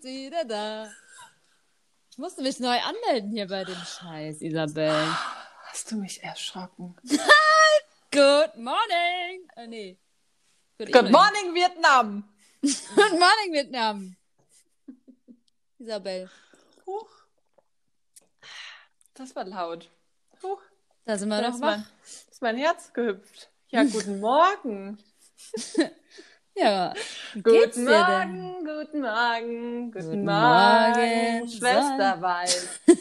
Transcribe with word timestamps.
Ist 0.00 0.06
wieder 0.06 0.46
da. 0.46 0.90
Ich 2.10 2.16
musste 2.16 2.40
mich 2.40 2.58
neu 2.58 2.78
anmelden 2.78 3.32
hier 3.32 3.46
bei 3.46 3.64
dem 3.64 3.76
Scheiß, 3.76 4.40
Isabel. 4.40 5.14
Hast 5.66 5.90
du 5.90 5.96
mich 5.96 6.22
erschrocken? 6.22 6.96
Good 8.10 8.56
morning. 8.56 9.46
Äh, 9.56 9.66
nee. 9.66 9.98
Good, 10.78 10.90
Good 10.90 11.10
morning, 11.10 11.54
Vietnam. 11.54 12.24
Good 12.62 13.12
morning, 13.12 13.52
Vietnam. 13.52 14.16
Isabel. 15.78 16.30
Huch. 16.86 17.10
Das 19.12 19.36
war 19.36 19.44
laut. 19.44 19.90
Huch. 20.42 20.62
Da 21.04 21.18
sind 21.18 21.28
wir 21.28 21.42
Da 21.42 21.48
noch 21.48 21.54
ist 21.56 21.60
wach. 21.60 21.76
mein, 21.76 21.86
ist 22.30 22.40
mein 22.40 22.56
Herz 22.56 22.90
gehüpft. 22.94 23.50
Ja, 23.68 23.84
guten 23.84 24.18
Morgen. 24.20 24.96
Ja. 26.60 26.92
Guten? 27.42 27.84
Morgen, 27.84 28.64
guten 28.66 29.00
Morgen, 29.00 29.90
guten, 29.90 29.92
Guten 29.92 30.24
Morgen, 30.26 31.38
Morgen, 31.38 31.48
Schwesterwein. 31.48 32.48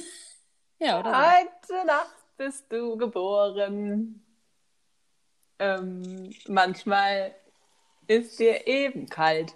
Ja, 0.82 1.02
oder? 1.02 1.12
Heute 1.12 1.86
Nacht 1.86 2.16
bist 2.38 2.72
du 2.72 2.96
geboren. 2.96 4.26
Ähm, 5.60 6.34
manchmal 6.48 7.36
ist 8.08 8.40
dir 8.40 8.66
eben 8.66 9.10
kalt. 9.10 9.54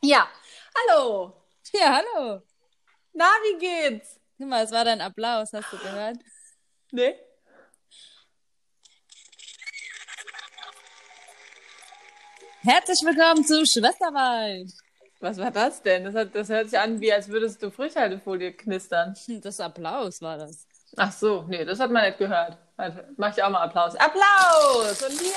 Ja, 0.00 0.26
hallo. 0.74 1.34
Ja, 1.74 2.00
hallo. 2.00 2.40
Na, 3.12 3.26
wie 3.42 3.58
geht's? 3.58 4.18
Guck 4.38 4.48
mal, 4.48 4.64
es 4.64 4.72
war 4.72 4.86
dein 4.86 5.02
Applaus, 5.02 5.52
hast 5.52 5.70
du 5.70 5.76
gehört? 5.76 6.16
Nee? 6.90 7.14
Herzlich 12.62 12.98
willkommen 13.02 13.42
zu 13.42 13.64
Schwesterwald. 13.64 14.70
Was 15.20 15.38
war 15.38 15.50
das 15.50 15.80
denn? 15.82 16.04
Das, 16.04 16.14
hat, 16.14 16.34
das 16.34 16.50
hört 16.50 16.68
sich 16.68 16.78
an, 16.78 17.00
wie 17.00 17.10
als 17.10 17.28
würdest 17.28 17.62
du 17.62 17.70
Frischhaltefolie 17.70 18.52
knistern. 18.52 19.14
Das 19.42 19.60
Applaus 19.60 20.20
war 20.20 20.36
das. 20.36 20.66
Ach 20.94 21.10
so, 21.10 21.46
nee, 21.48 21.64
das 21.64 21.80
hat 21.80 21.90
man 21.90 22.04
nicht 22.04 22.18
gehört. 22.18 22.58
Warte, 22.76 23.08
mach 23.16 23.34
ich 23.34 23.42
auch 23.42 23.48
mal 23.48 23.62
Applaus. 23.62 23.94
Applaus! 23.96 25.02
Und 25.02 25.18
hier! 25.20 25.32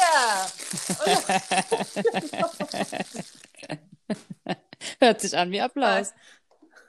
Hört 5.00 5.22
sich 5.22 5.38
an 5.38 5.50
wie 5.52 5.62
Applaus. 5.62 6.14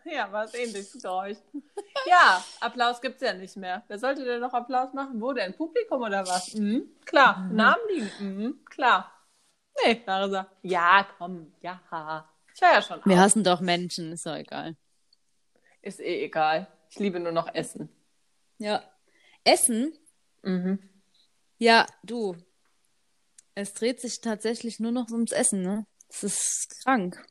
Ja, 0.06 0.30
war 0.30 0.44
es 0.44 0.52
ähnliches 0.52 1.00
Geräusch. 1.00 1.38
Ja, 2.06 2.44
Applaus 2.60 3.00
gibt's 3.00 3.22
ja 3.22 3.32
nicht 3.32 3.56
mehr. 3.56 3.84
Wer 3.88 3.98
sollte 3.98 4.22
denn 4.22 4.38
noch 4.38 4.52
Applaus 4.52 4.92
machen? 4.92 5.18
Wo 5.18 5.32
denn? 5.32 5.54
Publikum 5.54 6.02
oder 6.02 6.26
was? 6.26 6.52
Mhm, 6.52 6.90
klar. 7.06 7.48
Namen 7.50 7.80
liegen. 7.88 8.10
Mhm, 8.18 8.64
klar. 8.66 9.13
Nee, 9.82 10.02
Larissa. 10.06 10.50
Ja, 10.62 11.06
komm. 11.18 11.52
Ja. 11.62 11.80
Ich 12.54 12.60
höre 12.60 12.72
ja 12.74 12.82
schon 12.82 13.00
Wir 13.04 13.18
hassen 13.18 13.42
doch 13.42 13.60
Menschen, 13.60 14.12
ist 14.12 14.26
doch 14.26 14.36
egal. 14.36 14.76
Ist 15.82 16.00
eh 16.00 16.24
egal. 16.24 16.68
Ich 16.90 16.98
liebe 16.98 17.18
nur 17.18 17.32
noch 17.32 17.52
Essen. 17.54 17.88
Ja. 18.58 18.82
Essen? 19.42 19.92
Mhm. 20.42 20.78
Ja, 21.58 21.86
du. 22.02 22.36
Es 23.54 23.74
dreht 23.74 24.00
sich 24.00 24.20
tatsächlich 24.20 24.80
nur 24.80 24.92
noch 24.92 25.10
ums 25.10 25.32
Essen, 25.32 25.62
ne? 25.62 25.86
Das 26.08 26.22
ist 26.22 26.82
krank. 26.82 27.24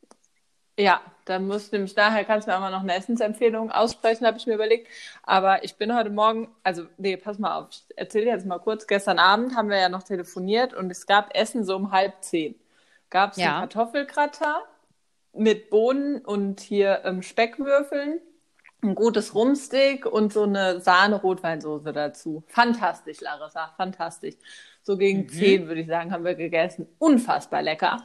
Ja, 0.76 1.00
dann 1.24 1.46
muss 1.46 1.70
nämlich 1.70 1.94
daher 1.94 2.24
kannst 2.24 2.46
du 2.46 2.50
mir 2.50 2.56
auch 2.56 2.60
mal 2.60 2.70
noch 2.70 2.80
eine 2.80 2.94
Essensempfehlung 2.94 3.70
aussprechen, 3.70 4.26
habe 4.26 4.38
ich 4.38 4.46
mir 4.46 4.54
überlegt. 4.54 4.88
Aber 5.22 5.62
ich 5.62 5.76
bin 5.76 5.94
heute 5.94 6.10
Morgen, 6.10 6.48
also 6.64 6.86
nee, 6.98 7.16
pass 7.16 7.38
mal 7.38 7.56
auf, 7.58 7.68
ich 7.70 7.84
erzähle 7.96 8.26
jetzt 8.26 8.44
mal 8.44 8.58
kurz. 8.58 8.86
Gestern 8.88 9.18
Abend 9.20 9.54
haben 9.54 9.68
wir 9.68 9.78
ja 9.78 9.88
noch 9.88 10.02
telefoniert 10.02 10.74
und 10.74 10.90
es 10.90 11.06
gab 11.06 11.34
Essen 11.36 11.64
so 11.64 11.76
um 11.76 11.92
halb 11.92 12.14
zehn. 12.22 12.56
Gab 13.08 13.32
es 13.32 13.36
Ja. 13.36 13.60
einen 13.60 13.68
Kartoffelgratin 13.70 14.46
mit 15.32 15.70
Bohnen 15.70 16.18
und 16.24 16.60
hier 16.60 17.02
ähm, 17.04 17.22
Speckwürfeln, 17.22 18.20
ein 18.82 18.94
gutes 18.96 19.34
Rumsteak 19.34 20.06
und 20.06 20.32
so 20.32 20.42
eine 20.42 20.80
Sahne-Rotweinsoße 20.80 21.92
dazu. 21.92 22.42
Fantastisch, 22.48 23.20
Larissa, 23.20 23.72
fantastisch. 23.76 24.34
So 24.82 24.96
gegen 24.98 25.28
zehn, 25.28 25.68
würde 25.68 25.80
ich 25.80 25.86
sagen, 25.86 26.12
haben 26.12 26.24
wir 26.24 26.34
gegessen. 26.34 26.86
Unfassbar 26.98 27.62
lecker. 27.62 28.04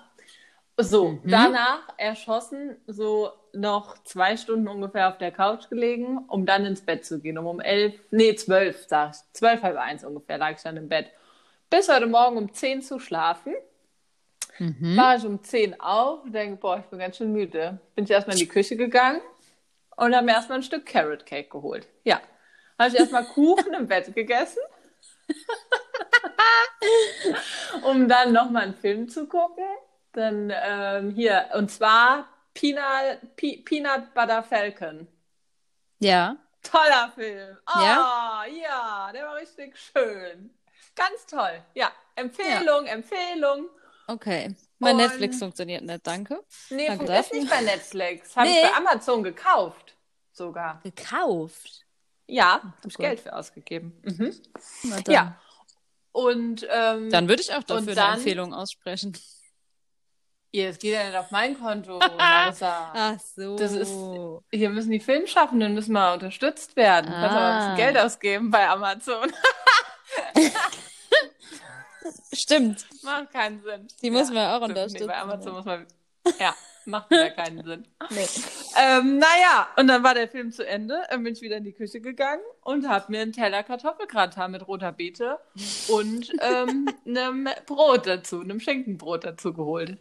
So, 0.81 1.19
danach 1.25 1.89
erschossen, 1.97 2.77
so 2.87 3.31
noch 3.51 4.01
zwei 4.05 4.37
Stunden 4.37 4.69
ungefähr 4.69 5.09
auf 5.09 5.17
der 5.17 5.31
Couch 5.31 5.69
gelegen, 5.69 6.19
um 6.29 6.45
dann 6.45 6.65
ins 6.65 6.81
Bett 6.81 7.05
zu 7.05 7.19
gehen. 7.19 7.37
Um 7.37 7.47
um 7.47 7.59
elf, 7.59 7.95
nee, 8.11 8.33
zwölf, 8.35 8.85
sag 8.87 9.11
ich. 9.11 9.17
Zwölf, 9.33 9.61
halb 9.61 9.77
eins 9.77 10.05
ungefähr 10.05 10.37
lag 10.37 10.51
ich 10.51 10.61
dann 10.61 10.77
im 10.77 10.87
Bett. 10.87 11.11
Bis 11.69 11.89
heute 11.89 12.07
Morgen 12.07 12.37
um 12.37 12.53
zehn 12.53 12.81
zu 12.81 12.99
schlafen. 12.99 13.53
War 14.59 15.17
ich 15.17 15.25
um 15.25 15.43
zehn 15.43 15.79
auf 15.79 16.23
und 16.23 16.33
denke, 16.33 16.57
boah, 16.57 16.79
ich 16.79 16.85
bin 16.85 16.99
ganz 16.99 17.17
schön 17.17 17.31
müde. 17.31 17.79
Bin 17.95 18.05
ich 18.05 18.11
erstmal 18.11 18.35
in 18.35 18.41
die 18.41 18.47
Küche 18.47 18.75
gegangen 18.75 19.21
und 19.97 20.15
habe 20.15 20.25
mir 20.25 20.33
erstmal 20.33 20.59
ein 20.59 20.63
Stück 20.63 20.85
Carrot 20.85 21.25
Cake 21.25 21.49
geholt. 21.49 21.87
Ja. 22.03 22.21
Habe 22.77 22.89
ich 22.89 22.99
erstmal 22.99 23.25
Kuchen 23.25 23.73
im 23.73 23.87
Bett 23.87 24.13
gegessen. 24.15 24.61
um 27.83 28.07
dann 28.07 28.31
nochmal 28.31 28.63
einen 28.63 28.75
Film 28.75 29.09
zu 29.09 29.27
gucken. 29.27 29.65
Dann 30.13 30.51
ähm, 30.53 31.11
hier, 31.11 31.49
und 31.53 31.69
zwar 31.69 32.27
Peanut, 32.53 33.35
Pe 33.35 33.61
Peanut 33.63 34.13
Butter 34.13 34.43
Falcon. 34.43 35.07
Ja. 35.99 36.35
Toller 36.63 37.11
Film. 37.15 37.57
Oh, 37.67 37.79
Ja? 37.79 38.43
ja, 38.61 39.11
der 39.13 39.25
war 39.25 39.35
richtig 39.35 39.75
schön. 39.77 40.53
Ganz 40.95 41.25
toll. 41.27 41.63
Ja, 41.73 41.91
Empfehlung, 42.15 42.85
Empfehlung. 42.85 43.69
Okay. 44.07 44.55
Mein 44.79 44.95
Und- 44.95 45.01
Netflix 45.01 45.37
funktioniert 45.39 45.83
nicht, 45.83 46.05
danke. 46.05 46.43
Nee, 46.69 46.87
Danke 46.87 47.13
ist 47.17 47.31
nicht 47.33 47.49
bei 47.49 47.61
Netflix. 47.61 48.35
Habe 48.35 48.47
Nee. 48.49 48.61
ich 48.63 48.71
bei 48.71 48.75
Amazon 48.77 49.23
gekauft. 49.23 49.95
Sogar. 50.31 50.81
Gekauft. 50.83 51.85
Ja, 52.27 52.61
habe 52.61 52.73
ich. 52.87 52.97
Geld 52.97 53.19
für 53.19 53.33
ausgegeben. 53.33 54.01
Mhm. 54.03 54.35
Dann. 54.89 55.03
Ja. 55.13 55.41
Und 56.11 56.67
ähm, 56.69 57.09
Dann 57.09 57.27
würde 57.29 57.41
ich 57.41 57.53
auch 57.53 57.63
dafür 57.63 57.77
Und 57.77 57.87
eine 57.89 57.95
dann- 57.95 58.13
Empfehlung 58.15 58.53
aussprechen. 58.53 59.17
Ja, 60.51 60.65
es 60.69 60.79
geht 60.79 60.93
ja 60.93 61.03
nicht 61.05 61.15
auf 61.17 61.31
mein 61.31 61.59
Konto, 61.59 61.99
Larissa. 62.17 62.91
Ach 62.95 63.19
so. 63.19 63.55
Das 63.55 63.71
ist, 63.73 63.93
hier 64.51 64.69
müssen 64.69 64.91
die 64.91 64.99
Filmschaffenden 64.99 65.73
müssen 65.73 65.93
mal 65.93 66.13
unterstützt 66.13 66.75
werden. 66.75 67.11
Ein 67.13 67.23
Ah. 67.23 67.57
bisschen 67.59 67.77
Geld 67.77 67.97
ausgeben 67.97 68.49
bei 68.51 68.67
Amazon. 68.67 69.31
Stimmt. 72.33 72.85
Macht 73.03 73.31
keinen 73.31 73.61
Sinn. 73.61 73.87
Die 74.01 74.11
muss 74.11 74.31
man 74.31 74.47
auch 74.51 74.61
unterstützen, 74.65 75.01
Nee, 75.03 75.07
bei 75.07 75.17
Amazon 75.17 75.47
ja. 75.47 75.53
muss 75.53 75.65
man. 75.65 75.85
Ja, 76.39 76.55
macht 76.85 77.09
wieder 77.11 77.29
keinen 77.31 77.63
Sinn. 77.63 77.87
Nee. 78.09 78.27
Ähm, 78.79 79.17
naja, 79.17 79.67
und 79.77 79.87
dann 79.87 80.03
war 80.03 80.13
der 80.13 80.27
Film 80.27 80.51
zu 80.51 80.65
Ende, 80.65 81.01
dann 81.09 81.23
bin 81.23 81.33
ich 81.33 81.41
wieder 81.41 81.57
in 81.57 81.63
die 81.63 81.73
Küche 81.73 82.01
gegangen 82.01 82.41
und 82.61 82.87
habe 82.87 83.11
mir 83.11 83.21
einen 83.21 83.33
Teller 83.33 83.63
Kartoffelgratin 83.63 84.51
mit 84.51 84.67
roter 84.67 84.91
Beete 84.91 85.39
und 85.89 86.31
ähm, 86.41 86.89
einem 87.05 87.49
Brot 87.65 88.07
dazu, 88.07 88.41
einem 88.41 88.59
Schinkenbrot 88.59 89.23
dazu 89.25 89.53
geholt. 89.53 89.97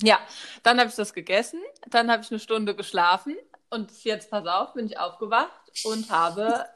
Ja, 0.00 0.18
dann 0.62 0.78
habe 0.78 0.88
ich 0.88 0.96
das 0.96 1.12
gegessen, 1.12 1.60
dann 1.88 2.10
habe 2.10 2.22
ich 2.22 2.30
eine 2.30 2.40
Stunde 2.40 2.74
geschlafen 2.74 3.36
und 3.70 4.04
jetzt, 4.04 4.30
pass 4.30 4.46
auf, 4.46 4.74
bin 4.74 4.86
ich 4.86 4.98
aufgewacht 4.98 5.50
und 5.84 6.10
habe 6.10 6.66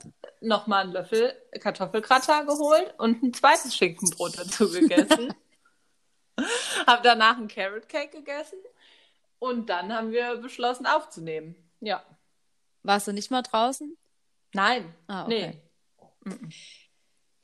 nochmal 0.40 0.84
einen 0.84 0.92
Löffel 0.92 1.34
Kartoffelgratin 1.60 2.46
geholt 2.46 2.94
und 2.98 3.22
ein 3.22 3.32
zweites 3.32 3.74
Schinkenbrot 3.74 4.38
dazu 4.38 4.70
gegessen. 4.70 5.34
habe 6.86 7.02
danach 7.02 7.38
einen 7.38 7.48
Carrot 7.48 7.88
Cake 7.88 8.18
gegessen 8.18 8.58
und 9.38 9.68
dann 9.70 9.92
haben 9.92 10.12
wir 10.12 10.36
beschlossen 10.36 10.86
aufzunehmen. 10.86 11.56
Ja. 11.80 12.02
Warst 12.82 13.08
du 13.08 13.12
nicht 13.12 13.30
mal 13.30 13.42
draußen? 13.42 13.96
Nein. 14.52 14.94
Ah, 15.06 15.24
okay. 15.24 15.60
Nee. 16.24 16.46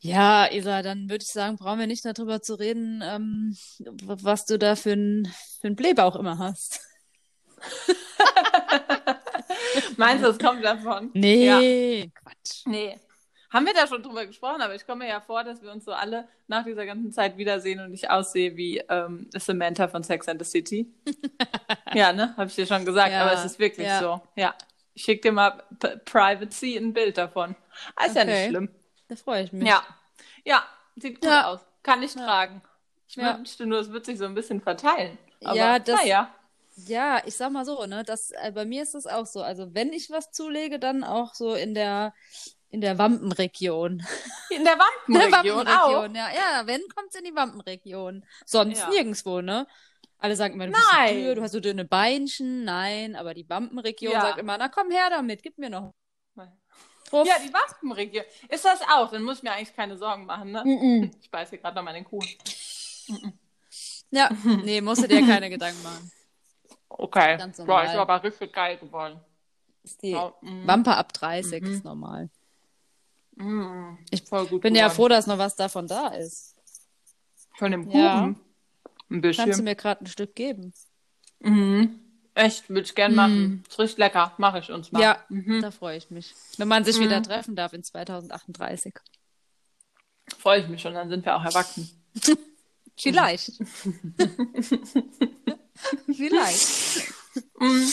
Ja, 0.05 0.51
Isa, 0.51 0.83
dann 0.83 1.09
würde 1.09 1.23
ich 1.23 1.31
sagen, 1.31 1.57
brauchen 1.57 1.79
wir 1.79 1.87
nicht 1.87 2.05
darüber 2.05 2.43
zu 2.43 2.55
reden, 2.59 3.03
ähm, 3.05 3.57
was 4.03 4.47
du 4.47 4.59
da 4.59 4.75
für 4.75 4.93
einen 4.93 5.33
für 5.61 5.71
Blähbauch 5.71 6.17
immer 6.17 6.39
hast. 6.39 6.81
Meinst 9.97 10.25
du, 10.25 10.29
es 10.29 10.39
kommt 10.41 10.65
davon? 10.65 11.11
Ja. 11.15 11.61
Nee, 11.61 12.11
Quatsch. 12.15 12.67
Nee. 12.67 12.99
Haben 13.51 13.67
wir 13.67 13.75
da 13.75 13.87
schon 13.87 14.03
drüber 14.03 14.27
gesprochen, 14.27 14.61
aber 14.61 14.75
ich 14.75 14.85
komme 14.87 15.05
mir 15.05 15.11
ja 15.11 15.21
vor, 15.21 15.45
dass 15.45 15.63
wir 15.63 15.71
uns 15.71 15.85
so 15.85 15.93
alle 15.93 16.27
nach 16.49 16.65
dieser 16.65 16.85
ganzen 16.85 17.13
Zeit 17.13 17.37
wiedersehen 17.37 17.79
und 17.81 17.93
ich 17.93 18.11
aussehe 18.11 18.57
wie 18.57 18.79
ähm, 18.89 19.29
Samantha 19.37 19.87
von 19.89 20.03
Sex 20.03 20.27
and 20.27 20.45
the 20.45 20.51
City. 20.51 20.93
ja, 21.95 22.13
ne? 22.13 22.35
Habe 22.37 22.49
ich 22.49 22.57
dir 22.57 22.67
schon 22.67 22.85
gesagt, 22.85 23.13
Ja, 23.13 23.23
aber 23.23 23.35
es 23.35 23.45
ist 23.45 23.59
wirklich 23.61 23.87
ja. 23.87 24.01
so. 24.01 24.21
Ja. 24.35 24.55
Ich 24.95 25.05
schicke 25.05 25.29
dir 25.29 25.33
mal 25.33 25.63
P 25.79 25.97
Privacy 26.05 26.77
ein 26.77 26.93
Bild 26.93 27.19
davon. 27.19 27.55
Ah, 27.95 28.07
Ist 28.07 28.17
ja 28.17 28.25
nicht 28.25 28.35
Okay. 28.35 28.49
schlimm. 28.49 28.69
Da 29.13 29.17
freue 29.17 29.45
ich 29.45 29.53
mich. 29.53 29.69
Ja. 29.69 29.83
Ja, 30.45 30.65
sieht 30.97 31.21
gut 31.21 31.29
Ja. 31.31 31.49
aus. 31.49 31.61
Kann 31.83 32.03
ich 32.03 32.15
tragen. 32.15 32.63
Ich 33.07 33.17
Ja. 33.17 33.37
wünschte 33.37 33.67
nur, 33.67 33.81
es 33.81 33.91
wird 33.93 34.07
sich 34.07 34.17
so 34.17 34.25
ein 34.25 34.35
bisschen 34.35 34.61
verteilen. 34.63 35.19
Aber, 35.45 35.55
Ja, 35.57 35.79
das- 35.79 36.01
naja. 36.01 36.35
Ja, 36.87 37.21
ich 37.27 37.37
sag 37.37 37.53
mal 37.53 37.67
so, 37.67 37.85
ne, 37.85 38.03
das, 38.05 38.31
äh, 38.31 38.51
bei 38.55 38.65
mir 38.65 38.83
ist 38.83 38.95
das 38.95 39.07
auch 39.07 39.27
so. 39.27 39.43
Also 39.43 39.75
wenn 39.75 39.93
ich 39.93 40.11
was 40.11 40.31
zulege, 40.33 40.79
dann 40.79 41.05
auch 41.05 41.35
so 41.35 41.55
in 41.55 41.75
der, 41.75 42.15
In 42.71 42.81
der 42.81 42.97
Wampenregion. 42.97 44.03
In 44.49 44.65
der 44.65 44.79
Wampenregion, 45.07 45.67
der 45.67 45.85
auch. 45.85 45.93
Wampenregion, 45.93 46.15
ja. 46.15 46.31
Ja, 46.35 46.67
wenn, 46.67 46.81
kommt's 46.97 47.15
in 47.17 47.25
die 47.25 47.35
Wampenregion. 47.35 48.25
Sonst 48.47 48.79
Ja. 48.79 48.89
nirgendwo, 48.89 49.43
ne? 49.43 49.67
Alle 50.19 50.37
sagen 50.37 50.55
immer, 50.55 50.67
du 50.69 50.73
bist 50.73 50.87
Nein. 50.91 51.09
so 51.17 51.21
dünn, 51.25 51.35
du 51.35 51.43
hast 51.43 51.53
so 51.53 51.61
dünne 51.61 51.85
Beinchen. 51.85 52.65
Nein, 52.65 53.15
aber 53.17 53.35
die 53.35 53.47
Wampenregion 53.47 54.13
Ja. 54.15 54.23
sagt 54.23 54.39
immer, 54.39 54.57
na 54.57 54.69
komm 54.69 54.91
her 54.91 55.11
damit, 55.11 55.43
gib 55.43 55.59
mir 55.59 55.69
noch. 55.69 55.93
Drauf. 57.13 57.29
Ja, 57.29 57.35
die 57.39 57.53
Wampenregion. 57.53 58.25
Ist 58.49 58.65
das 58.65 58.81
auch? 58.91 59.11
Dann 59.11 59.23
muss 59.23 59.39
ich 59.39 59.43
mir 59.43 59.53
eigentlich 59.53 59.77
keine 59.77 59.97
Sorgen 59.99 60.25
machen, 60.27 60.51
ne? 60.51 60.63
Mm-mm. 60.65 61.11
Ich 61.21 61.31
beiß 61.31 61.51
hier 61.51 61.59
gerade 61.59 61.83
noch 61.83 61.93
den 61.93 62.05
Kuchen. 62.05 62.29
Ja, 64.11 64.31
nee, 64.65 64.81
musst 64.81 65.03
du 65.03 65.09
dir 65.09 65.21
keine 65.27 65.49
Gedanken 65.51 65.83
machen. 65.83 66.11
Okay. 66.89 67.37
Ganz 67.39 67.57
Boah, 67.59 67.65
normal. 67.67 67.87
ist 67.87 67.95
aber 67.97 68.23
richtig 68.23 68.53
geil 68.53 68.77
geworden. 68.79 69.21
Ist 69.83 70.03
die 70.03 70.11
Ja, 70.11 70.33
mm. 70.41 70.67
Wampe 70.67 70.95
ab 70.97 71.13
30 71.13 71.63
Mhm. 71.63 71.73
ist 71.73 71.85
normal. 71.85 72.31
Mm, 73.37 73.97
Ich 74.11 74.23
voll 74.25 74.47
gut 74.47 74.61
Bin 74.63 74.75
ja 74.75 74.85
geworden. 74.85 74.97
froh, 74.97 75.09
dass 75.09 75.27
noch 75.27 75.39
was 75.39 75.57
davon 75.57 75.87
da 75.87 76.09
ist. 76.09 76.55
Von 77.57 77.73
dem 77.73 77.85
Kuchen. 77.87 77.99
Ja. 77.99 78.25
Ein 78.25 78.37
Kannst 79.23 79.39
du 79.41 79.45
bisschen. 79.47 79.65
mir 79.65 79.75
gerade 79.75 80.05
ein 80.05 80.07
Stück 80.07 80.35
geben? 80.35 80.73
Mhm. 81.41 81.99
Echt, 82.35 82.69
würde 82.71 82.83
ich 82.83 82.95
gern 82.95 83.15
machen. 83.15 83.63
Ist 83.69 83.79
richtig 83.79 83.99
lecker. 83.99 84.33
Mache 84.39 84.59
ich 84.61 84.71
uns 84.71 84.91
mal. 84.93 84.99
Mm. 85.01 85.03
Ja, 85.03 85.25
Mhm. 85.29 85.61
da 85.63 85.71
freue 85.71 85.99
ich 85.99 86.11
mich. 86.11 86.35
Wenn 86.57 86.69
man 86.69 86.85
sich 86.85 86.99
wieder 86.99 87.19
Mhm. 87.19 87.25
treffen 87.25 87.57
darf 87.57 87.73
in 87.75 87.83
2038. 87.85 88.95
Freue 90.39 90.61
ich 90.61 90.69
mich 90.69 90.81
schon, 90.81 90.95
dann 90.95 91.09
sind 91.11 91.25
wir 91.27 91.37
auch 91.37 91.45
erwachsen. 91.45 91.91
Vielleicht. 92.97 93.51
Vielleicht. 96.15 97.13
Mm. 97.59 97.89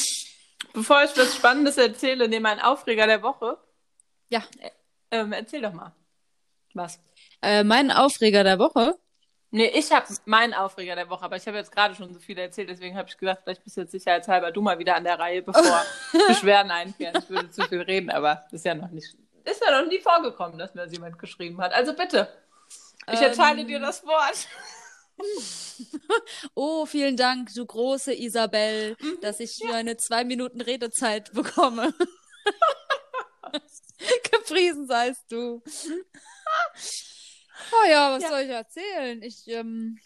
Bevor 0.73 1.03
ich 1.03 1.15
was 1.17 1.35
Spannendes 1.35 1.77
erzähle, 1.77 2.27
nehme 2.29 2.49
ein 2.49 2.59
Aufreger 2.59 3.07
der 3.07 3.21
Woche. 3.23 3.57
Ja, 4.29 4.43
Ähm, 5.11 5.31
erzähl 5.33 5.61
doch 5.61 5.73
mal. 5.73 5.93
Was? 6.75 6.99
äh, 7.41 7.63
mein 7.63 7.89
Aufreger 7.91 8.43
der 8.43 8.59
Woche. 8.59 8.95
Nee, 9.51 9.71
ich 9.73 9.91
habe 9.91 10.05
meinen 10.25 10.53
Aufreger 10.53 10.95
der 10.95 11.09
Woche, 11.09 11.25
aber 11.25 11.35
ich 11.35 11.47
habe 11.47 11.57
jetzt 11.57 11.71
gerade 11.71 11.95
schon 11.95 12.13
so 12.13 12.19
viel 12.19 12.37
erzählt, 12.37 12.69
deswegen 12.69 12.95
habe 12.95 13.09
ich 13.09 13.17
gedacht, 13.17 13.39
vielleicht 13.43 13.63
bist 13.63 13.77
du 13.77 13.81
jetzt 13.81 13.91
sicherheitshalber 13.91 14.51
du 14.51 14.61
mal 14.61 14.77
wieder 14.77 14.95
an 14.95 15.03
der 15.03 15.17
Reihe, 15.17 15.41
bevor 15.41 15.83
Beschwerden 16.27 16.71
einkehren. 16.71 17.15
Ich 17.23 17.29
würde 17.29 17.49
zu 17.49 17.63
viel 17.63 17.81
reden, 17.81 18.11
aber 18.11 18.45
ist 18.51 18.65
ja 18.65 18.75
noch 18.75 18.91
nicht, 18.91 19.15
ist 19.45 19.63
ja 19.65 19.81
noch 19.81 19.87
nie 19.89 19.99
vorgekommen, 19.99 20.59
dass 20.59 20.75
mir 20.75 20.83
das 20.83 20.91
jemand 20.93 21.17
geschrieben 21.17 21.59
hat. 21.61 21.73
Also 21.73 21.93
bitte, 21.95 22.31
ich 23.11 23.19
erteile 23.19 23.61
Ähm, 23.61 23.67
dir 23.67 23.79
das 23.79 24.05
Wort. 24.05 24.47
Oh, 26.55 26.85
vielen 26.85 27.17
Dank, 27.17 27.53
du 27.53 27.65
große 27.65 28.13
Isabel, 28.13 28.95
Mhm. 29.01 29.17
dass 29.21 29.41
ich 29.41 29.59
nur 29.61 29.73
eine 29.73 29.97
zwei 29.97 30.23
Minuten 30.23 30.61
Redezeit 30.61 31.33
bekomme. 31.33 31.93
Gepriesen 34.31 34.87
seist 34.87 35.29
du. 35.29 35.61
Oh 37.71 37.89
ja, 37.89 38.11
was 38.15 38.23
Ja. 38.23 38.29
soll 38.29 38.39
ich 38.41 38.49
erzählen? 38.49 39.21
Ich 39.21 39.47
ähm, 39.47 39.97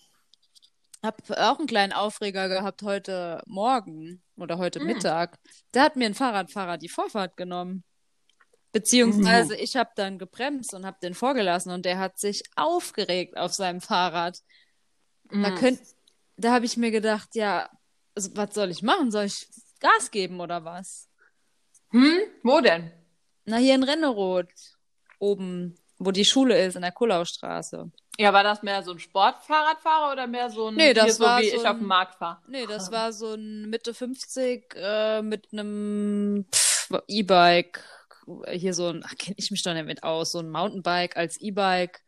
habe 1.04 1.18
auch 1.38 1.58
einen 1.60 1.68
kleinen 1.68 1.94
Aufreger 1.94 2.50
gehabt 2.50 2.82
heute 2.84 3.42
Morgen 3.46 4.22
oder 4.38 4.58
heute 4.58 4.80
Mm. 4.80 4.86
Mittag. 4.88 5.38
Da 5.72 5.84
hat 5.84 5.96
mir 5.96 6.06
ein 6.06 6.14
Fahrradfahrer 6.16 6.78
die 6.78 6.90
Vorfahrt 6.90 7.38
genommen. 7.38 7.84
Beziehungsweise 8.72 9.56
ich 9.56 9.76
habe 9.76 9.92
dann 9.96 10.18
gebremst 10.18 10.74
und 10.74 10.86
habe 10.86 10.98
den 11.02 11.14
vorgelassen 11.14 11.72
und 11.72 11.86
der 11.86 12.00
hat 12.00 12.18
sich 12.18 12.42
aufgeregt 12.56 13.38
auf 13.38 13.54
seinem 13.54 13.82
Fahrrad. 13.82 14.40
Da, 15.30 15.52
Mhm. 15.52 15.56
könnt, 15.56 15.80
da 16.38 16.52
habe 16.54 16.66
ich 16.66 16.76
mir 16.78 16.90
gedacht, 16.90 17.36
ja, 17.36 17.70
also, 18.16 18.32
was 18.36 18.54
soll 18.56 18.72
ich 18.72 18.82
machen? 18.82 19.12
Soll 19.12 19.26
ich 19.26 19.48
Gas 19.80 20.10
geben 20.12 20.40
oder 20.42 20.66
was? 20.66 21.08
Hm? 21.92 22.20
Wo 22.42 22.62
denn? 22.62 22.92
Na, 23.46 23.58
hier 23.58 23.76
in 23.76 23.84
Renneroth, 23.84 24.50
oben, 25.20 25.76
wo 26.06 26.12
die 26.12 26.26
Schule 26.26 26.64
ist, 26.66 26.76
in 26.76 26.82
der 26.82 26.92
Kullaustraße. 26.92 27.92
Ja, 28.20 28.32
war 28.34 28.44
das 28.44 28.62
mehr 28.64 28.84
so 28.84 28.92
ein 28.92 29.00
Sportfahrradfahrer 29.00 30.12
oder 30.12 30.28
mehr 30.28 30.50
so 30.50 30.68
ein, 30.68 30.76
Nee, 30.76 30.94
das 30.94 31.06
hier 31.06 31.14
so 31.14 31.24
war 31.24 31.42
wie 31.42 31.50
so 31.50 31.56
ich 31.56 31.62
ein- 31.66 31.72
auf 31.72 31.78
dem 31.80 31.88
Markt 31.88 32.16
fahre? 32.16 32.40
Nee, 32.48 32.66
das 32.68 32.92
war 32.92 33.12
so 33.12 33.34
ein 33.34 33.70
Mitte 33.70 33.94
50 33.94 34.76
äh, 34.76 35.22
mit 35.22 35.48
einem 35.52 36.46
E-Bike. 37.08 37.84
Hier 38.52 38.74
so 38.74 38.88
ein, 38.90 39.04
kenne 39.18 39.36
ich 39.38 39.52
mich 39.52 39.64
doch 39.64 39.74
nicht 39.74 39.86
mit 39.86 40.04
aus, 40.04 40.32
so 40.32 40.40
ein 40.40 40.50
Mountainbike 40.50 41.18
als 41.18 41.38
E-Bike. 41.42 42.02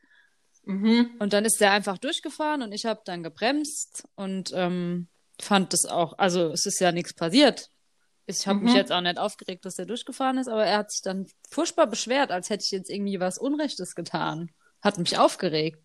Mhm. 0.64 1.12
Und 1.20 1.34
dann 1.34 1.46
ist 1.46 1.60
der 1.60 1.72
einfach 1.72 1.98
durchgefahren 1.98 2.62
und 2.64 2.72
ich 2.72 2.86
habe 2.86 3.02
dann 3.06 3.22
gebremst 3.24 4.04
und 4.16 4.52
ähm, 4.56 5.08
fand 5.42 5.74
das 5.74 5.86
auch, 5.86 6.18
also 6.18 6.50
es 6.52 6.66
ist 6.66 6.80
ja 6.80 6.92
nichts 6.92 7.14
passiert. 7.14 7.70
Ich 8.28 8.48
habe 8.48 8.60
mich 8.60 8.72
Mhm. 8.72 8.78
jetzt 8.78 8.92
auch 8.92 9.02
nicht 9.02 9.20
aufgeregt, 9.20 9.66
dass 9.66 9.76
der 9.76 9.86
durchgefahren 9.86 10.38
ist, 10.38 10.48
aber 10.48 10.66
er 10.66 10.80
hat 10.80 10.92
sich 10.92 11.02
dann 11.02 11.28
furchtbar 11.50 11.86
beschwert, 11.88 12.32
als 12.32 12.50
hätte 12.50 12.64
ich 12.64 12.72
jetzt 12.72 12.90
irgendwie 12.90 13.20
was 13.20 13.38
Unrechtes 13.38 13.94
getan. 13.96 14.52
Hat 14.82 14.98
mich 14.98 15.18
aufgeregt. 15.18 15.80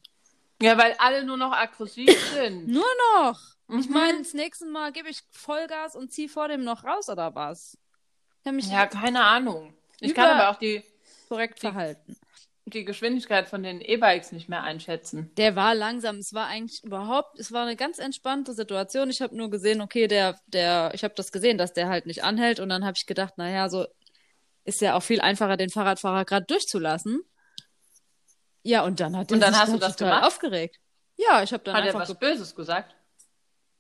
Ja, 0.63 0.77
weil 0.79 0.95
alle 0.99 1.25
nur 1.25 1.37
noch 1.37 1.53
aggressiv 1.53 2.09
sind. 2.33 2.69
Nur 2.69 2.85
noch. 3.17 3.41
Ich 3.79 3.89
Mhm. 3.89 3.93
meine, 3.93 4.19
das 4.19 4.35
nächste 4.35 4.67
Mal 4.67 4.93
gebe 4.93 5.09
ich 5.09 5.23
Vollgas 5.31 5.95
und 5.95 6.13
ziehe 6.13 6.29
vor 6.29 6.49
dem 6.49 6.65
noch 6.65 6.85
raus 6.85 7.09
oder 7.09 7.35
was? 7.35 7.77
Ich 8.45 8.53
mich 8.53 8.71
Ja, 8.71 8.87
keine 8.87 9.23
Ahnung. 9.23 9.75
Ich 10.01 10.15
kann 10.15 10.31
aber 10.31 10.51
auch 10.51 10.59
die, 10.59 10.83
korrekt 11.29 11.61
verhalten. 11.61 12.17
Die 12.71 12.85
Geschwindigkeit 12.85 13.49
von 13.49 13.63
den 13.63 13.81
E-Bikes 13.81 14.33
nicht 14.33 14.49
mehr 14.49 14.63
einschätzen. 14.63 15.31
Der 15.37 15.57
war 15.57 15.75
langsam. 15.75 16.17
Es 16.19 16.33
war 16.33 16.47
eigentlich 16.47 16.83
überhaupt, 16.85 17.39
es 17.39 17.53
war 17.53 17.63
eine 17.63 17.77
ganz 17.77 17.99
entspannte 17.99 18.53
Situation. 18.55 19.11
Ich 19.11 19.21
habe 19.23 19.37
nur 19.37 19.51
gesehen, 19.51 19.81
okay, 19.81 20.07
der, 20.09 20.39
der, 20.47 20.93
ich 20.95 21.05
habe 21.05 21.15
das 21.15 21.33
gesehen, 21.33 21.59
dass 21.59 21.73
der 21.73 21.89
halt 21.89 22.07
nicht 22.07 22.25
anhält. 22.25 22.61
Und 22.61 22.69
dann 22.69 22.85
habe 22.85 22.97
ich 22.97 23.07
gedacht, 23.07 23.39
naja, 23.39 23.69
so 23.69 23.87
ist 24.65 24.81
ja 24.81 24.95
auch 24.97 25.03
viel 25.03 25.21
einfacher, 25.21 25.57
den 25.57 25.71
Fahrradfahrer 25.71 26.25
gerade 26.25 26.47
durchzulassen. 26.47 27.23
Ja, 28.63 28.85
und 28.85 29.01
dann 29.01 29.17
hat 29.17 29.31
er 29.31 29.35
Und 29.35 29.41
dann 29.41 29.53
sich 29.55 29.63
hast 29.63 29.73
du 29.73 29.79
da 29.79 29.87
das 29.89 29.97
total 29.97 30.21
gemacht? 30.21 30.27
aufgeregt. 30.27 30.77
Ja, 31.17 31.43
ich 31.43 31.53
habe 31.53 31.63
dann 31.65 31.75
Hat 31.75 31.85
er 31.85 31.95
einfach 31.95 32.09
was 32.09 32.19
Böses 32.19 32.55
gesagt? 32.55 32.95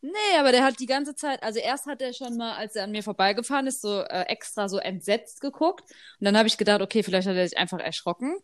Nee, 0.03 0.39
aber 0.39 0.51
der 0.51 0.65
hat 0.65 0.81
die 0.81 0.87
ganze 0.87 1.15
Zeit, 1.15 1.43
also 1.43 1.59
erst 1.59 1.85
hat 1.87 2.01
er 2.01 2.15
schon 2.15 2.37
mal, 2.39 2.55
als 2.57 2.75
er 2.75 2.85
an 2.85 2.91
mir 2.91 3.03
vorbeigefahren 3.03 3.67
ist, 3.67 3.83
so 3.83 4.01
äh, 4.01 4.23
extra 4.29 4.67
so 4.69 4.79
entsetzt 4.79 5.43
geguckt. 5.43 5.83
Und 6.19 6.25
dann 6.25 6.39
habe 6.39 6.49
ich 6.49 6.57
gedacht, 6.57 6.81
okay, 6.81 7.03
vielleicht 7.03 7.29
hat 7.29 7.37
er 7.37 7.47
sich 7.47 7.59
einfach 7.59 7.81
erschrocken, 7.81 8.35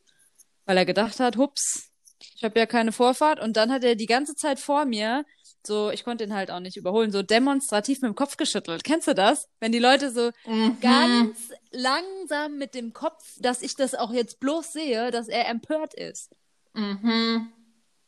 weil 0.67 0.77
er 0.77 0.85
gedacht 0.85 1.19
hat, 1.21 1.37
hups, 1.37 1.91
ich 2.35 2.45
habe 2.45 2.59
ja 2.59 2.67
keine 2.67 2.93
Vorfahrt. 2.93 3.41
Und 3.41 3.57
dann 3.57 3.73
hat 3.73 3.83
er 3.85 3.95
die 3.95 4.07
ganze 4.07 4.35
Zeit 4.35 4.61
vor 4.61 4.85
mir, 4.85 5.25
so, 5.67 5.91
ich 5.91 6.05
konnte 6.05 6.23
ihn 6.25 6.35
halt 6.35 6.51
auch 6.51 6.61
nicht 6.61 6.77
überholen, 6.77 7.11
so 7.11 7.23
demonstrativ 7.23 8.01
mit 8.01 8.09
dem 8.11 8.15
Kopf 8.15 8.37
geschüttelt. 8.37 8.85
Kennst 8.85 9.09
du 9.09 9.15
das? 9.15 9.49
Wenn 9.59 9.73
die 9.73 9.79
Leute 9.81 10.13
so 10.13 10.31
Mhm. 10.47 10.79
ganz 10.81 11.51
langsam 11.73 12.57
mit 12.59 12.75
dem 12.75 12.93
Kopf, 12.93 13.23
dass 13.39 13.63
ich 13.63 13.75
das 13.75 13.95
auch 13.95 14.13
jetzt 14.13 14.39
bloß 14.39 14.73
sehe, 14.73 15.11
dass 15.11 15.27
er 15.29 15.49
empört 15.49 15.95
ist. 15.95 16.31
Mhm. 16.75 17.53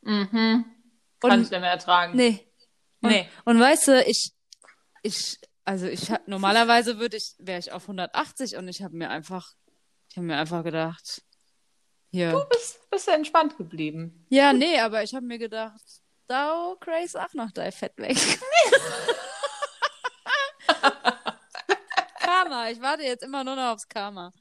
Mhm. 0.02 0.64
Kann 1.20 1.30
Und- 1.32 1.42
ich 1.42 1.50
nicht 1.50 1.60
mehr 1.60 1.70
ertragen. 1.70 2.16
Nee. 2.16 2.46
Und, 3.00 3.10
Nee. 3.10 3.28
und 3.44 3.58
weißt 3.60 3.88
du, 3.88 4.04
ich, 4.04 4.32
ich, 5.02 5.38
also 5.64 5.86
ich 5.86 6.08
normalerweise 6.26 6.98
würde 6.98 7.16
ich, 7.16 7.34
wäre 7.38 7.58
ich 7.58 7.72
auf 7.72 7.88
180 7.88 8.56
und 8.56 8.68
ich 8.68 8.82
habe 8.82 8.96
mir 8.96 9.10
einfach, 9.10 9.52
ich 10.10 10.16
habe 10.16 10.26
mir 10.26 10.36
einfach 10.36 10.62
gedacht, 10.64 11.22
hier. 12.10 12.32
Du 12.32 12.44
bist, 12.48 12.90
bist 12.90 13.08
entspannt 13.08 13.56
geblieben. 13.56 14.24
Ja, 14.28 14.52
nee, 14.52 14.78
aber 14.80 15.02
ich 15.02 15.14
habe 15.14 15.24
mir 15.26 15.38
gedacht, 15.38 15.80
da 16.26 16.74
Grace 16.80 17.16
auch 17.16 17.32
noch 17.34 17.50
dein 17.52 17.72
Fett 17.72 17.92
weg. 17.96 18.16
Karma, 22.20 22.68
ich 22.70 22.80
warte 22.80 23.02
jetzt 23.02 23.22
immer 23.22 23.44
nur 23.44 23.56
noch 23.56 23.72
aufs 23.72 23.88
Karma. 23.88 24.32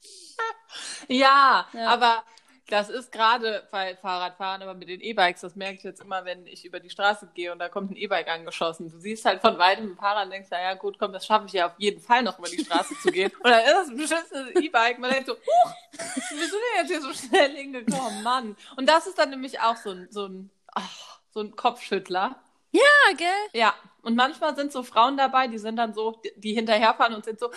Ja, 1.07 1.67
Ja. 1.73 1.87
aber 1.89 2.23
das 2.69 2.89
ist 2.89 3.11
gerade 3.11 3.67
bei 3.71 3.95
Fahrradfahren, 3.95 4.61
aber 4.61 4.73
mit 4.73 4.89
den 4.89 4.99
E-Bikes, 5.01 5.41
das 5.41 5.55
merke 5.55 5.75
ich 5.77 5.83
jetzt 5.83 6.01
immer, 6.01 6.25
wenn 6.25 6.45
ich 6.47 6.65
über 6.65 6.79
die 6.79 6.89
Straße 6.89 7.29
gehe 7.33 7.51
und 7.51 7.59
da 7.59 7.69
kommt 7.69 7.91
ein 7.91 7.95
E-Bike 7.95 8.27
angeschossen. 8.27 8.89
Du 8.91 8.99
siehst 8.99 9.23
halt 9.25 9.39
von 9.41 9.57
weitem 9.57 9.91
ein 9.91 9.95
Fahrrad 9.95 10.25
und 10.25 10.31
denkst, 10.31 10.49
naja 10.51 10.73
gut, 10.73 10.97
komm, 10.99 11.13
das 11.13 11.25
schaffe 11.25 11.45
ich 11.47 11.53
ja 11.53 11.67
auf 11.67 11.73
jeden 11.77 12.01
Fall 12.01 12.23
noch 12.23 12.37
über 12.39 12.49
die 12.49 12.63
Straße 12.63 12.93
zu 13.01 13.11
gehen. 13.11 13.31
Und 13.43 13.49
dann 13.49 13.61
ist 13.61 13.71
das 13.73 13.87
ein 13.89 13.97
beschissenes 13.97 14.55
E-Bike. 14.55 14.99
Man 14.99 15.11
denkt 15.11 15.27
so, 15.27 15.33
huch, 15.35 15.71
wie 15.93 16.35
bist 16.35 16.51
du 16.51 16.57
denn 16.57 16.81
jetzt 16.81 16.87
hier 16.89 17.01
so 17.01 17.13
schnell 17.13 17.55
hingekommen, 17.55 18.23
Mann? 18.23 18.57
Und 18.75 18.87
das 18.89 19.07
ist 19.07 19.17
dann 19.17 19.29
nämlich 19.29 19.59
auch 19.61 19.77
so 19.77 19.91
ein, 19.91 20.07
so 20.11 20.25
ein, 20.27 20.49
ach, 20.73 21.19
so 21.31 21.39
ein 21.39 21.55
Kopfschüttler. 21.55 22.35
Ja, 22.71 22.81
gell? 23.15 23.27
Ja, 23.53 23.73
und 24.01 24.15
manchmal 24.15 24.55
sind 24.55 24.71
so 24.73 24.83
Frauen 24.83 25.15
dabei, 25.15 25.47
die 25.47 25.57
sind 25.57 25.77
dann 25.77 25.93
so, 25.93 26.19
die- 26.23 26.33
die 26.35 26.53
hinterherfahren 26.53 27.15
und 27.15 27.23
sind 27.23 27.39
so, 27.39 27.49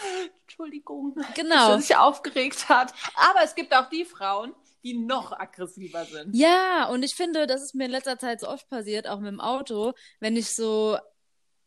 Entschuldigung, 0.42 1.14
Genau. 1.34 1.54
dass 1.54 1.68
er 1.68 1.80
sich 1.80 1.96
aufgeregt 1.96 2.68
hat. 2.68 2.94
Aber 3.16 3.40
es 3.42 3.54
gibt 3.54 3.74
auch 3.74 3.88
die 3.88 4.04
Frauen, 4.04 4.54
die 4.82 4.98
noch 4.98 5.32
aggressiver 5.32 6.04
sind. 6.04 6.34
Ja, 6.34 6.88
und 6.88 7.02
ich 7.02 7.14
finde, 7.14 7.46
das 7.46 7.62
ist 7.62 7.74
mir 7.74 7.86
in 7.86 7.90
letzter 7.90 8.18
Zeit 8.18 8.40
so 8.40 8.48
oft 8.48 8.68
passiert, 8.68 9.06
auch 9.08 9.20
mit 9.20 9.28
dem 9.28 9.40
Auto, 9.40 9.92
wenn 10.20 10.36
ich 10.36 10.54
so, 10.54 10.98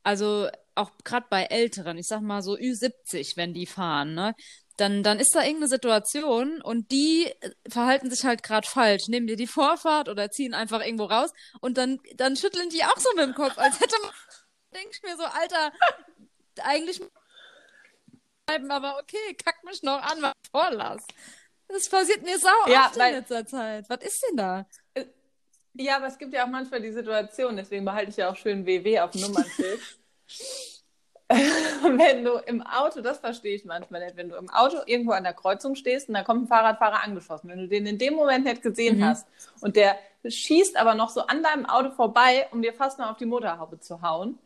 also 0.03 0.49
auch 0.75 0.91
gerade 1.03 1.27
bei 1.29 1.43
Älteren, 1.43 1.97
ich 1.97 2.07
sag 2.07 2.21
mal 2.21 2.41
so 2.41 2.55
Ü70, 2.55 3.37
wenn 3.37 3.53
die 3.53 3.65
fahren, 3.65 4.13
ne? 4.13 4.35
Dann, 4.77 5.03
dann 5.03 5.19
ist 5.19 5.35
da 5.35 5.41
irgendeine 5.41 5.67
Situation 5.67 6.59
und 6.59 6.91
die 6.91 7.27
äh, 7.41 7.51
verhalten 7.69 8.09
sich 8.09 8.25
halt 8.25 8.41
gerade 8.41 8.67
falsch, 8.67 9.07
nehmen 9.07 9.27
dir 9.27 9.35
die 9.35 9.45
Vorfahrt 9.45 10.09
oder 10.09 10.31
ziehen 10.31 10.55
einfach 10.55 10.83
irgendwo 10.83 11.05
raus 11.05 11.31
und 11.61 11.77
dann, 11.77 11.99
dann 12.15 12.35
schütteln 12.35 12.69
die 12.69 12.83
auch 12.83 12.97
so 12.97 13.09
mit 13.15 13.23
dem 13.23 13.35
Kopf, 13.35 13.55
als 13.59 13.79
hätte 13.79 13.95
man, 14.01 14.11
denke 14.73 14.89
ich 14.91 15.03
mir 15.03 15.15
so, 15.15 15.23
Alter, 15.25 15.71
eigentlich 16.63 17.01
bleiben, 18.45 18.71
aber 18.71 18.99
okay, 18.99 19.35
kack 19.43 19.63
mich 19.63 19.83
noch 19.83 20.01
an, 20.01 20.21
was 20.21 20.33
vorlass. 20.51 21.05
Das 21.73 21.89
passiert 21.89 22.21
mir 22.21 22.37
sau 22.37 22.49
Ja, 22.67 22.85
oft 22.87 22.99
weil- 22.99 23.13
in 23.13 23.19
letzter 23.19 23.45
Zeit. 23.47 23.89
Was 23.89 24.03
ist 24.03 24.23
denn 24.29 24.37
da? 24.37 24.65
Ja, 25.73 25.95
aber 25.97 26.05
es 26.05 26.17
gibt 26.19 26.33
ja 26.33 26.43
auch 26.43 26.49
manchmal 26.49 26.81
die 26.81 26.91
Situation, 26.91 27.57
deswegen 27.57 27.83
behalte 27.83 28.11
ich 28.11 28.17
ja 28.17 28.29
auch 28.29 28.35
schön 28.35 28.63
WW 28.65 28.99
auf 28.99 29.15
Nummernschild. 29.15 29.79
wenn 31.29 32.23
du 32.23 32.33
im 32.45 32.61
Auto, 32.61 33.01
das 33.01 33.17
verstehe 33.17 33.55
ich 33.55 33.65
manchmal 33.65 34.05
nicht, 34.05 34.15
wenn 34.15 34.29
du 34.29 34.35
im 34.35 34.49
Auto 34.51 34.77
irgendwo 34.85 35.13
an 35.13 35.23
der 35.23 35.33
Kreuzung 35.33 35.73
stehst 35.75 36.09
und 36.09 36.13
da 36.13 36.23
kommt 36.23 36.43
ein 36.43 36.47
Fahrradfahrer 36.47 37.01
angeschossen, 37.03 37.49
wenn 37.49 37.57
du 37.59 37.67
den 37.67 37.87
in 37.87 37.97
dem 37.97 38.13
Moment 38.13 38.45
nicht 38.45 38.61
gesehen 38.61 38.99
Mhm. 38.99 39.05
hast 39.05 39.27
und 39.61 39.75
der 39.75 39.97
schießt 40.27 40.77
aber 40.77 40.93
noch 40.93 41.09
so 41.09 41.21
an 41.21 41.41
deinem 41.41 41.65
Auto 41.65 41.89
vorbei, 41.91 42.47
um 42.51 42.61
dir 42.61 42.73
fast 42.73 42.99
noch 42.99 43.09
auf 43.11 43.17
die 43.17 43.25
Motorhaube 43.25 43.79
zu 43.79 44.01
hauen, 44.03 44.37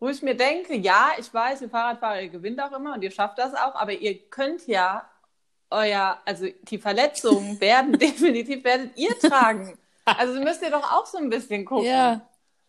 wo 0.00 0.08
ich 0.08 0.20
mir 0.22 0.36
denke, 0.36 0.76
ja, 0.76 1.12
ich 1.18 1.32
weiß, 1.32 1.62
ihr 1.62 1.70
Fahrradfahrer, 1.70 2.20
ihr 2.22 2.28
gewinnt 2.28 2.60
auch 2.60 2.72
immer 2.72 2.92
und 2.94 3.02
ihr 3.02 3.10
schafft 3.10 3.38
das 3.38 3.54
auch, 3.54 3.74
aber 3.74 3.92
ihr 3.92 4.18
könnt 4.28 4.66
ja 4.66 5.08
euer, 5.70 6.18
also 6.24 6.46
die 6.62 6.78
Verletzungen 6.78 7.60
werden 7.60 7.98
definitiv, 7.98 8.64
werdet 8.64 8.96
ihr 8.96 9.18
tragen. 9.18 9.78
Also 10.04 10.40
müsst 10.40 10.62
ihr 10.62 10.70
doch 10.70 10.92
auch 10.92 11.06
so 11.06 11.18
ein 11.18 11.28
bisschen 11.30 11.64
gucken. 11.64 11.86
Ja. 11.86 12.28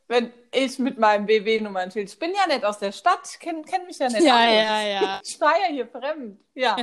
Wenn 0.10 0.32
ich 0.54 0.80
mit 0.80 0.98
meinem 0.98 1.26
BW-Nummernschild, 1.26 2.10
ich 2.10 2.18
bin 2.18 2.34
ja 2.34 2.48
nicht 2.48 2.64
aus 2.64 2.80
der 2.80 2.94
Stadt, 2.94 3.40
kenne 3.42 3.64
kenn 3.64 3.86
mich 3.86 4.00
ja 4.00 4.08
nicht 4.08 4.22
Ja, 4.22 4.36
aus. 4.38 4.42
ja, 4.54 4.82
ja. 4.82 5.22
Ich 5.26 5.40
war 5.42 5.54
ja 5.60 5.68
hier 5.68 5.86
fremd. 5.88 6.40
Ja. 6.54 6.78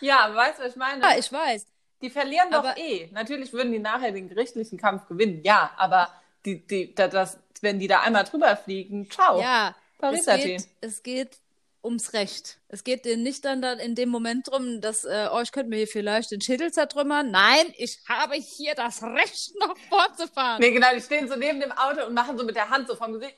Ja, 0.00 0.32
weißt 0.32 0.58
du, 0.60 0.62
was 0.64 0.70
ich 0.70 0.76
meine? 0.76 1.02
Ja, 1.02 1.18
ich 1.18 1.32
weiß. 1.32 1.66
Die 2.00 2.10
verlieren 2.10 2.50
doch 2.52 2.60
Aber- 2.60 2.78
eh. 2.78 3.08
Natürlich 3.12 3.52
würden 3.52 3.72
die 3.72 3.78
nachher 3.80 4.12
den 4.12 4.28
gerichtlichen 4.28 4.78
Kampf 4.78 5.06
gewinnen, 5.08 5.40
ja, 5.44 5.72
aber 5.76 6.08
die, 6.44 6.64
die, 6.66 6.94
da- 6.94 7.08
das, 7.08 7.38
wenn 7.60 7.78
die 7.80 7.88
da 7.88 8.00
einmal 8.02 8.24
drüber 8.24 8.56
fliegen, 8.56 9.10
ciao. 9.10 9.40
Ja, 9.40 9.74
Paris 9.98 10.26
es 10.26 10.42
geht, 10.44 10.68
es 10.80 11.02
geht 11.02 11.38
ums 11.82 12.12
Recht. 12.12 12.58
Es 12.68 12.84
geht 12.84 13.04
denen 13.04 13.22
nicht 13.22 13.44
dann, 13.44 13.60
dann 13.60 13.78
in 13.78 13.94
dem 13.94 14.08
Moment 14.08 14.48
drum, 14.48 14.80
dass, 14.80 15.04
äh, 15.04 15.28
oh, 15.32 15.40
ich 15.40 15.52
könnte 15.52 15.68
mir 15.70 15.76
hier 15.76 15.88
vielleicht 15.88 16.30
den 16.30 16.40
Schädel 16.40 16.72
zertrümmern. 16.72 17.30
Nein, 17.30 17.72
ich 17.76 17.98
habe 18.08 18.34
hier 18.34 18.74
das 18.74 19.02
Recht, 19.02 19.52
noch 19.60 19.76
fortzufahren. 19.88 20.60
Nee, 20.60 20.72
genau, 20.72 20.92
die 20.94 21.00
stehen 21.00 21.28
so 21.28 21.36
neben 21.36 21.60
dem 21.60 21.72
Auto 21.72 22.06
und 22.06 22.14
machen 22.14 22.38
so 22.38 22.44
mit 22.44 22.56
der 22.56 22.70
Hand 22.70 22.88
so 22.88 22.94
vom 22.96 23.12
Gesicht. 23.14 23.36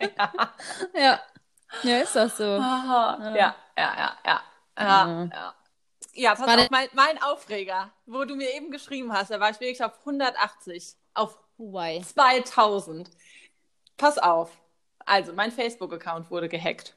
ja. 0.00 0.32
Ja. 0.94 1.20
Ja, 1.82 1.98
ist 1.98 2.14
das 2.16 2.36
so. 2.36 2.44
Ja, 2.44 3.34
ja, 3.34 3.56
ja, 3.76 4.18
ja. 4.24 4.42
Ja, 4.78 5.28
ja. 5.32 5.54
Ja, 6.14 6.34
pass 6.34 6.46
War 6.46 6.58
auf, 6.58 6.70
mein, 6.70 6.88
mein 6.92 7.22
Aufreger, 7.22 7.90
wo 8.06 8.24
du 8.24 8.36
mir 8.36 8.54
eben 8.54 8.70
geschrieben 8.70 9.12
hast, 9.12 9.30
da 9.30 9.40
war 9.40 9.50
ich 9.50 9.60
wirklich 9.60 9.82
auf 9.82 9.98
180, 10.00 10.94
auf 11.14 11.38
Why? 11.56 12.02
2000. 12.02 13.08
Pass 13.96 14.18
auf. 14.18 14.50
Also, 15.04 15.32
mein 15.32 15.50
Facebook-Account 15.50 16.30
wurde 16.30 16.48
gehackt. 16.48 16.94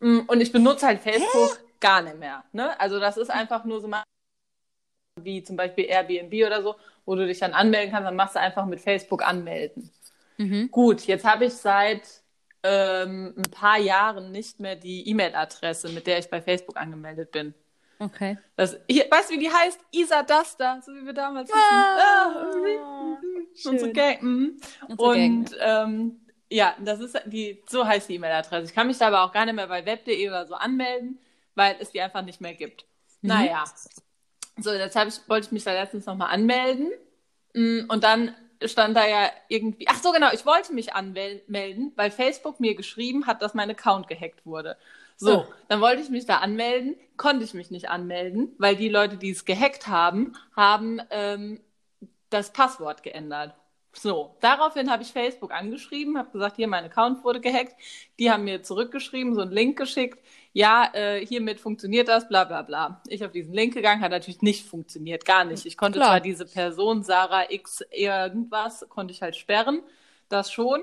Mm, 0.00 0.20
Und 0.26 0.40
ich 0.40 0.52
benutze 0.52 0.86
halt 0.86 1.00
Facebook 1.00 1.60
gar 1.80 2.02
nicht 2.02 2.18
mehr. 2.18 2.44
Ne? 2.52 2.78
Also, 2.80 3.00
das 3.00 3.16
ist 3.16 3.30
einfach 3.30 3.64
nur 3.64 3.80
so 3.80 3.88
mal 3.88 4.02
wie 5.24 5.42
zum 5.42 5.56
Beispiel 5.56 5.86
Airbnb 5.86 6.32
oder 6.46 6.62
so, 6.62 6.76
wo 7.04 7.14
du 7.14 7.26
dich 7.26 7.38
dann 7.38 7.52
anmelden 7.52 7.90
kannst, 7.90 8.06
dann 8.06 8.16
machst 8.16 8.36
du 8.36 8.40
einfach 8.40 8.66
mit 8.66 8.80
Facebook 8.80 9.26
anmelden. 9.26 9.90
Mhm. 10.36 10.70
Gut, 10.70 11.06
jetzt 11.06 11.24
habe 11.24 11.46
ich 11.46 11.54
seit 11.54 12.02
ähm, 12.62 13.34
ein 13.36 13.50
paar 13.50 13.78
Jahren 13.78 14.30
nicht 14.30 14.60
mehr 14.60 14.76
die 14.76 15.08
E-Mail-Adresse, 15.08 15.88
mit 15.90 16.06
der 16.06 16.18
ich 16.18 16.30
bei 16.30 16.40
Facebook 16.40 16.76
angemeldet 16.76 17.32
bin. 17.32 17.54
Okay. 17.98 18.38
Das, 18.56 18.76
hier, 18.88 19.06
weißt 19.10 19.30
du, 19.30 19.34
wie 19.34 19.38
die 19.40 19.50
heißt? 19.50 19.80
Isa 19.90 20.22
Duster, 20.22 20.80
so 20.84 20.92
wie 20.94 21.04
wir 21.04 21.12
damals 21.12 21.50
Ah, 21.52 23.17
hießen. 23.58 23.72
Unsere 23.72 23.92
Gang. 23.92 24.22
Mhm. 24.22 24.56
Unsere 24.88 25.14
Gang, 25.14 25.38
Und 25.38 25.56
ähm, 25.60 26.20
ja, 26.50 26.74
das 26.82 27.00
ist 27.00 27.20
die, 27.26 27.62
so 27.68 27.86
heißt 27.86 28.08
die 28.08 28.14
E-Mail-Adresse. 28.14 28.66
Ich 28.66 28.74
kann 28.74 28.86
mich 28.86 28.98
da 28.98 29.08
aber 29.08 29.22
auch 29.22 29.32
gar 29.32 29.44
nicht 29.44 29.54
mehr 29.54 29.66
bei 29.66 29.84
web.de 29.84 30.28
oder 30.28 30.46
so 30.46 30.54
anmelden, 30.54 31.18
weil 31.54 31.76
es 31.80 31.90
die 31.90 32.00
einfach 32.00 32.22
nicht 32.22 32.40
mehr 32.40 32.54
gibt. 32.54 32.84
Mhm. 33.22 33.28
Naja. 33.28 33.64
So, 34.60 34.72
jetzt 34.72 34.96
hab 34.96 35.06
ich, 35.08 35.20
wollte 35.28 35.46
ich 35.46 35.52
mich 35.52 35.64
da 35.64 35.72
letztens 35.72 36.06
nochmal 36.06 36.30
anmelden. 36.32 36.88
Mm, 37.54 37.82
Und 37.88 38.02
dann 38.02 38.34
stand 38.64 38.96
da 38.96 39.06
ja 39.06 39.30
irgendwie, 39.48 39.86
ach 39.88 40.02
so 40.02 40.10
genau, 40.10 40.32
ich 40.32 40.44
wollte 40.44 40.72
mich 40.74 40.92
anmelden, 40.94 41.92
weil 41.94 42.10
Facebook 42.10 42.58
mir 42.58 42.74
geschrieben 42.74 43.26
hat, 43.26 43.40
dass 43.42 43.54
mein 43.54 43.70
Account 43.70 44.08
gehackt 44.08 44.44
wurde. 44.44 44.76
So, 45.16 45.40
Oh. 45.42 45.46
dann 45.68 45.80
wollte 45.80 46.02
ich 46.02 46.10
mich 46.10 46.26
da 46.26 46.38
anmelden, 46.38 46.96
konnte 47.16 47.44
ich 47.44 47.54
mich 47.54 47.70
nicht 47.70 47.88
anmelden, 47.88 48.54
weil 48.58 48.74
die 48.76 48.88
Leute, 48.88 49.16
die 49.16 49.30
es 49.30 49.44
gehackt 49.44 49.86
haben, 49.88 50.32
haben 50.56 51.00
ähm, 51.10 51.60
das 52.30 52.52
Passwort 52.52 53.02
geändert. 53.02 53.54
So, 53.94 54.36
daraufhin 54.40 54.90
habe 54.90 55.02
ich 55.02 55.12
Facebook 55.12 55.50
angeschrieben, 55.52 56.18
habe 56.18 56.30
gesagt, 56.30 56.56
hier, 56.56 56.68
mein 56.68 56.84
Account 56.84 57.24
wurde 57.24 57.40
gehackt. 57.40 57.74
Die 58.18 58.30
haben 58.30 58.44
mir 58.44 58.62
zurückgeschrieben, 58.62 59.34
so 59.34 59.40
einen 59.40 59.50
Link 59.50 59.78
geschickt. 59.78 60.22
Ja, 60.52 60.90
äh, 60.92 61.24
hiermit 61.24 61.58
funktioniert 61.58 62.06
das, 62.08 62.28
bla 62.28 62.44
bla 62.44 62.62
bla. 62.62 63.02
Ich 63.08 63.24
auf 63.24 63.32
diesen 63.32 63.54
Link 63.54 63.74
gegangen, 63.74 64.02
hat 64.02 64.10
natürlich 64.10 64.42
nicht 64.42 64.66
funktioniert, 64.68 65.24
gar 65.24 65.44
nicht. 65.44 65.66
Ich 65.66 65.76
konnte 65.76 65.98
Klar. 65.98 66.10
zwar 66.10 66.20
diese 66.20 66.46
Person, 66.46 67.02
Sarah 67.02 67.50
X 67.50 67.82
irgendwas, 67.90 68.86
konnte 68.88 69.12
ich 69.12 69.22
halt 69.22 69.36
sperren, 69.36 69.82
das 70.28 70.52
schon. 70.52 70.82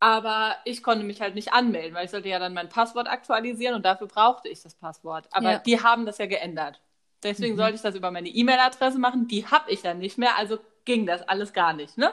Aber 0.00 0.56
ich 0.64 0.82
konnte 0.82 1.04
mich 1.04 1.20
halt 1.22 1.34
nicht 1.34 1.52
anmelden, 1.52 1.94
weil 1.94 2.04
ich 2.04 2.10
sollte 2.10 2.28
ja 2.28 2.38
dann 2.38 2.52
mein 2.52 2.68
Passwort 2.68 3.08
aktualisieren 3.08 3.74
und 3.74 3.86
dafür 3.86 4.06
brauchte 4.06 4.48
ich 4.48 4.62
das 4.62 4.74
Passwort. 4.74 5.28
Aber 5.32 5.52
Ja. 5.52 5.58
die 5.58 5.82
haben 5.82 6.04
das 6.04 6.18
ja 6.18 6.26
geändert. 6.26 6.80
Deswegen 7.24 7.54
Mhm. 7.54 7.58
sollte 7.58 7.74
ich 7.76 7.82
das 7.82 7.94
über 7.96 8.10
meine 8.10 8.28
E-Mail-Adresse 8.28 8.98
machen. 8.98 9.26
Die 9.26 9.46
habe 9.46 9.70
ich 9.70 9.82
ja 9.82 9.94
nicht 9.94 10.18
mehr, 10.18 10.36
also 10.36 10.58
ging 10.84 11.06
das 11.06 11.22
alles 11.22 11.52
gar 11.52 11.72
nicht, 11.72 11.96
ne? 11.98 12.12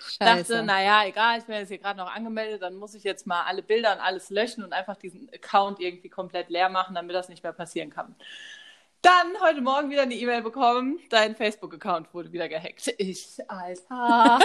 Scheiße. 0.00 0.54
Dachte, 0.54 0.62
naja, 0.62 1.04
egal, 1.06 1.38
ich 1.38 1.44
bin 1.44 1.56
jetzt 1.56 1.68
hier 1.68 1.78
gerade 1.78 1.98
noch 1.98 2.10
angemeldet, 2.14 2.62
dann 2.62 2.76
muss 2.76 2.94
ich 2.94 3.04
jetzt 3.04 3.26
mal 3.26 3.42
alle 3.42 3.62
Bilder 3.62 3.92
und 3.92 4.00
alles 4.00 4.30
löschen 4.30 4.64
und 4.64 4.72
einfach 4.72 4.96
diesen 4.96 5.28
Account 5.34 5.78
irgendwie 5.80 6.08
komplett 6.08 6.48
leer 6.48 6.68
machen, 6.70 6.94
damit 6.94 7.14
das 7.14 7.28
nicht 7.28 7.42
mehr 7.42 7.52
passieren 7.52 7.90
kann. 7.90 8.14
Dann 9.02 9.28
heute 9.42 9.60
Morgen 9.62 9.90
wieder 9.90 10.02
eine 10.02 10.14
E-Mail 10.14 10.42
bekommen, 10.42 11.00
dein 11.10 11.34
Facebook-Account 11.36 12.12
wurde 12.14 12.32
wieder 12.32 12.48
gehackt. 12.48 12.94
Ich, 12.98 13.38
Alter. 13.48 14.38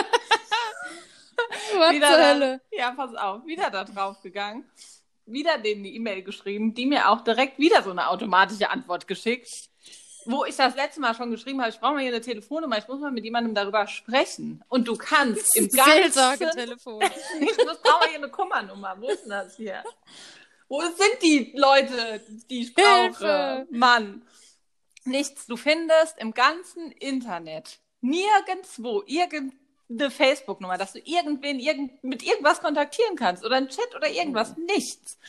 Was 1.77 1.91
wieder 1.93 2.07
zur 2.09 2.17
da, 2.17 2.29
Hölle? 2.33 2.61
Ja, 2.71 2.91
pass 2.91 3.15
auf, 3.15 3.45
wieder 3.45 3.69
da 3.69 3.83
drauf 3.83 4.21
gegangen, 4.21 4.65
wieder 5.25 5.57
denen 5.57 5.83
die 5.83 5.95
E-Mail 5.95 6.21
geschrieben, 6.23 6.73
die 6.73 6.85
mir 6.85 7.09
auch 7.09 7.21
direkt 7.21 7.59
wieder 7.59 7.81
so 7.83 7.91
eine 7.91 8.09
automatische 8.09 8.69
Antwort 8.69 9.07
geschickt, 9.07 9.69
wo 10.25 10.45
ich 10.45 10.55
das 10.55 10.75
letzte 10.75 11.01
Mal 11.01 11.13
schon 11.15 11.31
geschrieben 11.31 11.61
habe, 11.61 11.69
ich 11.69 11.79
brauche 11.79 11.93
mal 11.93 12.01
hier 12.01 12.11
eine 12.11 12.21
Telefonnummer, 12.21 12.77
ich 12.77 12.87
muss 12.87 12.99
mal 12.99 13.11
mit 13.11 13.23
jemandem 13.23 13.53
darüber 13.53 13.87
sprechen. 13.87 14.63
Und 14.69 14.87
du 14.87 14.95
kannst 14.95 15.55
im 15.55 15.67
Ganzen... 15.69 15.91
Seelsorgetelefon. 15.91 17.01
Ich 17.39 17.57
muss 17.57 17.77
brauche 17.81 17.99
mal 17.99 18.09
hier 18.09 18.17
eine 18.17 18.29
Kummernummer. 18.29 18.95
Wo 18.99 19.09
ist 19.09 19.23
denn 19.23 19.29
das 19.29 19.55
hier? 19.55 19.83
Wo 20.67 20.81
sind 20.81 21.21
die 21.21 21.53
Leute, 21.55 22.21
die 22.49 22.61
ich 22.61 22.73
brauche? 22.73 23.01
Hilfe! 23.01 23.67
Mann. 23.69 24.23
Nichts. 25.03 25.45
Du 25.45 25.57
findest 25.57 26.17
im 26.17 26.33
ganzen 26.33 26.91
Internet 26.91 27.79
nirgendwo 28.01 29.03
irgendeine 29.05 30.09
Facebook-Nummer, 30.09 30.77
dass 30.77 30.93
du 30.93 30.99
irgendwen 30.99 31.59
irgend, 31.59 32.03
mit 32.03 32.23
irgendwas 32.23 32.61
kontaktieren 32.61 33.15
kannst 33.15 33.45
oder 33.45 33.57
einen 33.57 33.69
Chat 33.69 33.95
oder 33.95 34.09
irgendwas. 34.09 34.55
Nichts. 34.57 35.19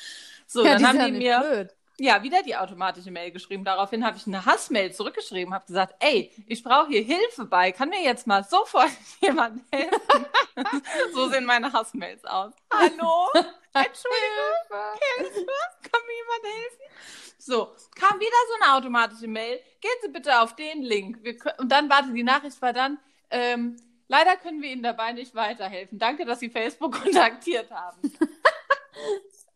So, 0.46 0.64
Ja, 0.64 0.78
dann 0.78 0.86
haben 0.86 1.12
die 1.12 1.18
mir 1.18 1.40
blöd. 1.40 1.74
Ja, 1.98 2.22
wieder 2.22 2.42
die 2.42 2.56
automatische 2.56 3.10
Mail 3.10 3.30
geschrieben. 3.30 3.64
Daraufhin 3.64 4.04
habe 4.04 4.16
ich 4.16 4.26
eine 4.26 4.44
Hassmail 4.44 4.92
zurückgeschrieben, 4.92 5.54
habe 5.54 5.66
gesagt, 5.66 5.94
ey, 6.00 6.30
ich 6.46 6.62
brauche 6.62 6.88
hier 6.88 7.02
Hilfe 7.02 7.46
bei. 7.46 7.72
Kann 7.72 7.88
mir 7.88 8.02
jetzt 8.02 8.26
mal 8.26 8.44
sofort 8.44 8.90
jemand 9.20 9.62
helfen? 9.72 10.26
so 11.14 11.28
sehen 11.28 11.44
meine 11.44 11.72
Hassmails 11.72 12.24
aus. 12.24 12.52
Hallo? 12.72 13.28
Entschuldigung, 13.72 14.92
Hilfe? 15.16 15.46
Kann 15.82 16.00
mir 16.06 16.16
jemand 16.16 16.44
helfen? 16.44 17.36
So, 17.38 17.74
kam 17.94 18.18
wieder 18.18 18.36
so 18.48 18.64
eine 18.64 18.74
automatische 18.74 19.28
Mail. 19.28 19.60
Gehen 19.80 19.90
Sie 20.02 20.08
bitte 20.08 20.40
auf 20.40 20.56
den 20.56 20.82
Link. 20.82 21.18
Wir 21.22 21.38
kö- 21.38 21.58
und 21.58 21.70
dann 21.70 21.88
warte, 21.88 22.12
die 22.12 22.24
Nachricht 22.24 22.60
war 22.60 22.72
dann, 22.72 22.98
ähm, 23.30 23.76
leider 24.08 24.36
können 24.36 24.60
wir 24.60 24.70
Ihnen 24.70 24.82
dabei 24.82 25.12
nicht 25.12 25.34
weiterhelfen. 25.34 25.98
Danke, 25.98 26.24
dass 26.24 26.40
Sie 26.40 26.50
Facebook 26.50 27.00
kontaktiert 27.02 27.70
haben. 27.70 28.12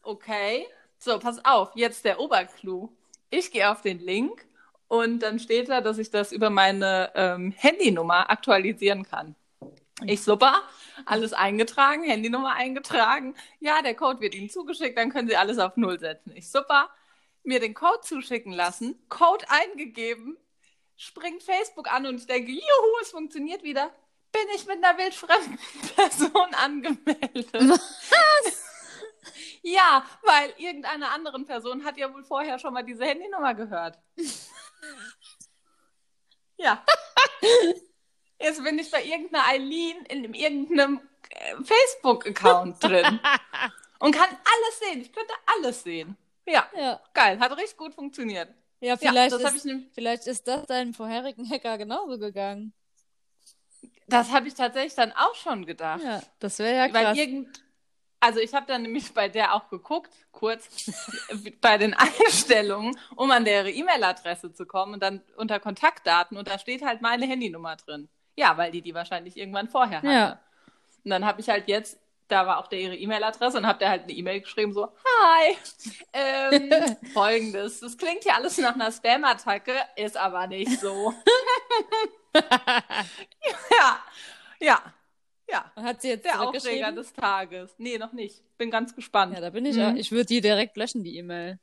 Okay. 0.02 0.66
So, 1.02 1.18
pass 1.18 1.42
auf, 1.46 1.70
jetzt 1.76 2.04
der 2.04 2.20
Oberclou. 2.20 2.90
Ich 3.30 3.50
gehe 3.50 3.70
auf 3.70 3.80
den 3.80 4.00
Link 4.00 4.46
und 4.86 5.20
dann 5.20 5.38
steht 5.38 5.70
da, 5.70 5.80
dass 5.80 5.96
ich 5.96 6.10
das 6.10 6.30
über 6.30 6.50
meine 6.50 7.10
ähm, 7.14 7.54
Handynummer 7.56 8.28
aktualisieren 8.28 9.04
kann. 9.04 9.34
Ich 10.04 10.22
super, 10.22 10.62
alles 11.06 11.32
eingetragen, 11.32 12.02
Handynummer 12.02 12.52
eingetragen. 12.52 13.34
Ja, 13.60 13.80
der 13.80 13.94
Code 13.94 14.20
wird 14.20 14.34
Ihnen 14.34 14.50
zugeschickt, 14.50 14.98
dann 14.98 15.10
können 15.10 15.26
Sie 15.26 15.36
alles 15.36 15.58
auf 15.58 15.78
Null 15.78 15.98
setzen. 15.98 16.32
Ich 16.36 16.50
super, 16.50 16.90
mir 17.44 17.60
den 17.60 17.72
Code 17.72 18.02
zuschicken 18.02 18.52
lassen, 18.52 18.98
Code 19.08 19.46
eingegeben, 19.48 20.36
springt 20.98 21.42
Facebook 21.42 21.90
an 21.90 22.04
und 22.04 22.16
ich 22.16 22.26
denke, 22.26 22.50
juhu, 22.50 22.98
es 23.00 23.10
funktioniert 23.10 23.62
wieder. 23.62 23.90
Bin 24.32 24.42
ich 24.54 24.66
mit 24.66 24.84
einer 24.84 24.98
wildfremden 24.98 25.58
Person 25.96 26.54
angemeldet. 26.62 27.48
Ja, 29.62 30.04
weil 30.22 30.54
irgendeine 30.56 31.10
andere 31.10 31.38
Person 31.44 31.84
hat 31.84 31.98
ja 31.98 32.12
wohl 32.12 32.24
vorher 32.24 32.58
schon 32.58 32.72
mal 32.72 32.82
diese 32.82 33.04
Handynummer 33.04 33.54
gehört. 33.54 33.98
Ja. 36.56 36.84
Jetzt 38.38 38.62
bin 38.62 38.78
ich 38.78 38.90
bei 38.90 39.02
irgendeiner 39.04 39.46
Eileen 39.46 40.04
in 40.06 40.34
irgendeinem 40.34 41.00
äh, 41.30 41.54
Facebook-Account 41.64 42.82
drin 42.82 43.18
und 43.98 44.14
kann 44.14 44.28
alles 44.28 44.78
sehen. 44.80 45.00
Ich 45.00 45.12
könnte 45.12 45.32
alles 45.56 45.82
sehen. 45.82 46.16
Ja, 46.46 46.68
Ja, 46.76 47.00
geil. 47.14 47.38
Hat 47.40 47.52
richtig 47.56 47.76
gut 47.76 47.94
funktioniert. 47.94 48.52
ja 48.80 48.96
vielleicht, 48.96 49.32
hab 49.42 49.54
ist, 49.54 49.64
nem- 49.64 49.88
vielleicht 49.92 50.26
ist 50.26 50.46
das 50.48 50.66
deinem 50.66 50.94
vorherigen 50.94 51.48
Hacker 51.48 51.78
genauso 51.78 52.18
gegangen. 52.18 52.72
Das 54.06 54.30
habe 54.32 54.48
ich 54.48 54.54
tatsächlich 54.54 54.94
dann 54.94 55.12
auch 55.12 55.34
schon 55.36 55.64
gedacht. 55.66 56.02
Ja, 56.02 56.20
das 56.40 56.58
wäre 56.58 56.76
ja 56.88 56.92
Weil 56.92 57.04
krass. 57.04 57.16
irgend, 57.18 57.62
also 58.20 58.38
ich 58.38 58.54
habe 58.54 58.66
dann 58.66 58.82
nämlich 58.82 59.12
bei 59.14 59.28
der 59.28 59.54
auch 59.54 59.68
geguckt, 59.70 60.10
kurz, 60.30 60.90
bei 61.60 61.78
den 61.78 61.94
Einstellungen, 62.28 62.98
um 63.16 63.30
an 63.30 63.44
deren 63.44 63.74
E-Mail-Adresse 63.74 64.52
zu 64.52 64.66
kommen 64.66 64.94
und 64.94 65.02
dann 65.02 65.22
unter 65.36 65.58
Kontaktdaten 65.58 66.36
und 66.36 66.48
da 66.48 66.58
steht 66.58 66.84
halt 66.84 67.00
meine 67.00 67.26
Handynummer 67.26 67.76
drin. 67.76 68.08
Ja, 68.36 68.56
weil 68.56 68.70
die 68.70 68.82
die 68.82 68.94
wahrscheinlich 68.94 69.36
irgendwann 69.36 69.68
vorher 69.68 69.98
hatte. 69.98 70.08
Ja. 70.08 70.40
Und 71.04 71.10
dann 71.10 71.24
habe 71.24 71.40
ich 71.40 71.48
halt 71.48 71.66
jetzt, 71.66 71.98
da 72.28 72.46
war 72.46 72.58
auch 72.58 72.68
der 72.68 72.78
ihre 72.78 72.96
E-Mail-Adresse 72.96 73.58
und 73.58 73.66
habe 73.66 73.78
der 73.78 73.90
halt 73.90 74.02
eine 74.04 74.12
E-Mail 74.12 74.42
geschrieben 74.42 74.72
so, 74.72 74.86
hi, 74.86 75.56
ähm, 76.12 76.70
folgendes, 77.14 77.80
das 77.80 77.96
klingt 77.96 78.22
hier 78.22 78.34
alles 78.34 78.58
nach 78.58 78.74
einer 78.74 78.92
Spam-Attacke, 78.92 79.74
ist 79.96 80.16
aber 80.16 80.46
nicht 80.46 80.78
so. 80.78 81.14
ja, 82.34 83.98
ja, 84.60 84.94
ja. 85.50 85.72
Hat 85.76 86.02
sie 86.02 86.08
jetzt 86.08 86.24
Der 86.24 86.40
Aufreger 86.40 86.92
des 86.92 87.12
Tages. 87.12 87.74
Nee, 87.78 87.98
noch 87.98 88.12
nicht. 88.12 88.42
Bin 88.58 88.70
ganz 88.70 88.94
gespannt. 88.94 89.34
Ja, 89.34 89.40
da 89.40 89.50
bin 89.50 89.64
ich 89.66 89.76
Mhm. 89.76 89.82
auch. 89.82 89.94
Ich 89.94 90.10
würde 90.12 90.26
die 90.26 90.40
direkt 90.40 90.76
löschen, 90.76 91.02
die 91.04 91.16
E-Mail. 91.18 91.58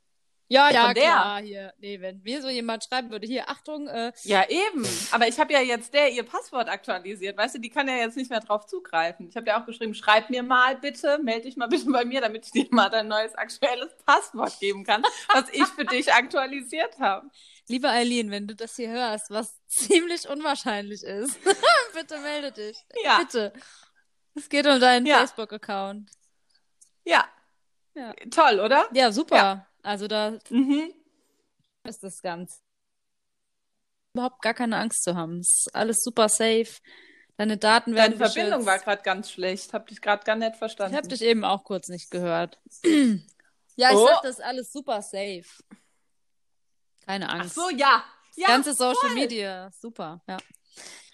Ja, 0.50 0.70
ja, 0.70 0.94
klar, 0.94 1.40
hier. 1.42 1.74
Nee, 1.78 2.00
wenn 2.00 2.22
mir 2.22 2.40
so 2.40 2.48
jemand 2.48 2.82
schreiben 2.82 3.10
würde, 3.10 3.26
hier, 3.26 3.50
Achtung, 3.50 3.86
äh, 3.86 4.12
Ja, 4.22 4.48
eben. 4.48 4.86
Aber 5.10 5.28
ich 5.28 5.38
habe 5.38 5.52
ja 5.52 5.60
jetzt 5.60 5.92
der 5.92 6.10
ihr 6.10 6.22
Passwort 6.22 6.70
aktualisiert. 6.70 7.36
Weißt 7.36 7.56
du, 7.56 7.58
die 7.60 7.68
kann 7.68 7.86
ja 7.86 7.96
jetzt 7.96 8.16
nicht 8.16 8.30
mehr 8.30 8.40
drauf 8.40 8.64
zugreifen. 8.66 9.28
Ich 9.28 9.36
habe 9.36 9.46
ja 9.46 9.60
auch 9.60 9.66
geschrieben, 9.66 9.94
schreib 9.94 10.30
mir 10.30 10.42
mal 10.42 10.76
bitte, 10.76 11.18
melde 11.22 11.42
dich 11.42 11.56
mal 11.56 11.68
bitte 11.68 11.90
bei 11.90 12.04
mir, 12.06 12.22
damit 12.22 12.46
ich 12.46 12.52
dir 12.52 12.66
mal 12.70 12.88
dein 12.88 13.08
neues 13.08 13.34
aktuelles 13.34 13.94
Passwort 14.06 14.58
geben 14.58 14.84
kann, 14.84 15.02
was 15.34 15.44
ich 15.52 15.66
für 15.66 15.84
dich 15.84 16.12
aktualisiert 16.14 16.98
habe. 16.98 17.28
liebe 17.68 17.90
Eileen, 17.90 18.30
wenn 18.30 18.46
du 18.46 18.54
das 18.54 18.76
hier 18.76 18.88
hörst, 18.88 19.30
was 19.30 19.54
ziemlich 19.66 20.28
unwahrscheinlich 20.30 21.02
ist, 21.02 21.38
bitte 21.92 22.18
melde 22.20 22.52
dich. 22.52 22.78
Ja. 23.04 23.18
Bitte. 23.18 23.52
Es 24.34 24.48
geht 24.48 24.66
um 24.66 24.80
deinen 24.80 25.04
Ja. 25.04 25.18
Facebook-Account. 25.18 26.10
Ja. 27.04 27.26
Ja. 27.94 28.14
Toll, 28.30 28.60
oder? 28.60 28.86
Ja, 28.92 29.12
super. 29.12 29.36
Ja. 29.36 29.67
Also 29.82 30.08
da 30.08 30.38
Mhm. 30.50 30.92
ist 31.84 32.02
das 32.02 32.20
ganz. 32.22 32.62
Überhaupt 34.14 34.42
gar 34.42 34.54
keine 34.54 34.76
Angst 34.78 35.02
zu 35.04 35.14
haben. 35.16 35.40
Es 35.40 35.66
ist 35.66 35.74
alles 35.74 36.02
super 36.02 36.28
safe. 36.28 36.68
Deine 37.36 37.56
Daten 37.56 37.94
Deine 37.94 38.18
werden 38.18 38.32
Verbindung 38.32 38.66
war 38.66 38.74
geschützt. 38.74 38.84
gerade 38.84 39.02
ganz 39.02 39.30
schlecht. 39.30 39.72
Hab 39.72 39.86
dich 39.86 40.00
gerade 40.00 40.24
gar 40.24 40.34
nicht 40.36 40.52
Ich 40.52 40.58
verstanden. 40.58 40.96
habe 40.96 41.06
dich 41.08 41.22
eben 41.22 41.44
auch 41.44 41.62
kurz 41.64 41.88
nicht 41.88 42.10
gehört. 42.10 42.58
ja, 42.84 43.90
ich 43.90 43.96
Oh. 43.96 44.06
sag, 44.06 44.22
das 44.22 44.38
ist 44.38 44.44
alles 44.44 44.72
super 44.72 45.00
safe. 45.02 45.44
Keine 47.06 47.28
Ach 47.28 47.34
Angst. 47.40 47.54
so, 47.54 47.70
ja. 47.70 48.04
Ja, 48.36 48.48
Ganze 48.48 48.72
Social. 48.74 49.14
Media, 49.14 49.70
super, 49.80 50.20
ja. 50.28 50.36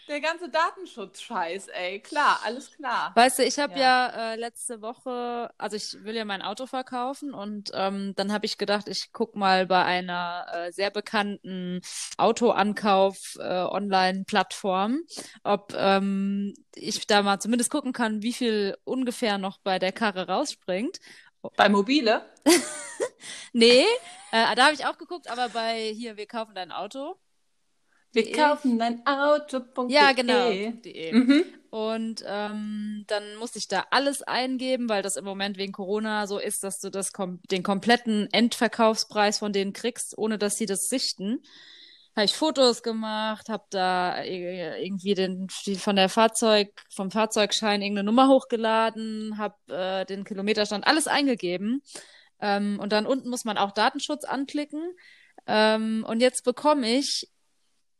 Der 0.07 0.21
ganze 0.21 0.51
Datenschutz-Scheiß, 0.51 1.69
ey. 1.69 2.01
Klar, 2.01 2.41
alles 2.45 2.71
klar. 2.71 3.13
Weißt 3.15 3.39
du, 3.39 3.45
ich 3.45 3.59
habe 3.59 3.73
Ja. 3.75 4.09
ja, 4.09 4.33
äh, 4.33 4.37
letzte 4.37 4.83
Woche, 4.83 5.51
also 5.57 5.77
ich 5.77 6.05
will 6.05 6.15
ja 6.15 6.25
mein 6.25 6.43
Auto 6.43 6.67
verkaufen 6.67 7.33
und 7.33 7.71
ähm, 7.75 8.13
dann 8.15 8.31
habe 8.33 8.45
ich 8.45 8.59
gedacht, 8.59 8.87
ich 8.89 9.13
guck 9.13 9.35
mal 9.35 9.67
bei 9.67 9.83
einer 9.83 10.47
äh, 10.53 10.73
sehr 10.73 10.91
bekannten 10.91 11.81
Autoankauf 12.19 13.37
äh, 13.39 13.63
ob 15.43 15.75
ähm, 15.75 16.55
ich 16.75 17.07
da 17.07 17.23
mal 17.23 17.41
zumindest 17.41 17.71
gucken 17.71 17.93
kann, 17.93 18.23
wie 18.23 18.35
viel 18.35 18.77
ungefähr 18.85 19.39
noch 19.39 19.59
bei 19.59 19.79
der 19.79 19.93
Karre 19.93 20.27
rausspringt. 20.29 20.99
Bei 21.57 21.69
Mobile? 21.69 22.25
Nee, 23.53 23.85
äh, 24.33 24.55
da 24.55 24.65
habe 24.65 24.75
ich 24.75 24.85
auch 24.85 24.99
geguckt, 24.99 25.31
aber 25.31 25.49
bei 25.49 25.93
hier, 25.95 26.17
wir 26.17 26.27
kaufen 26.27 26.55
dein 26.55 26.73
Auto. 26.73 27.17
Wir 28.15 28.33
kaufen 28.33 28.79
dein 28.79 29.07
Auto.de. 29.07 29.93
Ja, 29.93 30.13
genau. 30.13 30.51
.de. 30.51 31.13
Mhm. 31.13 31.45
Und 31.71 32.25
ähm, 32.27 33.05
dann 33.09 33.37
musste 33.41 33.59
ich 33.59 33.67
da 33.67 33.87
alles 33.91 34.23
eingeben, 34.23 34.89
weil 34.89 35.03
das 35.03 35.17
im 35.17 35.25
Moment 35.25 35.59
wegen 35.59 35.73
Corona 35.73 36.29
so 36.29 36.39
ist, 36.39 36.63
dass 36.63 36.79
du 36.79 36.89
das 36.89 37.13
kom 37.13 37.41
den 37.51 37.65
kompletten 37.65 38.29
Endverkaufspreis 38.33 39.41
von 39.41 39.53
denen 39.53 39.73
kriegst, 39.73 40.17
ohne 40.17 40.39
dass 40.39 40.57
sie 40.57 40.67
das 40.67 40.89
sichten. 40.89 41.43
Habe 42.15 42.27
ich 42.27 42.35
Fotos 42.35 42.85
gemacht, 42.85 43.49
habe 43.49 43.65
da 43.71 44.23
äh, 44.23 44.87
irgendwie 44.87 45.15
den 45.15 45.49
von 45.51 45.97
der 45.97 46.09
Fahrzeug 46.09 46.69
vom 46.95 47.11
Fahrzeugschein 47.11 47.83
irgendeine 47.83 48.07
Nummer 48.07 48.29
hochgeladen, 48.29 49.37
habe 49.37 49.57
äh, 49.67 50.05
den 50.05 50.23
Kilometerstand 50.23 50.87
alles 50.87 51.09
eingegeben 51.09 51.83
ähm, 52.41 52.79
und 52.81 52.93
dann 52.93 53.07
unten 53.07 53.31
muss 53.31 53.45
man 53.45 53.59
auch 53.59 53.73
Datenschutz 53.73 54.25
anklicken. 54.25 54.95
Ähm, 55.47 56.07
und 56.09 56.21
jetzt 56.21 56.45
bekomme 56.45 56.87
ich 56.99 57.29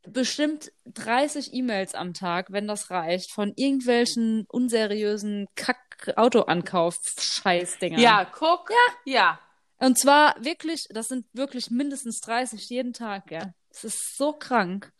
bestimmt 0.07 0.71
30 0.85 1.53
E-Mails 1.53 1.93
am 1.95 2.13
Tag, 2.13 2.51
wenn 2.51 2.67
das 2.67 2.91
reicht, 2.91 3.31
von 3.31 3.53
irgendwelchen 3.55 4.45
unseriösen 4.47 5.47
Kack-Autoankauf-Scheißdingern. 5.55 7.99
Ja, 7.99 8.25
guck. 8.25 8.69
Ja. 8.69 8.75
Ja. 9.05 9.39
Und 9.77 9.99
zwar 9.99 10.35
wirklich, 10.43 10.87
das 10.89 11.09
sind 11.09 11.27
wirklich 11.33 11.69
mindestens 11.69 12.21
30 12.21 12.69
jeden 12.69 12.93
Tag, 12.93 13.29
ja. 13.31 13.53
Es 13.69 13.83
ist 13.83 14.17
so 14.17 14.33
krank. 14.33 14.91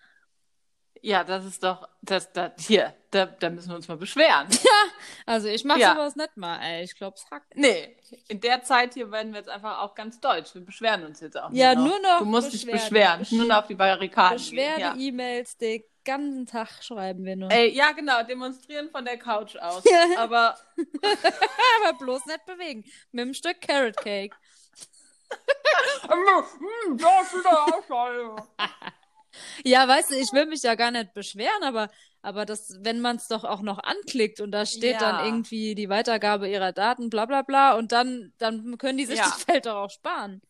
Ja, 1.05 1.23
das 1.23 1.45
ist 1.45 1.63
doch, 1.63 1.87
das, 2.01 2.33
das, 2.33 2.53
hier, 2.59 2.95
da, 3.11 3.27
da 3.27 3.51
müssen 3.51 3.69
wir 3.69 3.75
uns 3.75 3.87
mal 3.87 3.97
beschweren. 3.97 4.47
Also 5.27 5.47
ich 5.47 5.63
mach 5.63 5.77
Ja. 5.77 5.93
sowas 5.93 6.15
nicht 6.15 6.35
mal, 6.37 6.57
ey. 6.61 6.83
Ich 6.83 6.95
glaub's 6.95 7.25
hackt. 7.31 7.55
Nee, 7.55 7.95
in 8.27 8.39
der 8.41 8.63
Zeit 8.63 8.93
hier 8.95 9.11
werden 9.11 9.31
wir 9.33 9.39
jetzt 9.39 9.49
einfach 9.49 9.79
auch 9.81 9.93
ganz 9.95 10.19
deutsch. 10.19 10.53
Wir 10.55 10.63
beschweren 10.65 11.03
uns 11.05 11.19
jetzt 11.19 11.39
auch 11.39 11.49
Ja, 11.51 11.73
nur 11.75 11.85
noch. 11.85 11.91
nur 11.91 11.99
noch 12.01 12.19
Du 12.19 12.25
musst 12.25 12.53
dich 12.53 12.65
beschweren. 12.65 13.21
Besch- 13.21 13.35
Nur 13.35 13.45
noch 13.47 13.57
auf 13.57 13.67
die 13.67 13.75
Barrikaden 13.75 14.37
gehen. 14.37 14.57
Ja. 14.57 14.75
Beschwerde-E-Mails, 14.93 15.57
den 15.57 15.83
ganzen 16.03 16.45
Tag 16.47 16.69
schreiben 16.83 17.23
wir 17.25 17.35
nur. 17.35 17.51
Ey, 17.51 17.69
ja, 17.69 17.91
genau, 17.91 18.23
demonstrieren 18.23 18.89
von 18.89 19.05
der 19.05 19.17
Couch 19.17 19.55
aus. 19.57 19.83
Ja. 19.91 20.19
Aber 20.23 20.57
Aber 21.85 21.97
bloß 21.99 22.25
nicht 22.27 22.45
bewegen. 22.45 22.83
Mit 23.11 23.21
einem 23.21 23.33
Stück 23.33 23.61
Carrot 23.61 23.97
Cake. 23.97 24.35
Hm, 26.07 26.97
das 26.97 27.33
wieder. 27.33 27.83
Ja, 29.63 29.87
weißt 29.87 30.11
du, 30.11 30.15
ich 30.15 30.31
will 30.33 30.45
mich 30.45 30.63
ja 30.63 30.75
gar 30.75 30.91
nicht 30.91 31.13
beschweren, 31.13 31.63
aber, 31.63 31.89
aber 32.21 32.45
das, 32.45 32.77
wenn 32.81 33.01
man 33.01 33.15
es 33.17 33.27
doch 33.27 33.43
auch 33.43 33.61
noch 33.61 33.79
anklickt 33.79 34.39
und 34.41 34.51
da 34.51 34.65
steht 34.65 34.99
Ja. 35.01 35.11
dann 35.11 35.25
irgendwie 35.25 35.75
die 35.75 35.89
Weitergabe 35.89 36.47
ihrer 36.49 36.71
Daten, 36.71 37.09
bla 37.09 37.25
bla 37.25 37.41
bla, 37.41 37.73
und 37.75 37.91
dann, 37.91 38.33
dann 38.37 38.77
können 38.77 38.97
die 38.97 39.05
sich 39.05 39.19
Ja. 39.19 39.25
das 39.25 39.43
Feld 39.45 39.65
doch 39.65 39.75
auch 39.75 39.89
sparen. 39.89 40.41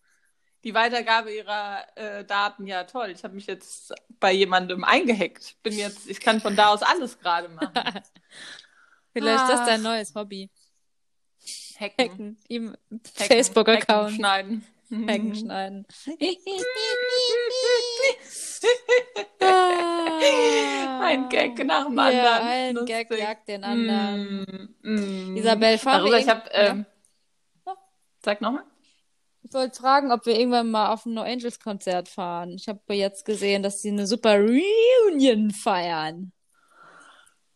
Die 0.63 0.73
Weitergabe 0.73 1.31
ihrer 1.31 1.83
äh, 1.95 2.25
Daten, 2.25 2.65
ja 2.65 2.85
toll. 2.85 3.11
Ich 3.11 3.23
habe 3.23 3.35
mich 3.35 3.45
jetzt 3.45 3.93
bei 4.19 4.31
jemandem 4.31 4.83
eingehackt. 4.83 5.57
Bin 5.61 5.77
jetzt, 5.77 6.09
ich 6.09 6.19
kann 6.19 6.41
von 6.41 6.55
da 6.55 6.69
aus 6.69 6.81
alles 6.81 7.19
gerade 7.19 7.49
machen. 7.49 7.71
Vielleicht 9.13 9.43
ist 9.43 9.49
das 9.49 9.65
dein 9.67 9.83
neues 9.83 10.15
Hobby. 10.15 10.49
Hacken. 11.79 12.09
Hacken. 12.09 12.37
Ihm 12.47 12.75
Facebook-Account. 13.13 14.05
Hacken, 14.05 14.15
schneiden. 14.15 14.65
Hacken 14.91 15.35
schneiden. 15.35 15.85
Ein 21.01 21.29
Gag 21.29 21.63
nach 21.65 21.85
dem 21.85 21.97
Ja, 21.97 22.03
anderen. 22.03 22.47
ein 22.47 22.75
Lustig. 22.75 23.09
Gag 23.09 23.19
jagt 23.19 23.47
den 23.47 23.63
anderen. 23.63 24.75
Mm, 24.81 24.89
mm. 24.89 25.37
Isabel, 25.37 25.77
wir 25.77 25.91
Darüber, 25.91 26.19
ich 26.19 26.27
habe, 26.27 26.49
ähm, 26.51 26.85
sag 28.23 28.41
nochmal. 28.41 28.63
Ich 29.43 29.53
wollte 29.53 29.79
fragen, 29.79 30.11
ob 30.11 30.25
wir 30.25 30.37
irgendwann 30.39 30.71
mal 30.71 30.91
auf 30.91 31.05
ein 31.05 31.13
No 31.13 31.21
Angels 31.21 31.59
Konzert 31.59 32.09
fahren. 32.09 32.51
Ich 32.51 32.67
habe 32.67 32.81
jetzt 32.95 33.25
gesehen, 33.25 33.61
dass 33.61 33.81
sie 33.81 33.89
eine 33.89 34.07
super 34.07 34.39
Reunion 34.39 35.51
feiern. 35.51 36.31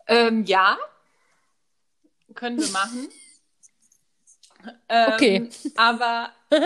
Ähm, 0.08 0.44
ja, 0.46 0.78
können 2.36 2.60
wir 2.60 2.70
machen. 2.70 3.10
ähm, 4.90 5.14
Okay. 5.14 5.50
Aber 5.76 6.32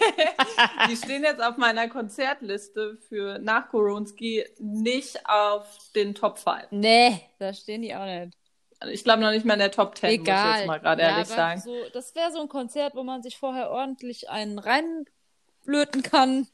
die 0.88 0.96
stehen 0.96 1.22
jetzt 1.22 1.42
auf 1.42 1.56
meiner 1.56 1.88
Konzertliste 1.88 2.98
für 3.08 3.38
nach 3.38 3.68
Koronski 3.68 4.44
nicht 4.58 5.18
auf 5.28 5.66
den 5.94 6.14
Top 6.14 6.38
5. 6.38 6.66
Nee, 6.70 7.20
da 7.38 7.52
stehen 7.52 7.82
die 7.82 7.94
auch 7.94 8.04
nicht. 8.04 8.36
Also 8.80 8.92
ich 8.92 9.04
glaube 9.04 9.22
noch 9.22 9.30
nicht 9.30 9.46
mal 9.46 9.54
in 9.54 9.60
der 9.60 9.70
Top 9.70 9.96
10, 9.96 10.08
muss 10.08 10.14
ich 10.14 10.20
Egal. 10.20 10.58
jetzt 10.58 10.66
mal 10.66 10.80
gerade 10.80 11.02
Ja, 11.02 11.08
ehrlich 11.10 11.28
sagen. 11.28 11.60
So, 11.60 11.74
das 11.92 12.14
wäre 12.14 12.32
so 12.32 12.40
ein 12.40 12.48
Konzert, 12.48 12.94
wo 12.94 13.02
man 13.02 13.22
sich 13.22 13.38
vorher 13.38 13.70
ordentlich 13.70 14.28
einen 14.28 14.58
reinblöten 14.58 16.02
kann. 16.02 16.48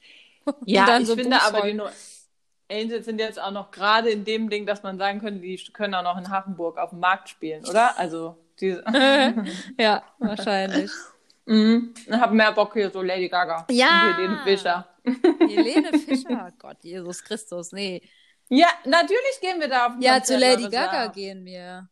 Ja, 0.65 0.87
dann 0.87 1.03
ich 1.03 1.09
so 1.09 1.17
finde 1.17 1.43
aber, 1.43 1.63
die. 1.63 1.75
No 1.75 1.89
Angels 2.71 3.05
sind 3.05 3.19
jetzt 3.19 3.41
auch 3.41 3.51
noch 3.51 3.73
gerade 3.73 4.11
in 4.11 4.25
dem 4.25 4.49
Ding, 4.49 4.65
dass 4.65 4.83
man 4.83 4.97
sagen 4.97 5.21
könnte, 5.21 5.41
die 5.41 5.57
können 5.73 5.95
auch 5.95 6.05
noch 6.05 6.17
in 6.17 6.31
Hachenburg 6.31 6.79
auf 6.79 6.91
dem 6.91 7.01
Markt 7.01 7.29
spielen, 7.29 7.65
oder? 7.67 7.99
Also, 7.99 8.37
die 8.61 8.79
ja, 9.79 10.03
wahrscheinlich. 10.19 10.91
mhm. 11.51 11.95
haben 12.11 12.37
mehr 12.37 12.53
Bock 12.53 12.73
hier 12.75 12.91
so 12.91 13.03
Lady 13.03 13.29
Gaga. 13.29 13.67
Ja. 13.71 14.11
Und 14.11 14.19
den 14.19 14.39
Fischer. 14.45 14.87
Helene 15.05 15.99
Fischer, 15.99 16.53
Gott, 16.59 16.79
Jesus 16.83 17.23
Christus, 17.23 17.73
nee. 17.73 18.03
Ja, 18.49 18.69
natürlich 18.85 19.41
gehen 19.41 19.61
wir 19.61 19.69
da 19.69 19.87
auf 19.87 19.93
Ja, 20.01 20.23
zu 20.23 20.33
Konzert, 20.35 20.61
Lady. 20.61 20.71
Gaga 20.71 21.07
gehen 21.09 21.45
wir. 21.45 21.89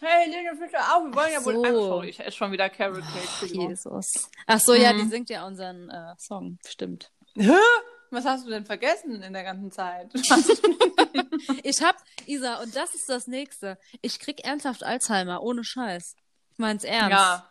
Hey, 0.00 0.30
Lene, 0.30 0.52
bitte 0.58 0.78
auf, 0.78 1.04
wir 1.06 1.14
wollen 1.14 1.32
ja 1.32 1.44
wohl 1.44 1.54
so. 1.54 1.64
anschauen. 1.64 2.04
Ich 2.08 2.20
esse 2.20 2.36
schon 2.36 2.52
wieder 2.52 2.68
Carrot 2.70 3.00
Cake. 3.02 3.18
Entschuldigung. 3.20 3.68
Jesus. 3.70 4.30
Ach 4.46 4.60
so, 4.60 4.74
ja, 4.74 4.92
Mhm. 4.92 4.98
die 4.98 5.08
singt 5.08 5.28
ja 5.30 5.44
unseren 5.46 5.90
äh, 5.90 6.14
Song, 6.18 6.58
stimmt. 6.66 7.10
Hä? 7.36 7.50
Was 8.10 8.24
hast 8.24 8.46
du 8.46 8.50
denn 8.50 8.64
vergessen 8.64 9.20
in 9.22 9.32
der 9.32 9.42
ganzen 9.44 9.70
Zeit? 9.72 10.10
Ich 11.62 11.82
hab, 11.82 11.96
Isa, 12.26 12.56
und 12.62 12.74
das 12.74 12.94
ist 12.94 13.08
das 13.08 13.26
Nächste. 13.26 13.78
Ich 14.02 14.18
krieg 14.18 14.44
ernsthaft 14.44 14.82
Alzheimer, 14.82 15.42
ohne 15.42 15.64
Scheiß. 15.64 16.14
Ich 16.52 16.58
mein's 16.58 16.84
ernst. 16.84 17.10
ja. 17.12 17.48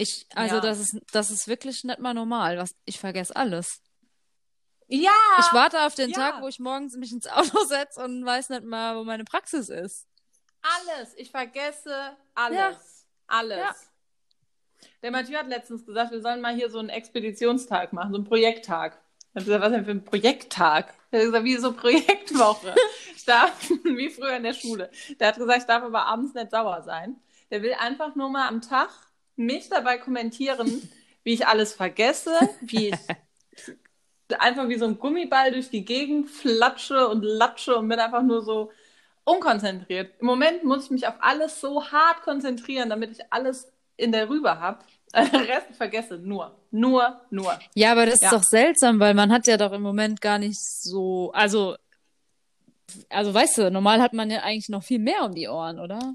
Ich, 0.00 0.26
also 0.34 0.56
Ja. 0.56 0.60
das 0.60 0.78
ist, 0.80 0.96
das 1.12 1.30
ist 1.30 1.46
wirklich 1.46 1.84
nicht 1.84 1.98
mal 1.98 2.14
normal. 2.14 2.56
Was, 2.58 2.74
ich 2.86 2.98
vergesse 2.98 3.36
alles. 3.36 3.82
Ja! 4.88 5.10
Ich 5.38 5.52
warte 5.52 5.82
auf 5.86 5.94
den 5.94 6.10
ja. 6.10 6.16
Tag, 6.16 6.42
wo 6.42 6.48
ich 6.48 6.58
morgens 6.58 6.96
mich 6.96 7.12
ins 7.12 7.26
Auto 7.28 7.64
setze 7.68 8.02
und 8.02 8.24
weiß 8.24 8.48
nicht 8.48 8.64
mal, 8.64 8.96
wo 8.96 9.04
meine 9.04 9.24
Praxis 9.24 9.68
ist. 9.68 10.06
Alles. 10.62 11.14
Ich 11.16 11.30
vergesse 11.30 12.16
alles. 12.34 12.56
Ja. 12.58 12.76
Alles. 13.26 13.90
Der 15.02 15.10
Mathieu 15.10 15.38
hat 15.38 15.48
letztens 15.48 15.84
gesagt, 15.86 16.10
wir 16.10 16.20
sollen 16.22 16.40
mal 16.40 16.54
hier 16.54 16.70
so 16.70 16.78
einen 16.78 16.88
Expeditionstag 16.88 17.92
machen, 17.92 18.10
so 18.10 18.16
einen 18.16 18.24
Projekttag. 18.24 18.98
Ich 19.32 19.36
hab 19.36 19.44
gesagt, 19.44 19.62
was 19.62 19.72
denn 19.72 19.84
für 19.84 19.90
ein 19.92 20.04
Projekttag? 20.04 20.94
Er 21.10 21.20
hat 21.20 21.26
gesagt, 21.26 21.44
wie 21.44 21.56
so 21.56 21.72
Projektwoche. 21.72 22.74
Ich 23.20 23.26
darf, 23.26 23.52
wie 23.84 24.08
früher 24.08 24.36
in 24.36 24.44
der 24.44 24.54
Schule. 24.54 24.90
Der 25.20 25.28
hat 25.28 25.36
gesagt, 25.36 25.58
ich 25.58 25.66
darf 25.66 25.82
aber 25.84 26.06
abends 26.06 26.32
nicht 26.32 26.50
sauer 26.50 26.82
sein. 26.82 27.20
Der 27.50 27.62
will 27.62 27.74
einfach 27.74 28.14
nur 28.14 28.30
mal 28.30 28.48
am 28.48 28.62
Tag 28.62 28.88
mich 29.36 29.68
dabei 29.68 29.98
kommentieren, 29.98 30.88
wie 31.24 31.34
ich 31.34 31.46
alles 31.46 31.72
vergesse, 31.72 32.34
wie 32.62 32.88
ich 32.88 32.98
einfach 34.38 34.68
wie 34.68 34.78
so 34.78 34.84
ein 34.86 34.98
Gummiball 34.98 35.52
durch 35.52 35.70
die 35.70 35.84
Gegend 35.84 36.30
flatsche 36.30 37.08
und 37.08 37.22
latsche 37.22 37.76
und 37.76 37.88
bin 37.88 37.98
einfach 37.98 38.22
nur 38.22 38.42
so 38.42 38.70
unkonzentriert. 39.24 40.14
Im 40.20 40.26
Moment 40.26 40.64
muss 40.64 40.84
ich 40.84 40.90
mich 40.90 41.06
auf 41.06 41.14
alles 41.20 41.60
so 41.60 41.84
hart 41.90 42.22
konzentrieren, 42.22 42.90
damit 42.90 43.12
ich 43.12 43.32
alles 43.32 43.70
in 43.96 44.12
der 44.12 44.28
Rübe 44.28 44.58
habe. 44.58 44.84
Den 45.14 45.40
Rest 45.42 45.66
vergesse 45.76 46.16
nur. 46.18 46.56
Nur, 46.70 47.20
nur. 47.30 47.58
Ja, 47.74 47.92
aber 47.92 48.06
das 48.06 48.20
Ja. 48.20 48.28
ist 48.28 48.32
doch 48.32 48.44
seltsam, 48.44 49.00
weil 49.00 49.14
man 49.14 49.32
hat 49.32 49.46
ja 49.46 49.56
doch 49.56 49.72
im 49.72 49.82
Moment 49.82 50.20
gar 50.20 50.38
nicht 50.38 50.60
so, 50.60 51.32
also, 51.32 51.76
also 53.08 53.34
weißt 53.34 53.58
du, 53.58 53.70
normal 53.70 54.00
hat 54.00 54.12
man 54.12 54.30
ja 54.30 54.40
eigentlich 54.42 54.68
noch 54.68 54.82
viel 54.84 55.00
mehr 55.00 55.24
um 55.24 55.34
die 55.34 55.48
Ohren, 55.48 55.80
oder? 55.80 56.14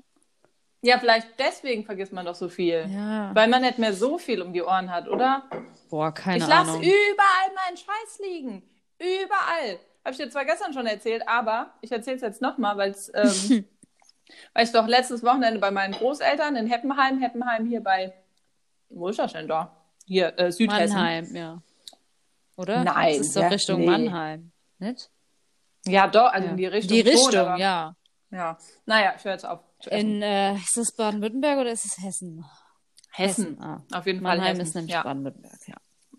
Ja, 0.85 0.99
vielleicht 0.99 1.27
deswegen 1.39 1.83
vergisst 1.83 2.13
man 2.13 2.25
doch 2.27 2.35
so 2.35 2.47
viel. 2.47 2.85
Ja. 2.89 3.33
Weil 3.33 3.47
man 3.47 3.63
nicht 3.63 3.79
mehr 3.79 3.91
so 3.93 4.19
viel 4.19 4.41
um 4.43 4.53
die 4.53 4.61
Ohren 4.61 4.91
hat, 4.91 5.07
oder? 5.07 5.43
Boah, 5.89 6.13
keine 6.13 6.37
ich 6.37 6.47
lasse 6.47 6.71
Ahnung. 6.71 6.83
überall 6.83 7.55
meinen 7.55 7.75
Scheiß 7.75 8.19
liegen. 8.21 8.61
Überall. 8.99 9.79
Habe 10.03 10.11
ich 10.11 10.17
dir 10.17 10.29
zwar 10.29 10.45
gestern 10.45 10.73
schon 10.73 10.85
erzählt, 10.85 11.27
aber 11.27 11.73
ich 11.81 11.91
erzähle 11.91 12.17
es 12.17 12.21
jetzt 12.21 12.39
nochmal, 12.39 12.77
weil 12.77 12.91
es, 12.91 13.11
ähm, 13.15 13.65
weil 14.53 14.63
ich 14.65 14.71
doch 14.71 14.85
letztes 14.85 15.23
Wochenende 15.23 15.59
bei 15.59 15.71
meinen 15.71 15.93
Großeltern 15.93 16.55
in 16.55 16.67
Heppenheim, 16.67 17.19
Heppenheim 17.19 17.65
hier 17.65 17.81
bei, 17.81 18.13
wo 18.89 19.07
ist 19.07 19.17
das 19.17 19.33
denn 19.33 19.47
da? 19.47 19.75
Hier, 20.05 20.37
äh, 20.37 20.51
Südhessen. 20.51 20.95
Mannheim, 20.95 21.35
ja. 21.35 21.61
Oder? 22.57 22.83
Nein, 22.83 23.17
Das 23.17 23.27
ist 23.27 23.35
doch 23.35 23.41
ja, 23.41 23.47
Richtung 23.47 23.79
nee. 23.79 23.85
Mannheim, 23.87 24.51
nicht? 24.77 25.09
Ja, 25.87 26.07
doch, 26.07 26.31
also 26.31 26.45
Ja. 26.45 26.51
in 26.51 26.57
die 26.57 26.67
Richtung. 26.67 26.95
Die 26.95 27.01
Richtung, 27.01 27.31
schon, 27.31 27.39
aber, 27.39 27.57
ja. 27.57 27.95
ja. 28.29 28.57
Naja, 28.85 29.13
ich 29.17 29.23
höre 29.25 29.31
jetzt 29.33 29.45
auf. 29.47 29.61
In, 29.87 30.21
äh, 30.21 30.55
ist 30.55 30.77
das 30.77 30.91
Baden-Württemberg 30.95 31.59
oder 31.59 31.71
ist 31.71 31.85
es 31.85 31.97
Hessen? 32.03 32.45
Hessen. 33.11 33.61
Ah. 33.61 33.83
Auf 33.93 34.05
jeden 34.05 34.21
Fall 34.21 34.37
Mannheim 34.37 34.57
Hessen. 34.57 34.67
ist 34.67 34.75
nämlich 34.75 34.93
ja. 34.93 35.03
Baden-Württemberg, 35.03 35.59
ja. 35.67 35.75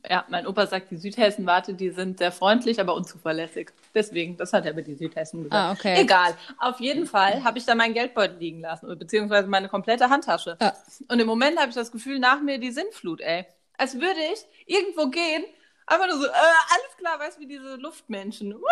ja, 0.08 0.24
mein 0.28 0.46
Opa 0.46 0.66
sagt, 0.66 0.90
die 0.90 0.96
Südhessen, 0.96 1.46
warte, 1.46 1.74
die 1.74 1.90
sind 1.90 2.18
sehr 2.18 2.32
freundlich, 2.32 2.80
aber 2.80 2.94
unzuverlässig. 2.94 3.70
Deswegen, 3.94 4.36
das 4.36 4.52
hat 4.52 4.64
er 4.64 4.72
über 4.72 4.82
die 4.82 4.94
Südhessen 4.94 5.44
gesagt. 5.44 5.54
Ah, 5.54 5.72
okay. 5.72 6.00
Egal. 6.00 6.34
Auf 6.58 6.80
jeden 6.80 7.06
Fall 7.06 7.44
habe 7.44 7.58
ich 7.58 7.66
da 7.66 7.74
meinen 7.74 7.94
Geldbeutel 7.94 8.38
liegen 8.38 8.60
lassen, 8.60 8.98
beziehungsweise 8.98 9.48
meine 9.48 9.68
komplette 9.68 10.08
Handtasche. 10.08 10.56
Ja. 10.60 10.74
Und 11.08 11.20
im 11.20 11.26
Moment 11.26 11.58
habe 11.58 11.68
ich 11.68 11.74
das 11.74 11.92
Gefühl, 11.92 12.18
nach 12.18 12.40
mir 12.40 12.58
die 12.58 12.70
Sinnflut, 12.70 13.20
ey. 13.20 13.46
Als 13.78 13.94
würde 13.94 14.20
ich 14.32 14.40
irgendwo 14.66 15.08
gehen, 15.08 15.44
einfach 15.86 16.06
nur 16.08 16.18
so, 16.18 16.26
äh, 16.26 16.30
alles 16.30 16.96
klar, 16.96 17.18
weißt 17.18 17.36
du, 17.36 17.42
wie 17.42 17.46
diese 17.46 17.76
Luftmenschen. 17.76 18.54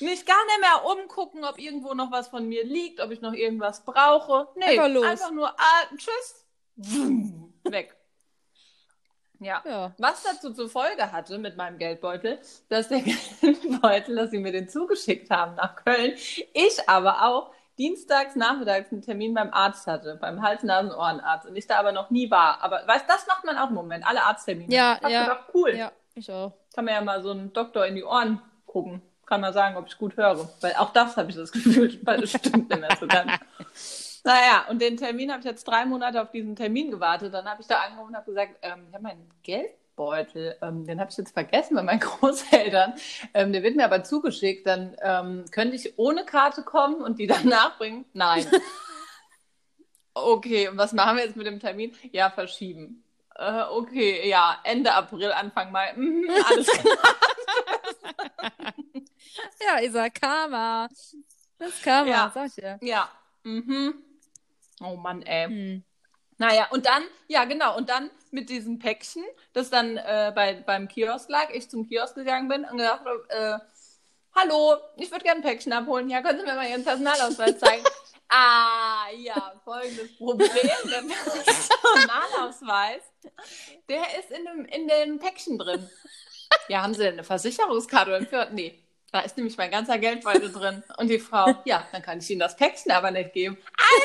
Mich 0.00 0.26
gar 0.26 0.44
nicht 0.46 0.60
mehr 0.60 0.84
umgucken, 0.84 1.44
ob 1.44 1.58
irgendwo 1.58 1.94
noch 1.94 2.10
was 2.10 2.28
von 2.28 2.48
mir 2.48 2.64
liegt, 2.64 3.00
ob 3.00 3.10
ich 3.10 3.20
noch 3.20 3.32
irgendwas 3.34 3.84
brauche. 3.84 4.48
Nee, 4.56 4.78
Einfach 4.78 4.88
los. 4.88 5.04
einfach 5.06 5.30
nur, 5.30 5.48
ah, 5.48 5.86
tschüss, 5.96 6.44
weg. 7.64 7.96
Ja. 9.38 9.62
Ja. 9.64 9.92
Was 9.98 10.22
dazu 10.22 10.52
zur 10.52 10.68
Folge 10.68 11.10
hatte 11.10 11.38
mit 11.38 11.56
meinem 11.56 11.78
Geldbeutel, 11.78 12.38
dass 12.68 12.88
der 12.88 13.00
Geldbeutel, 13.40 14.16
dass 14.16 14.30
sie 14.30 14.38
mir 14.38 14.52
den 14.52 14.68
zugeschickt 14.68 15.30
haben 15.30 15.56
nach 15.56 15.76
Köln, 15.76 16.12
ich 16.14 16.88
aber 16.88 17.26
auch 17.26 17.52
dienstags 17.78 18.36
nachmittags 18.36 18.92
einen 18.92 19.02
Termin 19.02 19.34
beim 19.34 19.52
Arzt 19.52 19.86
hatte, 19.86 20.16
beim 20.20 20.42
Hals-Nasen-Ohrenarzt 20.42 21.46
und 21.46 21.56
ich 21.56 21.66
da 21.66 21.78
aber 21.78 21.92
noch 21.92 22.10
nie 22.10 22.30
war. 22.30 22.62
Aber 22.62 22.86
weißt 22.86 23.06
das 23.08 23.26
macht 23.26 23.44
man 23.44 23.56
auch 23.58 23.68
im 23.68 23.74
Moment, 23.74 24.06
alle 24.06 24.22
Arzttermine. 24.22 24.72
Ja, 24.72 25.00
Hab 25.02 25.10
ja. 25.10 25.22
gedacht, 25.24 25.44
cool. 25.54 25.74
Ja, 25.74 25.92
ich 26.14 26.30
auch. 26.30 26.52
Kann 26.74 26.84
man 26.84 26.94
ja 26.94 27.00
mal 27.00 27.22
so 27.22 27.30
einen 27.30 27.52
Doktor 27.52 27.86
in 27.86 27.96
die 27.96 28.04
Ohren 28.04 28.40
gucken. 28.66 29.02
Kann 29.32 29.40
mal 29.40 29.54
sagen, 29.54 29.78
ob 29.78 29.86
ich 29.86 29.96
gut 29.96 30.18
höre. 30.18 30.46
Weil 30.60 30.74
auch 30.74 30.92
das 30.92 31.16
habe 31.16 31.30
ich 31.30 31.36
das 31.36 31.50
Gefühl, 31.50 31.98
weil 32.04 32.22
es 32.22 32.32
stimmt 32.32 32.68
nicht 32.68 32.80
mehr 32.82 32.94
so 33.00 33.06
ganz. 33.08 34.20
Naja, 34.24 34.66
und 34.68 34.82
den 34.82 34.98
Termin 34.98 35.30
habe 35.30 35.40
ich 35.40 35.46
jetzt 35.46 35.66
drei 35.66 35.86
Monate 35.86 36.20
auf 36.20 36.30
diesen 36.30 36.54
Termin 36.54 36.90
gewartet. 36.90 37.32
Dann 37.32 37.46
habe 37.46 37.62
ich 37.62 37.66
da 37.66 37.80
angerufen 37.80 38.10
und 38.10 38.16
habe 38.16 38.26
gesagt, 38.26 38.56
ähm, 38.60 38.84
ich 38.90 38.92
habe 38.92 39.04
meinen 39.04 39.30
Geldbeutel, 39.42 40.58
ähm, 40.60 40.84
den 40.84 41.00
habe 41.00 41.10
ich 41.10 41.16
jetzt 41.16 41.32
vergessen 41.32 41.76
bei 41.76 41.82
meinen 41.82 42.00
Großeltern. 42.00 42.92
Ähm, 43.32 43.54
der 43.54 43.62
wird 43.62 43.74
mir 43.74 43.86
aber 43.86 44.04
zugeschickt. 44.04 44.66
Dann 44.66 44.98
ähm, 45.00 45.46
könnte 45.50 45.76
ich 45.76 45.98
ohne 45.98 46.26
Karte 46.26 46.62
kommen 46.62 46.96
und 46.96 47.18
die 47.18 47.26
dann 47.26 47.48
nachbringen? 47.48 48.04
Nein. 48.12 48.46
Okay, 50.12 50.68
und 50.68 50.76
was 50.76 50.92
machen 50.92 51.16
wir 51.16 51.24
jetzt 51.24 51.36
mit 51.36 51.46
dem 51.46 51.58
Termin? 51.58 51.94
Ja, 52.10 52.28
verschieben. 52.28 53.02
Äh, 53.34 53.62
okay, 53.70 54.28
ja, 54.28 54.58
Ende 54.62 54.92
April, 54.92 55.32
Anfang 55.32 55.72
Mai. 55.72 55.94
Mhm, 55.96 56.28
alles 56.50 56.66
klar. 56.66 56.98
Ja, 59.66 59.80
Isa, 59.80 60.10
Karma. 60.10 60.88
Das 61.58 61.70
ist 61.70 61.82
Karma, 61.82 62.10
Ja. 62.10 62.30
sag 62.34 62.46
ich 62.48 62.54
dir. 62.54 62.78
Ja. 62.82 63.08
Mhm. 63.44 63.94
Oh 64.80 64.96
Mann, 64.96 65.22
ey. 65.22 65.46
Hm. 65.46 65.84
Naja, 66.38 66.66
und 66.70 66.86
dann, 66.86 67.04
ja 67.28 67.44
genau, 67.44 67.76
und 67.76 67.88
dann 67.88 68.10
mit 68.30 68.50
diesem 68.50 68.78
Päckchen, 68.78 69.24
das 69.52 69.70
dann 69.70 69.96
äh, 69.96 70.32
bei, 70.34 70.54
beim 70.54 70.88
Kiosk 70.88 71.28
lag, 71.28 71.50
ich 71.50 71.70
zum 71.70 71.86
Kiosk 71.86 72.14
gegangen 72.16 72.48
bin 72.48 72.64
und 72.64 72.78
gesagt 72.78 73.04
habe, 73.04 73.26
äh, 73.28 73.58
hallo, 74.34 74.76
ich 74.96 75.10
würde 75.10 75.24
gerne 75.24 75.40
ein 75.40 75.44
Päckchen 75.44 75.72
abholen. 75.72 76.10
Ja, 76.10 76.20
können 76.22 76.40
Sie 76.40 76.46
mir 76.46 76.54
mal 76.54 76.68
Ihren 76.68 76.84
Personalausweis 76.84 77.58
zeigen? 77.58 77.84
ah, 78.28 79.06
ja, 79.16 79.60
folgendes 79.64 80.16
Problem. 80.16 80.48
Der 80.50 81.02
Personalausweis, 81.02 83.02
der 83.88 84.02
ist 84.18 84.30
in 84.30 84.44
dem, 84.44 84.64
in 84.64 84.88
dem 84.88 85.18
Päckchen 85.20 85.58
drin. 85.58 85.88
Ja, 86.68 86.82
haben 86.82 86.94
Sie 86.94 87.02
denn 87.02 87.14
eine 87.14 87.24
Versicherungskarte 87.24 88.10
oder 88.10 88.18
ein 88.18 88.26
Führer? 88.26 88.50
Nee. 88.50 88.81
Da 89.12 89.20
ist 89.20 89.36
nämlich 89.36 89.56
mein 89.56 89.70
ganzer 89.70 89.98
Geldbeutel 89.98 90.50
drin. 90.52 90.82
Und 90.96 91.08
die 91.08 91.18
Frau, 91.18 91.54
ja, 91.64 91.86
dann 91.92 92.02
kann 92.02 92.18
ich 92.18 92.30
Ihnen 92.30 92.40
das 92.40 92.56
Päckchen 92.56 92.90
aber 92.92 93.10
nicht 93.10 93.32
geben. 93.32 93.58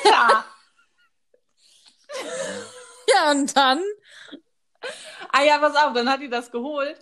Alter! 0.04 0.46
Ja, 3.15 3.32
und 3.32 3.56
dann? 3.56 3.82
Ah 5.32 5.41
ja, 5.41 5.58
pass 5.60 5.76
auf, 5.78 5.93
dann 5.93 6.10
hat 6.10 6.20
die 6.20 6.30
das 6.30 6.52
geholt. 6.52 7.00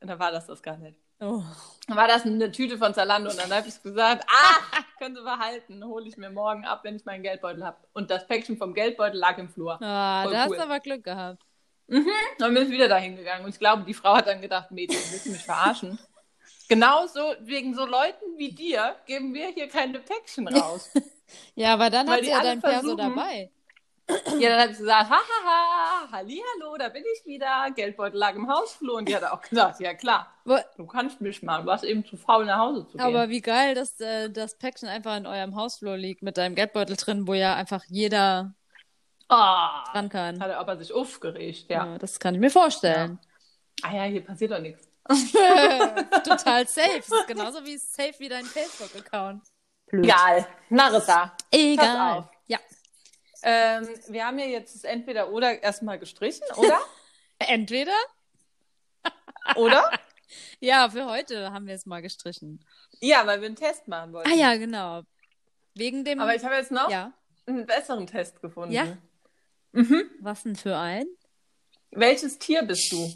Und 0.00 0.08
dann 0.08 0.18
war 0.18 0.30
das 0.30 0.46
das 0.46 0.62
gar 0.62 0.76
nicht. 0.76 0.98
Oh. 1.18 1.42
Dann 1.86 1.96
war 1.96 2.08
das 2.08 2.26
eine 2.26 2.52
Tüte 2.52 2.76
von 2.76 2.92
Zalando 2.92 3.30
und 3.30 3.38
dann 3.38 3.50
habe 3.50 3.66
ich 3.66 3.82
gesagt, 3.82 4.26
ah, 4.28 4.82
können 4.98 5.16
Sie 5.16 5.22
behalten, 5.22 5.82
hole 5.84 6.06
ich 6.06 6.18
mir 6.18 6.28
morgen 6.30 6.66
ab, 6.66 6.80
wenn 6.84 6.96
ich 6.96 7.06
meinen 7.06 7.22
Geldbeutel 7.22 7.64
habe. 7.64 7.78
Und 7.94 8.10
das 8.10 8.26
Päckchen 8.26 8.58
vom 8.58 8.74
Geldbeutel 8.74 9.18
lag 9.18 9.38
im 9.38 9.48
Flur. 9.48 9.80
Ah, 9.82 10.24
Voll 10.24 10.32
da 10.32 10.44
cool. 10.44 10.50
hast 10.50 10.58
du 10.58 10.62
aber 10.62 10.80
Glück 10.80 11.04
gehabt. 11.04 11.42
Dann 12.38 12.54
bin 12.54 12.62
ich 12.64 12.70
wieder 12.70 12.88
dahin 12.88 13.16
gegangen 13.16 13.44
und 13.44 13.50
ich 13.50 13.58
glaube, 13.58 13.82
die 13.84 13.94
Frau 13.94 14.14
hat 14.16 14.26
dann 14.26 14.40
gedacht, 14.42 14.70
Mädchen, 14.70 15.00
willst 15.10 15.26
du 15.26 15.30
mich 15.30 15.42
verarschen? 15.44 15.98
Genauso, 16.70 17.34
wegen 17.40 17.74
so 17.74 17.84
Leuten 17.84 18.38
wie 18.38 18.52
dir 18.52 18.94
geben 19.04 19.34
wir 19.34 19.48
hier 19.48 19.68
keine 19.68 19.98
Päckchen 19.98 20.46
raus. 20.56 20.88
Ja, 21.56 21.74
aber 21.74 21.90
dann 21.90 22.08
hat 22.08 22.20
sie 22.20 22.30
ja 22.30 22.40
dein 22.42 22.60
Perso 22.62 22.96
versuchen- 22.96 22.96
dabei. 23.16 23.50
ja, 24.38 24.48
dann 24.50 24.60
habe 24.62 24.72
ich 24.72 24.78
gesagt, 24.78 25.10
hahaha, 25.10 26.10
hallihallo, 26.12 26.76
da 26.78 26.88
bin 26.88 27.02
ich 27.14 27.26
wieder. 27.26 27.68
Geldbeutel 27.74 28.18
lag 28.18 28.34
im 28.36 28.48
Hausflur 28.48 28.94
und 28.98 29.08
die 29.08 29.14
hat 29.16 29.24
auch 29.24 29.40
gesagt, 29.40 29.80
ja 29.80 29.94
klar, 29.94 30.32
du 30.76 30.86
kannst 30.86 31.20
mich 31.20 31.42
mal, 31.42 31.60
du 31.62 31.66
warst 31.66 31.84
eben 31.84 32.04
zu 32.04 32.16
faul 32.16 32.44
nach 32.46 32.58
Hause 32.58 32.86
zu 32.86 32.96
gehen. 32.96 33.00
aber 33.06 33.28
wie 33.28 33.40
geil, 33.40 33.74
dass 33.74 34.00
äh, 34.00 34.30
das 34.30 34.56
Päckchen 34.58 34.88
einfach 34.88 35.16
in 35.16 35.26
eurem 35.26 35.54
Hausflur 35.56 35.96
liegt 35.96 36.22
mit 36.22 36.36
deinem 36.38 36.54
Geldbeutel 36.54 36.96
drin, 36.96 37.26
wo 37.28 37.34
ja 37.34 37.54
einfach 37.54 37.84
jeder 37.88 38.54
Ah, 39.28 39.84
dran 39.92 40.08
kann. 40.08 40.40
hat 40.40 40.50
er 40.50 40.58
aber 40.58 40.76
sich 40.76 40.92
aufgeregt, 40.92 41.66
ja. 41.68 41.86
Ja, 41.86 41.98
das 41.98 42.18
kann 42.18 42.34
ich 42.34 42.40
mir 42.40 42.50
vorstellen. 42.50 43.18
Ah 43.82 43.94
ja, 43.94 44.02
hier 44.04 44.24
passiert 44.24 44.50
doch 44.50 44.58
nichts. 44.60 44.88
Total 46.24 46.66
safe. 46.68 46.98
Das 46.98 47.08
ist 47.08 47.26
genauso 47.26 47.64
wie 47.64 47.76
safe 47.78 48.14
wie 48.18 48.28
dein 48.28 48.44
Facebook-Account. 48.44 49.42
Egal, 49.92 50.46
Narissa. 50.68 51.36
Egal. 51.50 52.18
auf. 52.18 52.28
Ja. 52.46 52.58
Ähm, 53.42 53.88
wir 54.08 54.24
haben 54.24 54.38
ja 54.38 54.46
jetzt 54.46 54.74
das 54.74 54.84
entweder 54.84 55.30
oder 55.30 55.62
erstmal 55.62 55.98
gestrichen, 55.98 56.44
oder? 56.56 56.80
Entweder. 57.38 57.96
oder? 59.56 59.90
Ja, 60.60 60.88
für 60.88 61.06
heute 61.06 61.50
haben 61.50 61.66
wir 61.66 61.74
es 61.74 61.86
mal 61.86 62.02
gestrichen. 62.02 62.64
Ja, 63.00 63.26
weil 63.26 63.40
wir 63.40 63.46
einen 63.46 63.56
Test 63.56 63.88
machen 63.88 64.12
wollten. 64.12 64.30
Ah 64.30 64.34
ja, 64.34 64.54
genau. 64.56 65.02
Wegen 65.74 66.04
dem. 66.04 66.20
Aber 66.20 66.36
ich 66.36 66.44
habe 66.44 66.54
jetzt 66.54 66.70
noch 66.70 66.88
ja. 66.88 67.12
einen 67.46 67.66
besseren 67.66 68.06
Test 68.06 68.40
gefunden. 68.40 68.72
Ja? 68.72 68.96
Was 70.20 70.44
denn 70.44 70.54
für 70.54 70.76
ein? 70.76 71.06
Welches 71.90 72.38
Tier 72.38 72.62
bist 72.62 72.92
du? 72.92 73.12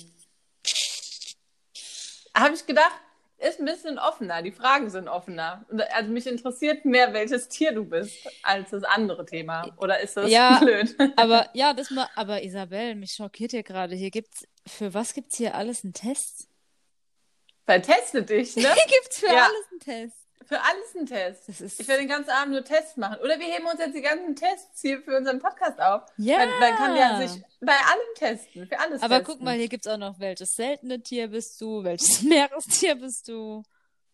Habe 2.37 2.55
ich 2.55 2.67
gedacht, 2.67 2.93
ist 3.39 3.59
ein 3.61 3.65
bisschen 3.67 3.99
offener. 3.99 4.43
Die 4.43 4.53
Fragen 4.53 4.91
sind 4.91 5.09
offener. 5.09 5.65
Also 5.93 6.11
mich 6.11 6.27
interessiert 6.27 6.85
mehr, 6.85 7.13
welches 7.13 7.49
Tier 7.49 7.73
du 7.73 7.85
bist, 7.85 8.17
als 8.43 8.71
das 8.71 8.85
andere 8.85 9.27
Thema. 9.27 9.71
Oder 9.77 10.01
ist 10.01 10.17
das 10.17 10.31
Ja. 10.31 10.59
blöd? 10.63 10.97
Aber 11.17 11.49
ja, 11.53 11.75
das 11.75 11.91
mal. 11.91 12.09
Aber 12.15 12.43
Isabel, 12.43 12.95
mich 12.95 13.13
schockiert 13.13 13.51
hier 13.51 13.63
gerade. 13.63 13.95
Hier 13.95 14.11
gibt's. 14.11 14.47
Für 14.67 14.95
was 14.95 15.13
gibt's 15.15 15.37
hier 15.37 15.55
alles 15.55 15.85
einen 15.85 15.93
Test? 15.93 16.49
Verteste 17.67 18.23
dich, 18.23 18.57
ne? 18.57 18.63
Hier 18.75 18.87
gibt's 18.87 19.19
für 19.19 19.27
Ja. 19.27 19.45
alles 19.47 19.67
einen 19.71 19.81
Test. 19.81 20.24
Für 20.47 20.61
alles 20.61 20.95
ein 20.97 21.07
Test. 21.07 21.49
Ich 21.81 21.89
werde 21.89 22.03
den 22.03 22.09
ganzen 22.09 22.31
Abend 22.31 22.53
nur 22.53 22.65
Tests 22.65 22.97
machen. 22.97 23.19
Oder 23.21 23.39
wir 23.39 23.47
heben 23.47 23.67
uns 23.67 23.79
jetzt 23.79 23.95
die 23.95 24.03
ganzen 24.03 24.37
Tests 24.37 24.81
hier 24.81 25.01
für 25.03 25.17
unseren 25.17 25.39
Podcast 25.39 25.81
auf. 25.81 26.03
Ja. 26.17 26.39
Dann, 26.39 26.49
dann 26.61 26.77
kann 26.77 26.95
der 26.95 27.29
sich 27.29 27.43
bei 27.61 27.73
allem 27.73 28.15
testen. 28.17 28.67
Für 28.69 28.79
alles 28.79 29.03
Aber 29.03 29.19
testen. 29.19 29.35
guck 29.35 29.43
mal, 29.45 29.57
hier 29.57 29.69
gibt's 29.69 29.87
auch 29.87 29.97
noch, 29.97 30.19
welches 30.21 30.55
seltene 30.55 31.03
Tier 31.03 31.29
bist 31.29 31.61
du, 31.61 31.83
welches 31.85 32.23
Meerestier 32.23 32.95
bist 32.97 33.29
du, 33.29 33.63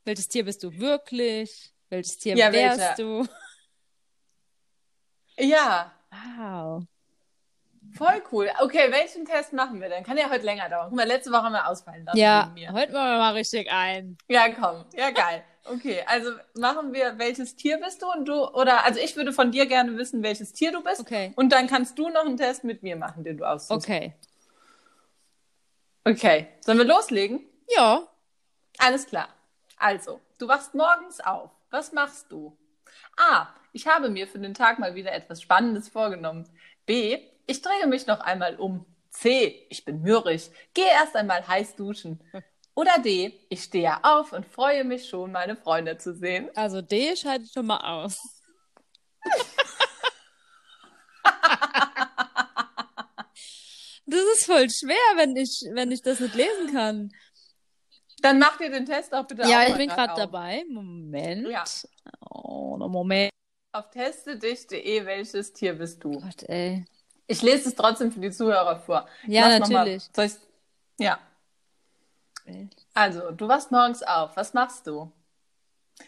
welches 0.04 0.28
Tier 0.28 0.44
bist 0.44 0.62
du 0.62 0.76
wirklich, 0.78 1.72
welches 1.88 2.16
Tier 2.18 2.36
Ja, 2.36 2.52
wärst 2.52 2.78
welcher? 2.78 2.94
du. 2.96 3.26
Ja, 5.38 5.92
Wow. 6.38 6.84
Voll 8.00 8.22
cool. 8.32 8.50
Okay, 8.60 8.90
welchen 8.90 9.26
Test 9.26 9.52
machen 9.52 9.80
wir 9.80 9.90
denn? 9.90 10.02
Kann 10.02 10.16
ja 10.16 10.30
heute 10.30 10.44
länger 10.44 10.68
dauern. 10.70 10.86
Guck 10.88 10.96
mal, 10.96 11.06
letzte 11.06 11.30
Woche 11.30 11.42
haben 11.42 11.52
wir 11.52 11.68
ausfallen 11.68 12.04
lassen 12.06 12.18
Ja, 12.18 12.50
heute 12.72 12.92
machen 12.92 13.10
wir 13.10 13.18
mal 13.18 13.34
richtig 13.34 13.70
ein. 13.70 14.16
Ja, 14.28 14.48
komm. 14.48 14.86
Ja, 14.96 15.10
geil. 15.10 15.44
Okay, 15.64 16.02
also 16.06 16.30
machen 16.54 16.94
wir, 16.94 17.18
welches 17.18 17.54
Tier 17.54 17.78
bist 17.78 18.00
du 18.00 18.10
und 18.10 18.24
du, 18.26 18.48
oder, 18.48 18.84
also 18.84 18.98
ich 18.98 19.14
würde 19.16 19.32
von 19.32 19.52
dir 19.52 19.66
gerne 19.66 19.96
wissen, 19.98 20.22
welches 20.22 20.54
Tier 20.54 20.72
du 20.72 20.82
bist. 20.82 21.00
Okay. 21.00 21.32
Und 21.36 21.50
dann 21.52 21.66
kannst 21.66 21.98
du 21.98 22.08
noch 22.08 22.24
einen 22.24 22.38
Test 22.38 22.64
mit 22.64 22.82
mir 22.82 22.96
machen, 22.96 23.22
den 23.22 23.36
du 23.36 23.44
aussuchst. 23.44 23.70
Okay. 23.70 24.14
Okay. 26.04 26.48
Sollen 26.62 26.78
wir 26.78 26.86
loslegen? 26.86 27.44
Ja. 27.76 28.08
Alles 28.78 29.06
klar. 29.06 29.28
Also, 29.76 30.20
du 30.38 30.48
wachst 30.48 30.74
morgens 30.74 31.20
auf. 31.20 31.50
Was 31.70 31.92
machst 31.92 32.32
du? 32.32 32.56
A. 33.16 33.48
Ich 33.72 33.86
habe 33.86 34.08
mir 34.08 34.26
für 34.26 34.38
den 34.38 34.54
Tag 34.54 34.78
mal 34.78 34.94
wieder 34.94 35.12
etwas 35.12 35.42
Spannendes 35.42 35.90
vorgenommen. 35.90 36.48
B. 36.86 37.20
Ich 37.46 37.62
drehe 37.62 37.86
mich 37.86 38.06
noch 38.06 38.20
einmal 38.20 38.56
um. 38.56 38.86
C. 39.10 39.66
Ich 39.70 39.84
bin 39.84 40.02
mürrisch. 40.02 40.50
Gehe 40.72 40.86
erst 40.86 41.16
einmal 41.16 41.46
heiß 41.46 41.74
duschen. 41.74 42.22
Oder 42.74 42.98
D. 42.98 43.40
Ich 43.48 43.64
stehe 43.64 44.04
auf 44.04 44.32
und 44.32 44.46
freue 44.46 44.84
mich 44.84 45.08
schon, 45.08 45.32
meine 45.32 45.56
Freunde 45.56 45.98
zu 45.98 46.14
sehen. 46.14 46.48
Also 46.54 46.80
D 46.80 47.16
schalte 47.16 47.44
ich 47.44 47.52
schon 47.52 47.66
mal 47.66 47.80
aus. 47.80 48.20
Das 54.06 54.20
ist 54.34 54.46
voll 54.46 54.68
schwer, 54.70 54.96
wenn 55.16 55.36
ich, 55.36 55.64
wenn 55.72 55.92
ich 55.92 56.02
das 56.02 56.18
nicht 56.18 56.34
lesen 56.34 56.72
kann. 56.72 57.12
Dann 58.22 58.38
mach 58.38 58.58
dir 58.58 58.70
den 58.70 58.84
Test 58.84 59.14
auch 59.14 59.24
bitte 59.24 59.42
Ja, 59.42 59.60
auch 59.60 59.68
ich 59.68 59.76
bin 59.76 59.88
gerade 59.88 60.14
dabei. 60.16 60.64
Moment. 60.68 61.48
Ja. 61.48 61.64
Oh, 62.30 62.76
Moment. 62.76 63.30
Auf 63.72 63.88
teste.dich.de, 63.90 65.06
welches 65.06 65.52
Tier 65.52 65.74
bist 65.74 66.02
du? 66.02 66.10
Gott, 66.10 66.42
ey. 66.48 66.84
Ich 67.30 67.42
lese 67.42 67.68
es 67.68 67.76
trotzdem 67.76 68.10
für 68.10 68.18
die 68.18 68.32
Zuhörer 68.32 68.80
vor. 68.80 69.06
Ja, 69.24 69.42
mal. 69.42 69.58
natürlich. 69.60 70.10
Soll 70.14 70.24
ich's? 70.24 70.40
Ja. 70.98 71.18
Also, 72.92 73.30
du 73.30 73.46
wachst 73.46 73.70
morgens 73.70 74.02
auf. 74.02 74.36
Was 74.36 74.52
machst 74.52 74.84
du? 74.88 75.12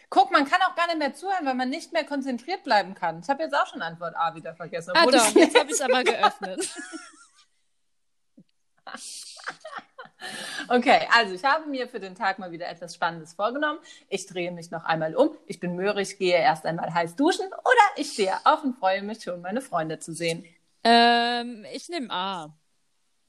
Guck, 0.09 0.31
man 0.31 0.43
kann 0.43 0.59
auch 0.63 0.75
gar 0.75 0.87
nicht 0.87 0.97
mehr 0.97 1.13
zuhören, 1.13 1.45
weil 1.45 1.53
man 1.53 1.69
nicht 1.69 1.93
mehr 1.93 2.03
konzentriert 2.03 2.63
bleiben 2.65 2.93
kann. 2.93 3.21
Ich 3.21 3.29
habe 3.29 3.43
jetzt 3.43 3.53
auch 3.55 3.67
schon 3.67 3.81
Antwort 3.81 4.15
A 4.17 4.35
wieder 4.35 4.53
vergessen. 4.53 4.91
Ah, 4.95 5.05
doch, 5.05 5.27
ich- 5.29 5.35
jetzt 5.35 5.57
habe 5.57 5.67
ich 5.67 5.75
es 5.75 5.81
aber 5.81 6.03
geöffnet. 6.03 6.69
Okay, 10.69 11.05
also 11.11 11.33
ich 11.35 11.43
habe 11.43 11.67
mir 11.69 11.89
für 11.89 11.99
den 11.99 12.15
Tag 12.15 12.39
mal 12.39 12.51
wieder 12.51 12.67
etwas 12.69 12.95
Spannendes 12.95 13.33
vorgenommen. 13.33 13.79
Ich 14.07 14.25
drehe 14.25 14.51
mich 14.53 14.71
noch 14.71 14.85
einmal 14.85 15.15
um. 15.15 15.35
Ich 15.47 15.59
bin 15.59 15.75
mürrisch, 15.75 16.17
gehe 16.17 16.37
erst 16.37 16.65
einmal 16.65 16.93
heiß 16.93 17.17
duschen 17.17 17.47
oder 17.47 17.85
ich 17.97 18.13
stehe 18.13 18.33
auf 18.45 18.63
und 18.63 18.77
freue 18.77 19.01
mich 19.01 19.21
schon, 19.21 19.41
meine 19.41 19.59
Freunde 19.61 19.99
zu 19.99 20.13
sehen. 20.13 20.45
Ähm, 20.83 21.65
ich 21.73 21.89
nehme 21.89 22.09
A. 22.11 22.57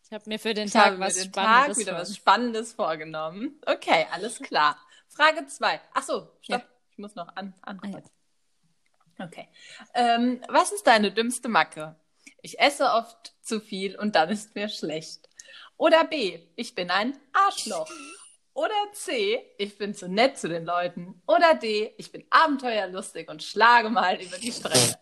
Ich 0.07 0.13
habe 0.13 0.25
mir 0.29 0.39
für 0.39 0.55
den 0.55 0.67
Ich 0.67 0.73
Tag 0.73 0.99
was 0.99 1.15
den 1.15 1.25
Spannendes 1.29 1.77
Tag 1.77 1.77
wieder 1.79 1.95
was 1.99 2.15
Spannendes 2.17 2.73
vorgenommen. 2.75 3.61
Okay, 3.67 4.07
alles 4.13 4.39
klar. 4.41 4.77
Frage 5.09 5.47
2. 5.47 5.81
Ach 5.95 6.03
so, 6.03 6.31
stopp. 6.43 6.61
Ja. 6.61 6.69
Ich 6.91 6.99
muss 6.99 7.15
noch 7.15 7.29
an 7.37 7.55
Ah, 7.63 7.73
ja. 7.73 7.79
ankreuzen. 7.81 8.11
Okay. 9.19 9.49
Ähm, 9.95 10.43
was 10.49 10.73
ist 10.73 10.87
deine 10.87 11.13
dümmste 11.13 11.49
Macke? 11.49 11.97
Ich 12.43 12.59
esse 12.61 12.91
oft 12.91 13.35
zu 13.43 13.61
viel 13.61 13.97
und 13.97 14.15
dann 14.17 14.29
ist 14.29 14.55
mir 14.55 14.69
schlecht. 14.69 15.29
Oder 15.77 16.05
B. 16.05 16.41
Ich 16.57 16.75
bin 16.75 16.91
ein 16.91 17.17
Arschloch. 17.33 17.89
Oder 18.53 18.75
C. 18.93 19.41
Ich 19.59 19.79
bin 19.79 19.95
zu 19.95 20.09
nett 20.09 20.39
zu 20.39 20.49
den 20.49 20.65
Leuten. 20.65 21.23
Oder 21.27 21.55
D. 21.55 21.95
Ich 21.99 22.13
bin 22.13 22.25
abenteuerlustig 22.31 23.29
und 23.29 23.43
schlage 23.43 23.89
mal 23.91 24.21
über 24.21 24.37
die 24.39 24.53
Stränge. 24.53 24.99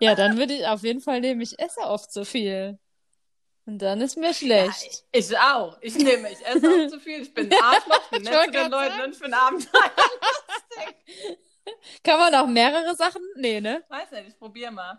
Ja, 0.00 0.14
dann 0.14 0.36
würde 0.38 0.54
ich 0.54 0.66
auf 0.66 0.82
jeden 0.82 1.00
Fall 1.00 1.20
nehmen, 1.20 1.40
ich 1.40 1.58
esse 1.58 1.80
oft 1.80 2.12
so 2.12 2.24
viel. 2.24 2.78
Und 3.66 3.78
dann 3.78 4.00
ist 4.02 4.16
mir 4.18 4.34
schlecht. 4.34 5.04
Ich 5.12 5.38
auch. 5.38 5.78
Ich 5.80 5.94
nehme, 5.96 6.30
ich 6.30 6.44
esse 6.46 6.68
auch 6.68 6.88
zu 6.90 7.00
viel. 7.00 7.22
Ich 7.22 7.32
bin 7.32 7.50
ein 7.50 7.58
Arschloch, 7.62 8.00
ich 8.04 8.10
bin 8.10 8.22
Ich 8.24 8.30
nett 8.30 8.44
zu 8.44 8.50
den 8.50 8.70
Leuten 8.70 9.00
und 9.00 9.12
ich 9.14 9.20
bin 9.20 9.32
abenteuerlustig. 9.34 10.96
Kann 12.04 12.18
man 12.18 12.34
auch 12.34 12.46
mehrere 12.46 12.94
Sachen? 12.94 13.22
Nee, 13.36 13.60
ne? 13.62 13.82
Weiß 13.88 14.10
nicht, 14.10 14.28
ich 14.28 14.38
probier 14.38 14.70
mal. 14.70 14.98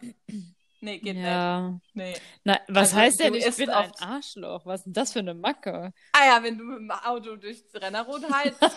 Nee, 0.81 0.97
geht 0.97 1.15
nicht. 1.15 1.25
Ja. 1.25 1.79
Nee. 1.93 2.15
Na, 2.43 2.59
was 2.67 2.89
Also, 2.89 2.95
heißt 2.97 3.19
denn, 3.19 3.33
ich 3.35 3.55
bin 3.55 3.69
ein 3.69 3.91
oft- 3.91 4.01
Arschloch? 4.01 4.65
Was 4.65 4.79
ist 4.81 4.85
denn 4.85 4.93
das 4.93 5.13
für 5.13 5.19
eine 5.19 5.35
Macke? 5.35 5.93
Ah 6.13 6.25
ja, 6.25 6.41
wenn 6.43 6.57
du 6.57 6.63
mit 6.63 6.79
dem 6.79 6.91
Auto 6.91 7.35
durchs 7.35 7.63
Rennerrot 7.75 8.23
heizt. 8.31 8.59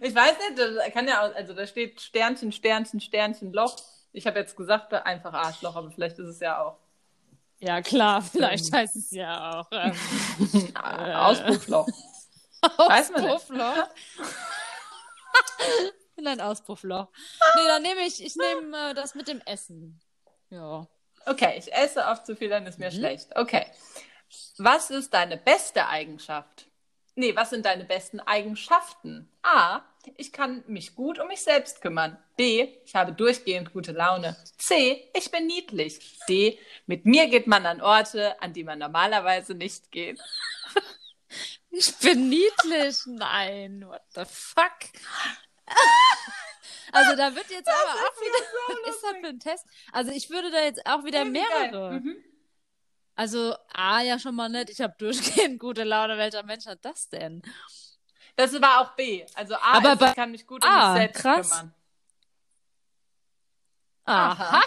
ich 0.00 0.14
weiß 0.14 0.34
nicht, 0.38 0.58
da 0.58 0.90
kann 0.90 1.06
ja 1.08 1.26
auch, 1.26 1.34
also 1.34 1.52
da 1.54 1.66
steht 1.66 2.00
Sternchen, 2.00 2.52
Sternchen, 2.52 3.00
Sternchen, 3.00 3.52
Loch. 3.52 3.76
Ich 4.12 4.26
habe 4.26 4.38
jetzt 4.38 4.56
gesagt, 4.56 4.92
einfach 4.94 5.32
Arschloch, 5.34 5.76
aber 5.76 5.90
vielleicht 5.90 6.18
ist 6.18 6.28
es 6.28 6.40
ja 6.40 6.62
auch 6.62 6.78
Ja, 7.58 7.82
klar, 7.82 8.22
vielleicht 8.22 8.72
heißt 8.72 8.96
es 8.96 9.10
ja 9.10 9.60
auch 9.60 9.68
ähm, 9.72 9.94
Auspuffloch. 11.14 11.86
Man 12.62 12.72
nicht. 12.78 13.30
Auspuffloch. 13.32 13.88
Ich 16.08 16.16
bin 16.24 16.26
ein 16.28 16.40
Auspuffloch. 16.40 17.08
Nee, 17.56 17.66
dann 17.66 17.82
nehme 17.82 18.00
ich, 18.06 18.24
ich 18.24 18.36
nehme 18.36 18.90
äh, 18.90 18.94
das 18.94 19.14
mit 19.14 19.28
dem 19.28 19.42
Essen. 19.44 20.00
Ja. 20.48 20.86
Okay, 21.26 21.56
ich 21.58 21.70
esse 21.74 22.06
oft 22.06 22.24
zu 22.24 22.34
viel, 22.36 22.48
dann 22.48 22.66
ist 22.66 22.78
Mhm. 22.78 22.84
mir 22.86 22.90
schlecht. 22.90 23.36
Okay. 23.36 23.66
Was 24.56 24.88
ist 24.90 25.12
deine 25.12 25.36
beste 25.36 25.86
Eigenschaft? 25.86 26.66
Nee, 27.18 27.34
was 27.34 27.48
sind 27.48 27.64
deine 27.64 27.84
besten 27.84 28.20
Eigenschaften? 28.20 29.28
A. 29.42 29.80
Ich 30.16 30.32
kann 30.32 30.62
mich 30.66 30.94
gut 30.94 31.18
um 31.18 31.28
mich 31.28 31.40
selbst 31.40 31.80
kümmern. 31.80 32.22
B. 32.36 32.68
Ich 32.84 32.94
habe 32.94 33.12
durchgehend 33.12 33.72
gute 33.72 33.92
Laune. 33.92 34.36
C. 34.58 35.10
Ich 35.14 35.30
bin 35.30 35.46
niedlich. 35.46 36.18
D. 36.28 36.58
Mit 36.86 37.06
mir 37.06 37.26
geht 37.28 37.46
man 37.46 37.64
an 37.64 37.80
Orte, 37.80 38.40
an 38.42 38.52
die 38.52 38.64
man 38.64 38.78
normalerweise 38.78 39.54
nicht 39.54 39.90
geht. 39.90 40.20
Ich 41.78 41.94
bin 41.98 42.30
niedlich. 42.30 42.96
Nein, 43.04 43.84
what 43.86 44.00
the 44.14 44.22
fuck? 44.24 44.72
Also 46.92 47.16
da 47.16 47.34
wird 47.34 47.50
jetzt 47.50 47.68
aber 47.68 47.90
auch 47.90 48.20
wieder, 48.20 48.46
was 48.68 48.94
ist 48.94 49.02
das 49.02 49.10
für 49.20 49.26
ein 49.26 49.40
Test? 49.40 49.66
Also 49.92 50.12
ich 50.12 50.30
würde 50.30 50.50
da 50.50 50.62
jetzt 50.62 50.86
auch 50.86 51.04
wieder 51.04 51.24
mehrere. 51.24 52.00
Mhm. 52.00 52.16
Also 53.16 53.56
A, 53.72 54.02
ja 54.02 54.18
schon 54.18 54.34
mal 54.34 54.48
nett, 54.48 54.68
ich 54.70 54.80
habe 54.80 54.94
durchgehend 54.98 55.58
gute 55.58 55.84
Laune. 55.84 56.16
Welcher 56.18 56.42
Mensch 56.42 56.66
hat 56.66 56.84
das 56.84 57.08
denn? 57.08 57.42
Das 58.36 58.52
war 58.60 58.82
auch 58.82 58.94
B. 58.94 59.24
Also 59.34 59.54
A 59.56 59.78
Aber 59.78 59.92
ist, 59.94 59.98
bei- 59.98 60.08
ich 60.10 60.14
kann 60.14 60.30
mich 60.30 60.46
gut 60.46 60.62
um 60.64 60.70
Ah, 60.70 60.92
mich 60.92 60.98
selbst 61.02 61.22
krass. 61.22 61.48
kümmern. 61.50 61.74
Aha. 64.04 64.62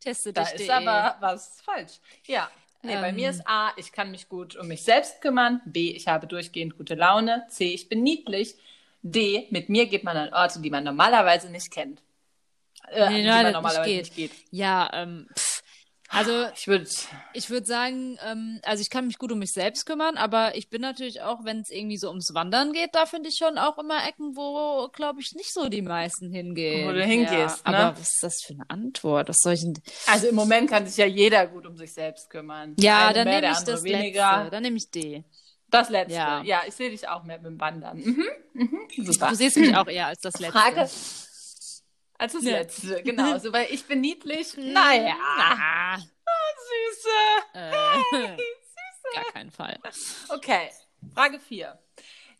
Teste 0.00 0.32
Da 0.32 0.44
dich. 0.44 0.62
ist 0.62 0.70
aber 0.70 1.16
was 1.20 1.60
falsch. 1.60 1.92
Ja. 2.26 2.50
Nee, 2.82 2.96
bei 2.96 3.08
Ähm. 3.08 3.16
mir 3.16 3.30
ist 3.30 3.46
A, 3.46 3.72
ich 3.76 3.92
kann 3.92 4.10
mich 4.10 4.28
gut 4.28 4.56
um 4.56 4.68
mich 4.68 4.82
selbst 4.82 5.20
kümmern. 5.22 5.62
B, 5.64 5.90
ich 5.92 6.08
habe 6.08 6.26
durchgehend 6.26 6.76
gute 6.76 6.94
Laune. 6.94 7.46
C, 7.48 7.72
ich 7.72 7.88
bin 7.88 8.02
niedlich. 8.02 8.56
D, 9.02 9.46
mit 9.50 9.68
mir 9.68 9.86
geht 9.86 10.04
man 10.04 10.16
an 10.16 10.32
Orte, 10.34 10.60
die 10.60 10.70
man 10.70 10.84
normalerweise 10.84 11.48
nicht 11.50 11.70
kennt. 11.70 12.02
Äh, 12.88 13.08
Nee, 13.10 13.22
die 13.22 13.28
man 13.28 13.52
normalerweise 13.52 13.90
nicht 13.90 14.16
nicht 14.16 14.16
geht. 14.16 14.32
Ja, 14.50 14.90
ähm, 14.92 15.28
pff. 15.34 15.53
Also 16.14 16.46
Ich 16.54 16.66
würde, 16.66 16.86
ich 17.32 17.50
würde 17.50 17.66
sagen, 17.66 18.18
ähm, 18.24 18.60
also 18.62 18.80
ich 18.80 18.90
kann 18.90 19.06
mich 19.06 19.18
gut 19.18 19.32
um 19.32 19.38
mich 19.38 19.52
selbst 19.52 19.86
kümmern, 19.86 20.16
aber 20.16 20.56
ich 20.56 20.68
bin 20.68 20.80
natürlich 20.80 21.22
auch, 21.22 21.44
wenn 21.44 21.60
es 21.60 21.70
irgendwie 21.70 21.98
so 21.98 22.08
ums 22.08 22.32
Wandern 22.34 22.72
geht, 22.72 22.94
da 22.94 23.06
finde 23.06 23.28
ich 23.28 23.36
schon 23.36 23.58
auch 23.58 23.78
immer 23.78 24.06
Ecken, 24.06 24.36
wo, 24.36 24.88
glaube 24.88 25.20
ich, 25.20 25.34
nicht 25.34 25.52
so 25.52 25.68
die 25.68 25.82
meisten 25.82 26.30
hingehen. 26.30 26.88
Wo 26.88 26.92
du 26.92 27.04
hingehst, 27.04 27.62
ja, 27.64 27.70
ne? 27.70 27.78
Aber 27.78 28.00
was 28.00 28.14
ist 28.14 28.22
das 28.22 28.42
für 28.46 28.54
eine 28.54 28.68
Antwort? 28.68 29.28
Was 29.28 29.38
soll 29.40 29.54
ich 29.54 29.62
denn... 29.62 29.74
also 30.06 30.28
im 30.28 30.34
Moment 30.34 30.70
kann 30.70 30.86
sich 30.86 30.96
ja 30.96 31.06
jeder 31.06 31.46
gut 31.46 31.66
um 31.66 31.76
sich 31.76 31.92
selbst 31.92 32.30
kümmern. 32.30 32.74
Ja, 32.78 33.08
eine 33.08 33.14
dann 33.14 33.28
nehme 33.28 33.52
ich 33.52 33.58
das 33.64 33.82
weniger. 33.82 34.36
letzte. 34.36 34.50
Dann 34.50 34.62
nehme 34.62 34.76
ich 34.76 34.90
D. 34.90 35.24
Das 35.70 35.90
letzte. 35.90 36.14
Ja. 36.14 36.42
Ja, 36.44 36.62
ich 36.68 36.74
sehe 36.74 36.90
dich 36.90 37.08
auch 37.08 37.24
mehr 37.24 37.38
mit 37.38 37.46
dem 37.46 37.60
Wandern. 37.60 37.98
Mhm. 37.98 38.24
Mhm. 38.52 39.04
Super. 39.04 39.30
Du 39.30 39.34
siehst 39.34 39.56
mich 39.56 39.74
auch 39.76 39.88
eher 39.88 40.06
als 40.06 40.20
das 40.20 40.38
letzte. 40.38 40.56
Frage 40.56 40.88
als 42.18 42.32
das 42.32 42.44
Ja. 42.44 42.52
letzte, 42.58 43.02
genau. 43.04 43.38
So, 43.38 43.52
weil 43.52 43.66
ich 43.70 43.84
bin 43.86 44.00
niedlich. 44.00 44.56
Naja, 44.56 45.16
Ah, 45.20 45.98
süße. 45.98 47.08
äh, 47.54 48.36
gar 49.14 49.24
keinen 49.32 49.50
Fall. 49.50 49.78
Okay, 50.30 50.70
Frage 51.14 51.38
4. 51.40 51.78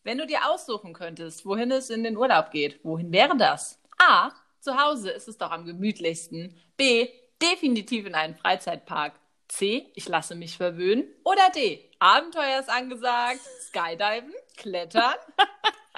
Wenn 0.03 0.19
du 0.19 0.27
dir 0.27 0.49
aussuchen 0.51 0.93
könntest, 0.93 1.47
wohin 1.47 1.71
es 1.71 1.91
in 1.91 2.05
den 2.05 2.17
Urlaub 2.17 2.51
geht, 2.51 2.85
wohin 2.85 3.13
wäre 3.13 3.37
das? 3.37 3.81
A. 3.99 4.31
Zu 4.61 4.77
Hause 4.83 5.11
ist 5.11 5.29
es 5.29 5.39
doch 5.39 5.51
am 5.51 5.65
gemütlichsten. 5.67 6.59
B. 6.77 7.09
Definitiv 7.43 8.07
in 8.07 8.15
einen 8.15 8.35
Freizeitpark. 8.37 9.15
C. 9.49 9.91
Ich 9.95 10.09
lasse 10.09 10.35
mich 10.35 10.57
verwöhnen. 10.57 11.07
Oder 11.25 11.51
D. 11.55 11.91
Abenteuer 11.99 12.61
ist 12.61 12.71
angesagt. 12.71 13.41
Skydiven, 13.69 14.33
Klettern. 14.57 15.15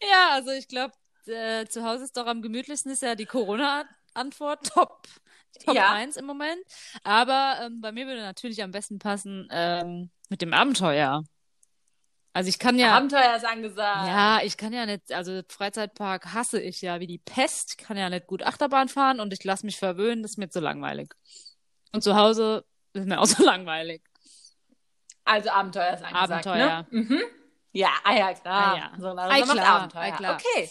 Ja, 0.00 0.30
also 0.32 0.50
ich 0.50 0.66
glaube, 0.66 0.92
äh, 1.28 1.66
zu 1.66 1.84
Hause 1.84 2.04
ist 2.04 2.16
doch 2.16 2.26
am 2.26 2.42
gemütlichsten, 2.42 2.90
ist 2.92 3.02
ja 3.02 3.14
die 3.14 3.26
Corona-Antwort 3.26 4.66
Top, 4.74 5.06
Top 5.64 5.74
Ja. 5.74 5.92
1 5.92 6.16
im 6.16 6.26
Moment. 6.26 6.60
Aber 7.04 7.58
ähm, 7.62 7.80
bei 7.80 7.92
mir 7.92 8.06
würde 8.06 8.20
natürlich 8.22 8.62
am 8.62 8.70
besten 8.70 8.98
passen 8.98 9.48
ähm, 9.50 10.10
mit 10.28 10.42
dem 10.42 10.52
Abenteuer. 10.54 11.22
Also 12.34 12.48
ich 12.48 12.58
kann 12.58 12.78
ja, 12.78 12.96
Abenteuer 12.96 13.36
ist 13.36 13.44
angesagt. 13.44 14.06
ja, 14.08 14.40
ich 14.42 14.56
kann 14.56 14.72
ja 14.72 14.86
nicht, 14.86 15.12
also 15.12 15.42
Freizeitpark 15.50 16.32
hasse 16.32 16.58
ich 16.62 16.80
ja 16.80 16.98
wie 16.98 17.06
die 17.06 17.18
Pest, 17.18 17.76
Ich 17.78 17.86
kann 17.86 17.98
ja 17.98 18.08
nicht 18.08 18.26
gut 18.26 18.42
Achterbahn 18.42 18.88
fahren 18.88 19.20
und 19.20 19.34
ich 19.34 19.44
lasse 19.44 19.66
mich 19.66 19.76
verwöhnen, 19.78 20.22
das 20.22 20.32
ist 20.32 20.36
mir 20.38 20.48
zu 20.48 20.60
langweilig. 20.60 21.12
Und 21.92 22.02
zu 22.02 22.16
Hause 22.16 22.64
ist 22.94 23.04
mir 23.06 23.20
auch 23.20 23.26
so 23.26 23.44
langweilig. 23.44 24.02
Also 25.24 25.50
Abenteuer 25.50 25.92
ist 25.92 26.02
angesagt. 26.04 26.46
Abenteuer. 26.46 26.86
Ne? 26.90 27.02
Mhm. 27.02 27.20
Ja, 27.72 27.90
ah 28.02 28.14
ja, 28.16 28.32
klar. 28.34 28.74
Ah 28.74 28.76
ja. 28.78 28.92
So, 28.98 29.08
Ah, 29.08 29.12
Larissa 29.12 29.46
macht 29.46 29.56
klar, 29.58 29.76
Abenteuer. 29.80 30.02
ah, 30.02 30.16
klar. 30.16 30.34
Okay. 30.40 30.70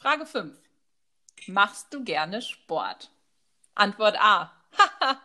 Frage 0.00 0.26
5. 0.26 0.54
Machst 1.48 1.92
du 1.92 2.04
gerne 2.04 2.42
Sport? 2.42 3.10
Antwort 3.74 4.16
A. 4.18 4.52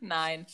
Nein. 0.00 0.46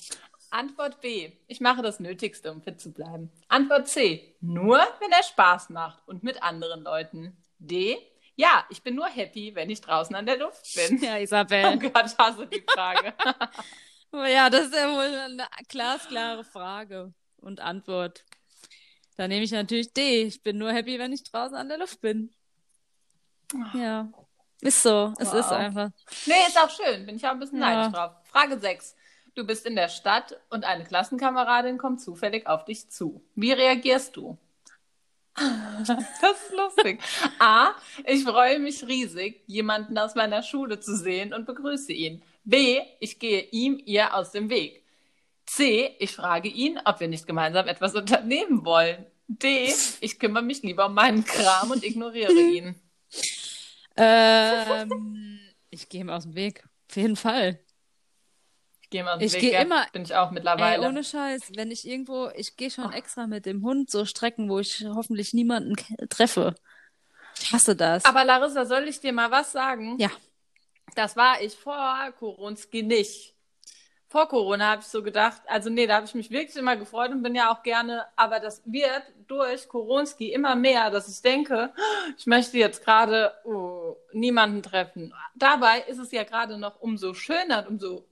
Antwort 0.51 1.01
B. 1.01 1.33
Ich 1.47 1.61
mache 1.61 1.83
das 1.83 2.01
Nötigste, 2.01 2.51
um 2.51 2.63
fit 2.63 2.81
zu 2.81 2.93
bleiben. 2.93 3.31
Antwort 3.49 3.89
C. 3.89 4.35
Nur, 4.41 4.79
wenn 5.01 5.13
er 5.13 5.23
Spaß 5.23 5.71
macht 5.71 6.01
und 6.07 6.23
mit 6.23 6.43
anderen 6.43 6.83
Leuten. 6.83 7.37
D. 7.59 7.97
Ja, 8.37 8.65
ich 8.71 8.83
bin 8.83 8.95
nur 8.95 9.07
happy, 9.07 9.55
wenn 9.55 9.71
ich 9.71 9.81
draußen 9.81 10.15
an 10.17 10.27
der 10.27 10.39
Luft 10.39 10.75
bin. 10.75 10.99
Ja, 11.03 11.15
Oh 11.17 11.19
Isabel. 11.19 11.79
Gott, 11.79 12.07
ich 12.07 12.19
hasse 12.19 12.47
die 12.47 12.65
Frage. 12.73 13.15
Ja, 14.13 14.51
das 14.51 14.65
ist 14.67 14.75
ja 14.75 14.91
wohl 14.93 15.05
eine 15.05 15.47
glasklare 15.69 16.43
Frage 16.43 17.15
und 17.37 17.61
Antwort. 17.61 18.25
Da 19.17 19.29
nehme 19.29 19.45
ich 19.45 19.53
natürlich 19.53 19.93
D. 19.93 20.25
Ich 20.25 20.43
bin 20.43 20.59
nur 20.59 20.73
happy, 20.73 20.99
wenn 20.99 21.13
ich 21.13 21.23
draußen 21.23 21.55
an 21.57 21.69
der 21.69 21.79
Luft 21.79 22.01
bin. 22.01 22.35
Ja. 23.75 24.09
Ist 24.61 24.83
so. 24.83 25.15
Es 25.19 25.29
Wow. 25.33 25.41
ist 25.41 25.53
einfach. 25.53 25.91
Nee, 26.27 26.35
ist 26.47 26.59
auch 26.59 26.71
schön. 26.71 27.07
Bin 27.07 27.17
ich 27.17 27.27
auch 27.27 27.31
ein 27.31 27.39
bisschen 27.41 27.61
Ja. 27.61 27.75
neidisch 27.75 27.95
drauf. 27.95 28.13
Frage 28.25 28.59
6. 28.59 28.95
Du 29.35 29.47
bist 29.47 29.65
in 29.65 29.77
der 29.77 29.89
Stadt 29.89 30.39
und 30.51 30.65
eine 30.65 30.85
Klassenkameradin 30.85 31.79
kommt 31.79 32.01
zufällig 32.01 32.47
auf 32.47 32.65
dich 32.65 32.91
zu. 32.91 33.23
Wie 33.35 33.53
reagierst 33.53 34.17
du? 34.17 34.37
Das 36.21 36.43
ist 36.43 36.53
lustig. 36.57 37.01
A. 37.39 37.71
Ich 38.05 38.25
freue 38.25 38.59
mich 38.59 38.87
riesig, 38.87 39.43
jemanden 39.47 39.97
aus 39.97 40.15
meiner 40.15 40.43
Schule 40.43 40.81
zu 40.81 40.95
sehen 40.97 41.33
und 41.33 41.47
begrüße 41.47 41.93
ihn. 41.93 42.23
B. 42.45 42.81
Ich 42.99 43.19
gehe 43.19 43.43
ihm, 43.51 43.81
ihr 43.87 44.15
aus 44.15 44.33
dem 44.33 44.51
Weg. 44.51 44.85
C. 45.47 45.97
Ich 45.99 46.15
frage 46.15 46.49
ihn, 46.49 46.79
ob 46.85 47.01
wir 47.01 47.09
nicht 47.09 47.27
gemeinsam 47.27 47.69
etwas 47.69 47.95
unternehmen 47.95 48.65
wollen. 48.65 49.07
D. 49.29 49.73
Ich 50.01 50.19
kümmere 50.19 50.43
mich 50.43 50.63
lieber 50.63 50.87
um 50.87 50.95
meinen 50.95 51.25
Kram 51.25 51.71
und 51.71 51.85
ignoriere 51.85 52.33
ihn. 52.57 52.75
Ähm, 54.01 55.39
ich 55.71 55.89
gehe 55.89 56.01
ihm 56.01 56.11
aus 56.11 56.25
dem 56.25 56.35
Weg. 56.35 56.65
Auf 56.89 56.97
jeden 56.97 57.17
Fall. 57.17 57.61
Ich 58.83 58.91
gehe 58.91 59.05
mal 59.05 59.13
aus 59.15 59.19
dem 59.21 59.27
Ich 59.27 59.33
Weg, 59.35 59.41
gehe 59.41 59.53
ja. 59.53 59.61
immer- 59.63 59.87
Bin 59.93 60.03
ich 60.03 60.15
auch 60.15 60.29
Ey, 60.29 60.35
mittlerweile. 60.35 60.87
ohne 60.89 61.05
Scheiß, 61.05 61.53
wenn 61.55 61.71
ich 61.71 61.87
irgendwo, 61.87 62.29
ich 62.35 62.57
gehe 62.57 62.71
schon 62.71 62.93
extra 62.93 63.27
mit 63.27 63.47
dem 63.47 63.63
Hund 63.63 63.91
so 63.91 64.05
Strecken, 64.05 64.49
wo 64.51 64.59
ich 64.59 64.85
hoffentlich 64.89 65.33
niemanden 65.33 65.77
treffe. 66.09 66.55
Ich 67.41 67.53
hasse 67.53 67.77
das. 67.77 68.05
Aber 68.05 68.25
Larissa, 68.25 68.65
soll 68.67 68.89
ich 68.89 69.01
dir 69.01 69.13
mal 69.13 69.31
was 69.31 69.53
sagen? 69.53 69.97
Ja. 69.99 70.11
Das 70.97 71.17
war 71.17 71.41
ich 71.41 71.55
vor 71.55 72.11
Koronski 72.19 72.83
nicht. 72.83 73.35
Vor 74.11 74.27
Corona 74.27 74.73
habe 74.73 74.81
ich 74.83 74.89
so 74.89 75.05
gedacht, 75.05 75.41
also 75.47 75.71
nee, 75.71 75.87
da 75.87 75.95
habe 75.95 76.05
ich 76.05 76.17
mich 76.17 76.33
wirklich 76.33 76.57
immer 76.57 76.75
gefreut 76.75 77.13
und 77.13 77.23
bin 77.23 77.37
ja 77.37 77.53
auch 77.53 77.63
gerne, 77.63 78.07
aber 78.17 78.41
das 78.41 78.61
wird 78.65 79.05
durch 79.29 79.69
Koronski 79.69 80.33
immer 80.33 80.57
mehr, 80.57 80.91
dass 80.91 81.09
ich 81.09 81.23
denke, 81.23 81.73
ich 82.19 82.27
möchte 82.27 82.59
jetzt 82.59 82.85
gerade 82.85 83.33
oh, 83.45 83.97
niemanden 84.13 84.65
treffen. 84.65 85.15
Dabei 85.37 85.83
ist 85.83 85.99
es 85.99 86.11
ja 86.11 86.25
gerade 86.25 86.59
noch 86.59 86.81
umso 86.81 87.15
schöner 87.15 87.61
und 87.61 87.69
umso 87.69 88.05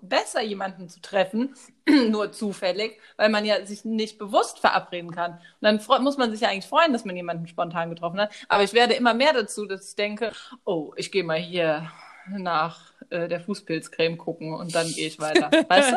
besser, 0.00 0.40
jemanden 0.40 0.88
zu 0.88 1.02
treffen, 1.02 1.54
nur 2.08 2.32
zufällig, 2.32 2.98
weil 3.18 3.28
man 3.28 3.44
ja 3.44 3.66
sich 3.66 3.84
nicht 3.84 4.16
bewusst 4.16 4.60
verabreden 4.60 5.10
kann. 5.10 5.32
Und 5.32 5.82
dann 5.86 6.02
muss 6.02 6.16
man 6.16 6.30
sich 6.30 6.40
ja 6.40 6.48
eigentlich 6.48 6.66
freuen, 6.66 6.94
dass 6.94 7.04
man 7.04 7.16
jemanden 7.16 7.48
spontan 7.48 7.90
getroffen 7.90 8.18
hat. 8.18 8.32
Aber 8.48 8.62
ich 8.62 8.72
werde 8.72 8.94
immer 8.94 9.12
mehr 9.12 9.34
dazu, 9.34 9.66
dass 9.66 9.90
ich 9.90 9.94
denke, 9.94 10.32
oh, 10.64 10.94
ich 10.96 11.12
gehe 11.12 11.22
mal 11.22 11.38
hier 11.38 11.90
nach 12.30 12.92
äh, 13.10 13.28
der 13.28 13.40
Fußpilzcreme 13.40 14.16
gucken 14.18 14.54
und 14.54 14.74
dann 14.74 14.86
gehe 14.92 15.06
ich 15.08 15.18
weiter. 15.18 15.50
Weißt 15.68 15.92
du? 15.92 15.96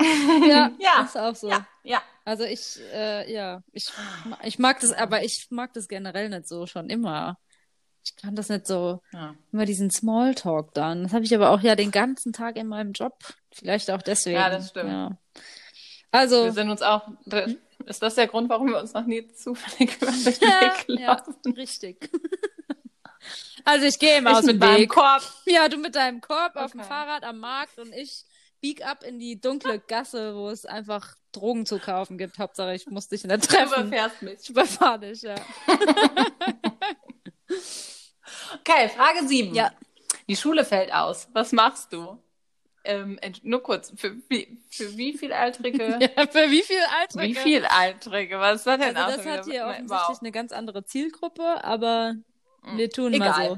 ja, 0.48 0.70
Ja. 0.78 1.02
ist 1.04 1.16
auch 1.16 1.34
so. 1.34 1.48
Ja, 1.50 1.66
ja. 1.82 2.02
Also 2.24 2.44
ich, 2.44 2.78
äh, 2.92 3.32
ja, 3.32 3.62
ich, 3.72 3.90
ich 4.44 4.58
mag 4.58 4.80
das, 4.80 4.92
aber 4.92 5.24
ich 5.24 5.46
mag 5.50 5.72
das 5.72 5.88
generell 5.88 6.28
nicht 6.28 6.46
so 6.46 6.66
schon 6.66 6.90
immer. 6.90 7.38
Ich 8.04 8.16
kann 8.16 8.36
das 8.36 8.48
nicht 8.48 8.66
so, 8.66 9.02
ja. 9.12 9.34
immer 9.52 9.64
diesen 9.66 9.90
Smalltalk 9.90 10.72
dann. 10.74 11.02
Das 11.04 11.12
habe 11.12 11.24
ich 11.24 11.34
aber 11.34 11.50
auch 11.50 11.60
ja 11.60 11.74
den 11.74 11.90
ganzen 11.90 12.32
Tag 12.32 12.56
in 12.56 12.66
meinem 12.68 12.92
Job. 12.92 13.18
Vielleicht 13.52 13.90
auch 13.90 14.02
deswegen. 14.02 14.36
Ja, 14.36 14.50
das 14.50 14.68
stimmt. 14.70 14.90
Ja. 14.90 15.10
Wir 15.10 16.20
Also, 16.20 16.50
sind 16.50 16.70
uns 16.70 16.80
auch, 16.82 17.08
ist 17.86 18.02
das 18.02 18.14
der 18.14 18.28
Grund, 18.28 18.48
warum 18.48 18.68
wir 18.68 18.78
uns 18.80 18.94
noch 18.94 19.04
nie 19.04 19.26
zufällig 19.28 19.96
über 20.00 20.10
den 20.10 20.24
ja, 20.40 20.60
Weg 20.60 21.00
ja, 21.00 21.06
laufen? 21.12 21.52
richtig. 21.54 22.10
Also 23.70 23.84
ich 23.86 23.98
gehe 23.98 24.16
immer 24.16 24.30
Ich 24.30 24.36
aus 24.38 24.44
mit 24.44 24.54
dem 24.54 24.60
meinem 24.60 24.78
Weg. 24.80 24.88
Korb. 24.88 25.22
Ja, 25.44 25.68
du 25.68 25.76
mit 25.76 25.94
deinem 25.94 26.22
Korb 26.22 26.56
auf 26.56 26.70
dem 26.70 26.80
Okay. 26.80 26.88
Fahrrad 26.88 27.22
am 27.24 27.38
Markt 27.38 27.78
und 27.78 27.92
ich 27.92 28.24
bieg 28.62 28.82
ab 28.86 29.04
in 29.04 29.18
die 29.18 29.38
dunkle 29.40 29.78
Gasse, 29.78 30.34
wo 30.34 30.48
es 30.48 30.64
einfach 30.64 31.14
Drogen 31.32 31.66
zu 31.66 31.78
kaufen 31.78 32.16
gibt. 32.16 32.38
Hauptsache, 32.38 32.74
ich 32.74 32.86
muss 32.86 33.08
dich 33.08 33.24
nicht 33.24 33.42
Du 33.44 33.46
treffen. 33.46 33.88
überfährst 33.88 34.22
mich. 34.22 34.38
Ich 34.42 34.48
überfahre 34.50 35.00
dich, 35.00 35.20
ja. 35.22 35.34
Okay, 38.60 38.88
Frage 38.88 39.26
7. 39.26 39.54
Ja. 39.54 39.70
Die 40.28 40.36
Schule 40.36 40.64
fällt 40.64 40.92
aus. 40.92 41.28
Was 41.32 41.52
machst 41.52 41.92
du? 41.92 42.22
Ähm, 42.84 43.18
nur 43.42 43.62
kurz, 43.62 43.92
für 43.96 44.16
wie, 44.28 44.58
für 44.70 44.96
wie 44.96 45.16
viel 45.16 45.32
Altrige? 45.32 45.98
ja. 46.16 46.26
Für 46.26 46.50
wie 46.50 46.62
viel 46.62 46.80
Alter? 47.00 47.20
Wie 47.22 47.34
viel 47.34 47.64
Altrige? 47.66 48.38
Was 48.38 48.56
ist 48.60 48.66
das 48.66 48.78
denn 48.80 48.96
Also 48.96 49.16
das 49.18 49.26
hat 49.26 49.44
hier 49.44 49.64
offensichtlich 49.66 49.90
Wow. 50.08 50.18
eine 50.20 50.32
ganz 50.32 50.52
andere 50.52 50.84
Zielgruppe, 50.84 51.62
aber 51.64 52.14
wir 52.76 52.90
tun 52.90 53.10
mal 53.16 53.26
Egal. 53.28 53.48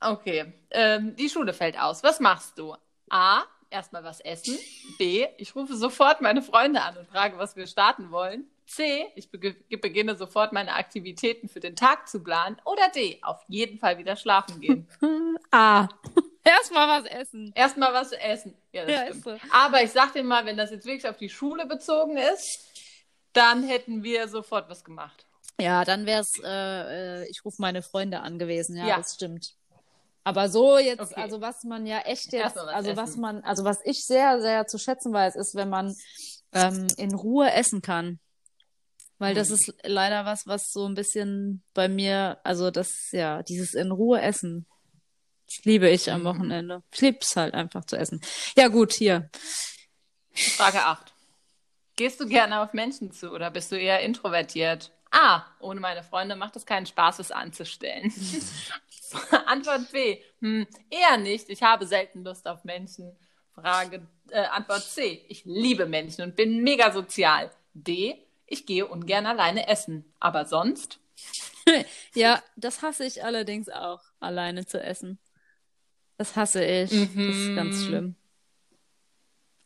so. 0.00 0.08
Okay, 0.08 0.52
ähm, 0.70 1.14
die 1.16 1.28
Schule 1.28 1.52
fällt 1.52 1.78
aus. 1.80 2.02
Was 2.02 2.18
machst 2.18 2.58
du? 2.58 2.74
A, 3.08 3.42
erstmal 3.70 4.02
was 4.02 4.20
essen. 4.20 4.58
B, 4.98 5.26
ich 5.38 5.54
rufe 5.54 5.76
sofort 5.76 6.20
meine 6.20 6.42
Freunde 6.42 6.82
an 6.82 6.96
und 6.96 7.06
frage, 7.08 7.38
was 7.38 7.54
wir 7.56 7.66
starten 7.66 8.10
wollen. 8.10 8.46
C, 8.66 9.06
ich 9.16 9.26
bege- 9.28 9.56
beginne 9.80 10.16
sofort 10.16 10.52
meine 10.52 10.74
Aktivitäten 10.74 11.48
für 11.48 11.60
den 11.60 11.76
Tag 11.76 12.08
zu 12.08 12.22
planen. 12.22 12.56
Oder 12.64 12.88
D, 12.88 13.18
auf 13.22 13.44
jeden 13.48 13.78
Fall 13.78 13.98
wieder 13.98 14.16
schlafen 14.16 14.60
gehen. 14.60 14.88
A. 15.50 15.88
Erstmal 16.44 16.88
was 16.88 17.04
essen. 17.08 17.52
Erstmal 17.54 17.92
was 17.94 18.10
essen. 18.12 18.56
Ja, 18.72 18.84
das 18.84 18.94
Ja, 18.94 19.04
stimmt. 19.06 19.24
so. 19.24 19.36
Aber 19.52 19.82
ich 19.82 19.92
sag 19.92 20.12
dir 20.14 20.24
mal, 20.24 20.44
wenn 20.46 20.56
das 20.56 20.70
jetzt 20.72 20.86
wirklich 20.86 21.06
auf 21.08 21.16
die 21.18 21.28
Schule 21.28 21.66
bezogen 21.66 22.16
ist, 22.16 22.66
dann 23.32 23.62
hätten 23.62 24.02
wir 24.02 24.26
sofort 24.26 24.68
was 24.68 24.82
gemacht. 24.84 25.26
Ja, 25.60 25.84
dann 25.84 26.06
wäre 26.06 26.20
es, 26.22 26.32
äh, 26.42 27.22
äh, 27.22 27.28
ich 27.30 27.44
rufe 27.44 27.56
meine 27.60 27.82
Freunde 27.82 28.20
an 28.20 28.38
gewesen. 28.38 28.76
Ja, 28.76 28.88
Ja. 28.88 28.96
das 28.98 29.14
stimmt. 29.14 29.54
Aber 30.24 30.48
so 30.48 30.78
jetzt, 30.78 31.00
Okay. 31.12 31.20
also 31.20 31.40
was 31.40 31.64
man 31.64 31.84
ja 31.86 31.98
echt 32.00 32.32
jetzt, 32.32 32.56
was 32.56 32.68
also 32.68 32.96
was 32.96 33.10
essen. 33.10 33.20
man, 33.20 33.44
also 33.44 33.64
was 33.64 33.78
ich 33.84 34.04
sehr, 34.04 34.40
sehr 34.40 34.66
zu 34.66 34.78
schätzen 34.78 35.12
weiß, 35.12 35.34
ist, 35.36 35.54
wenn 35.54 35.68
man 35.68 35.94
ähm, 36.52 36.86
in 36.96 37.14
Ruhe 37.14 37.50
essen 37.52 37.82
kann. 37.82 38.20
Weil 39.18 39.34
das 39.34 39.48
Mhm. 39.48 39.54
ist 39.54 39.74
leider 39.84 40.24
was, 40.24 40.46
was 40.46 40.70
so 40.72 40.86
ein 40.86 40.94
bisschen 40.94 41.62
bei 41.74 41.88
mir, 41.88 42.38
also 42.44 42.70
das, 42.70 43.10
ja, 43.12 43.42
dieses 43.42 43.74
in 43.74 43.90
Ruhe 43.90 44.20
essen, 44.20 44.66
das 45.46 45.64
liebe 45.64 45.88
ich 45.90 46.10
am 46.10 46.20
Mhm. 46.22 46.24
Wochenende. 46.26 46.82
Ich 46.92 47.00
liebe 47.00 47.18
es 47.20 47.34
halt 47.36 47.54
einfach 47.54 47.84
zu 47.84 47.96
essen. 47.96 48.20
Ja, 48.56 48.68
gut, 48.68 48.92
hier. 48.92 49.28
Frage 50.56 50.82
8. 50.84 51.12
Gehst 51.96 52.20
du 52.20 52.26
gerne 52.26 52.60
auf 52.62 52.72
Menschen 52.72 53.12
zu 53.12 53.30
oder 53.32 53.50
bist 53.50 53.70
du 53.70 53.78
eher 53.78 54.00
introvertiert? 54.00 54.92
A. 55.12 55.44
Ohne 55.60 55.80
meine 55.80 56.02
Freunde 56.02 56.36
macht 56.36 56.56
es 56.56 56.66
keinen 56.66 56.86
Spaß, 56.86 57.20
es 57.20 57.30
anzustellen. 57.30 58.12
Antwort 59.46 59.92
B. 59.92 60.18
Hm, 60.40 60.66
eher 60.90 61.18
nicht. 61.18 61.48
Ich 61.50 61.62
habe 61.62 61.86
selten 61.86 62.24
Lust 62.24 62.48
auf 62.48 62.64
Menschen. 62.64 63.16
Frage, 63.54 64.06
äh, 64.30 64.44
Antwort 64.46 64.82
C. 64.82 65.24
Ich 65.28 65.44
liebe 65.44 65.86
Menschen 65.86 66.22
und 66.22 66.36
bin 66.36 66.62
mega 66.62 66.90
sozial. 66.90 67.50
D. 67.74 68.26
Ich 68.46 68.66
gehe 68.66 68.86
ungern 68.86 69.26
alleine 69.26 69.68
essen. 69.68 70.12
Aber 70.18 70.46
sonst? 70.46 70.98
ja, 72.14 72.42
das 72.56 72.82
hasse 72.82 73.04
ich 73.04 73.22
allerdings 73.22 73.68
auch, 73.68 74.00
alleine 74.20 74.66
zu 74.66 74.82
essen. 74.82 75.18
Das 76.16 76.36
hasse 76.36 76.64
ich. 76.64 76.90
Mhm. 76.92 77.26
Das 77.28 77.36
ist 77.36 77.54
ganz 77.56 77.84
schlimm. 77.84 78.16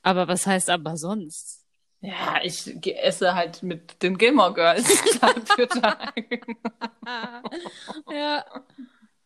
Aber 0.02 0.28
was 0.28 0.46
heißt 0.46 0.70
aber 0.70 0.96
sonst? 0.96 1.55
Ja, 2.00 2.40
ich 2.42 2.66
esse 2.96 3.34
halt 3.34 3.62
mit 3.62 4.02
den 4.02 4.16
Gilmore 4.18 4.52
Girls 4.54 5.18
Tag 5.18 5.36
für 5.48 5.66
Tag. 5.68 6.14
ja. 8.10 8.44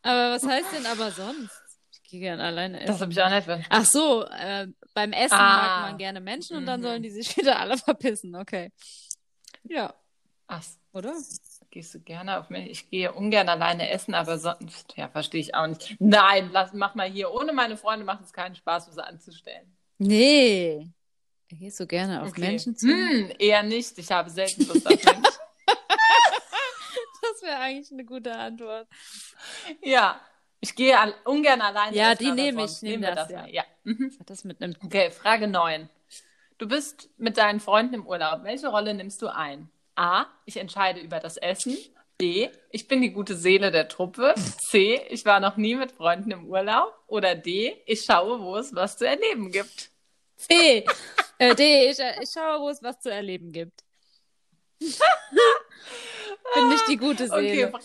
Aber 0.03 0.31
was 0.35 0.47
heißt 0.47 0.73
denn 0.73 0.87
aber 0.87 1.11
sonst? 1.11 1.61
Ich 1.93 2.03
gehe 2.05 2.21
gern 2.21 2.41
alleine 2.41 2.79
essen. 2.81 2.87
Das 2.93 3.01
habe 3.01 3.13
ich 3.13 3.21
auch 3.23 3.29
nicht 3.31 3.45
ver- 3.45 3.61
Ach 3.69 3.85
so, 3.85 4.25
äh, 4.25 4.67
beim 4.95 5.13
Essen 5.13 5.35
Ah. 5.37 5.57
mag 5.83 5.83
man 5.91 5.99
gerne 5.99 6.21
Menschen 6.21 6.57
und 6.57 6.67
dann 6.67 6.81
Mhm. 6.81 6.85
sollen 6.85 7.03
die 7.03 7.11
sich 7.11 7.37
wieder 7.37 7.59
alle 7.59 7.77
verpissen. 7.77 8.35
Okay. 8.37 8.73
Ja, 9.65 9.95
Ach, 10.47 10.63
oder? 10.93 11.15
gehst 11.71 11.95
du 11.95 12.01
gerne 12.01 12.41
auf 12.41 12.51
mich? 12.51 12.69
Ich 12.71 12.91
gehe 12.91 13.13
ungern 13.13 13.49
alleine 13.49 13.91
essen, 13.91 14.15
aber 14.15 14.39
sonst, 14.39 14.95
ja, 14.97 15.09
verstehe 15.09 15.41
ich 15.41 15.55
auch 15.55 15.67
nicht. 15.69 15.97
Nein, 16.01 16.51
lass, 16.53 16.73
mach 16.73 16.95
mal 16.97 17.09
hier. 17.09 17.33
Ohne 17.33 17.53
meine 17.53 17.77
Freunde 17.77 18.05
macht 18.05 18.25
es 18.25 18.33
keinen 18.33 18.57
Spaß, 18.57 18.89
was 18.89 18.99
anzustellen. 18.99 19.77
Nee. 19.99 20.89
Gehst 21.53 21.81
du 21.81 21.87
gerne 21.87 22.23
auf 22.23 22.29
Okay. 22.29 22.43
Menschen 22.43 22.77
zu? 22.77 22.87
Hm, 22.87 23.33
eher 23.39 23.63
nicht. 23.63 23.99
Ich 23.99 24.11
habe 24.11 24.31
selten 24.31 24.67
Lust 24.67 24.87
auf 24.87 25.05
Menschen. 25.05 25.23
Das 27.23 27.43
wäre 27.43 27.59
eigentlich 27.59 27.91
eine 27.93 28.05
gute 28.05 28.35
Antwort. 28.35 28.87
ja, 29.83 30.21
ich 30.61 30.75
gehe 30.75 30.99
al 30.99 31.15
ungern 31.25 31.61
alleine 31.61 31.97
Ja, 31.97 32.15
die 32.15 32.33
nehme 32.33 32.65
ich, 32.65 32.83
nehm 32.83 32.93
nehmen 33.01 33.03
wir 33.05 33.15
das, 33.15 33.29
das 33.29 33.33
ja. 33.33 33.47
Ja. 33.47 33.65
Mhm. 33.85 34.17
Das 34.27 34.45
mit 34.45 34.63
einem 34.63 34.75
Okay, 34.85 35.11
Frage 35.11 35.47
9. 35.47 35.89
Du 36.59 36.67
bist 36.69 37.09
mit 37.19 37.39
deinen 37.39 37.61
Freunden 37.61 37.95
im 37.95 38.07
Urlaub. 38.07 38.45
Welche 38.45 38.69
Rolle 38.69 38.93
nimmst 38.95 39.23
du 39.23 39.29
ein? 39.29 39.71
A. 39.97 40.27
Ich 40.45 40.57
entscheide 40.59 41.01
über 41.01 41.21
das 41.21 41.37
Essen. 41.37 41.77
B. 42.19 42.49
Ich 42.71 42.89
bin 42.89 43.01
die 43.01 43.11
gute 43.13 43.37
Seele 43.37 43.71
der 43.71 43.89
Truppe. 43.89 44.35
C. 44.37 45.01
Ich 45.09 45.25
war 45.25 45.41
noch 45.41 45.57
nie 45.57 45.75
mit 45.77 45.93
Freunden 45.93 46.31
im 46.33 46.47
Urlaub. 46.47 46.93
Oder 47.07 47.35
D. 47.35 47.81
Ich 47.87 48.03
schaue, 48.05 48.41
wo 48.41 48.57
es 48.57 48.75
was 48.75 48.99
zu 48.99 49.07
erleben 49.07 49.51
gibt. 49.51 49.91
C? 50.37 50.85
Äh, 51.41 51.55
D, 51.55 51.91
ich, 51.91 51.99
äh, 51.99 52.23
ich 52.23 52.31
schaue, 52.31 52.61
wo 52.61 52.69
es 52.69 52.83
was 52.83 53.01
zu 53.01 53.11
erleben 53.11 53.51
gibt. 53.51 53.83
Bin 56.55 56.69
nicht 56.69 56.89
die 56.89 56.97
gute 56.97 57.29
Seele. 57.29 57.69
Okay. 57.69 57.85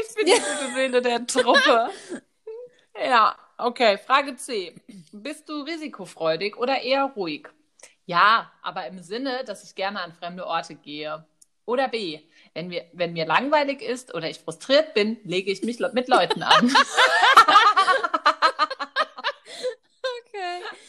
Ich 0.00 0.14
bin 0.14 0.26
die 0.26 0.32
gute 0.32 0.74
Seele 0.74 1.02
der 1.02 1.26
Truppe. 1.26 1.90
ja, 3.00 3.36
okay. 3.58 3.98
Frage 3.98 4.36
C. 4.36 4.74
Bist 5.12 5.48
du 5.48 5.62
risikofreudig 5.62 6.56
oder 6.56 6.80
eher 6.80 7.04
ruhig? 7.04 7.48
Ja, 8.06 8.50
aber 8.62 8.86
im 8.86 8.98
Sinne, 9.02 9.44
dass 9.44 9.62
ich 9.64 9.74
gerne 9.74 10.00
an 10.00 10.12
fremde 10.12 10.46
Orte 10.46 10.74
gehe. 10.74 11.24
Oder 11.64 11.88
B. 11.88 12.20
Wenn, 12.54 12.70
wir, 12.70 12.86
wenn 12.92 13.12
mir 13.12 13.26
langweilig 13.26 13.82
ist 13.82 14.14
oder 14.14 14.28
ich 14.28 14.38
frustriert 14.38 14.94
bin, 14.94 15.18
lege 15.24 15.52
ich 15.52 15.62
mich 15.62 15.78
mit 15.78 16.08
Leuten 16.08 16.42
an. 16.42 16.74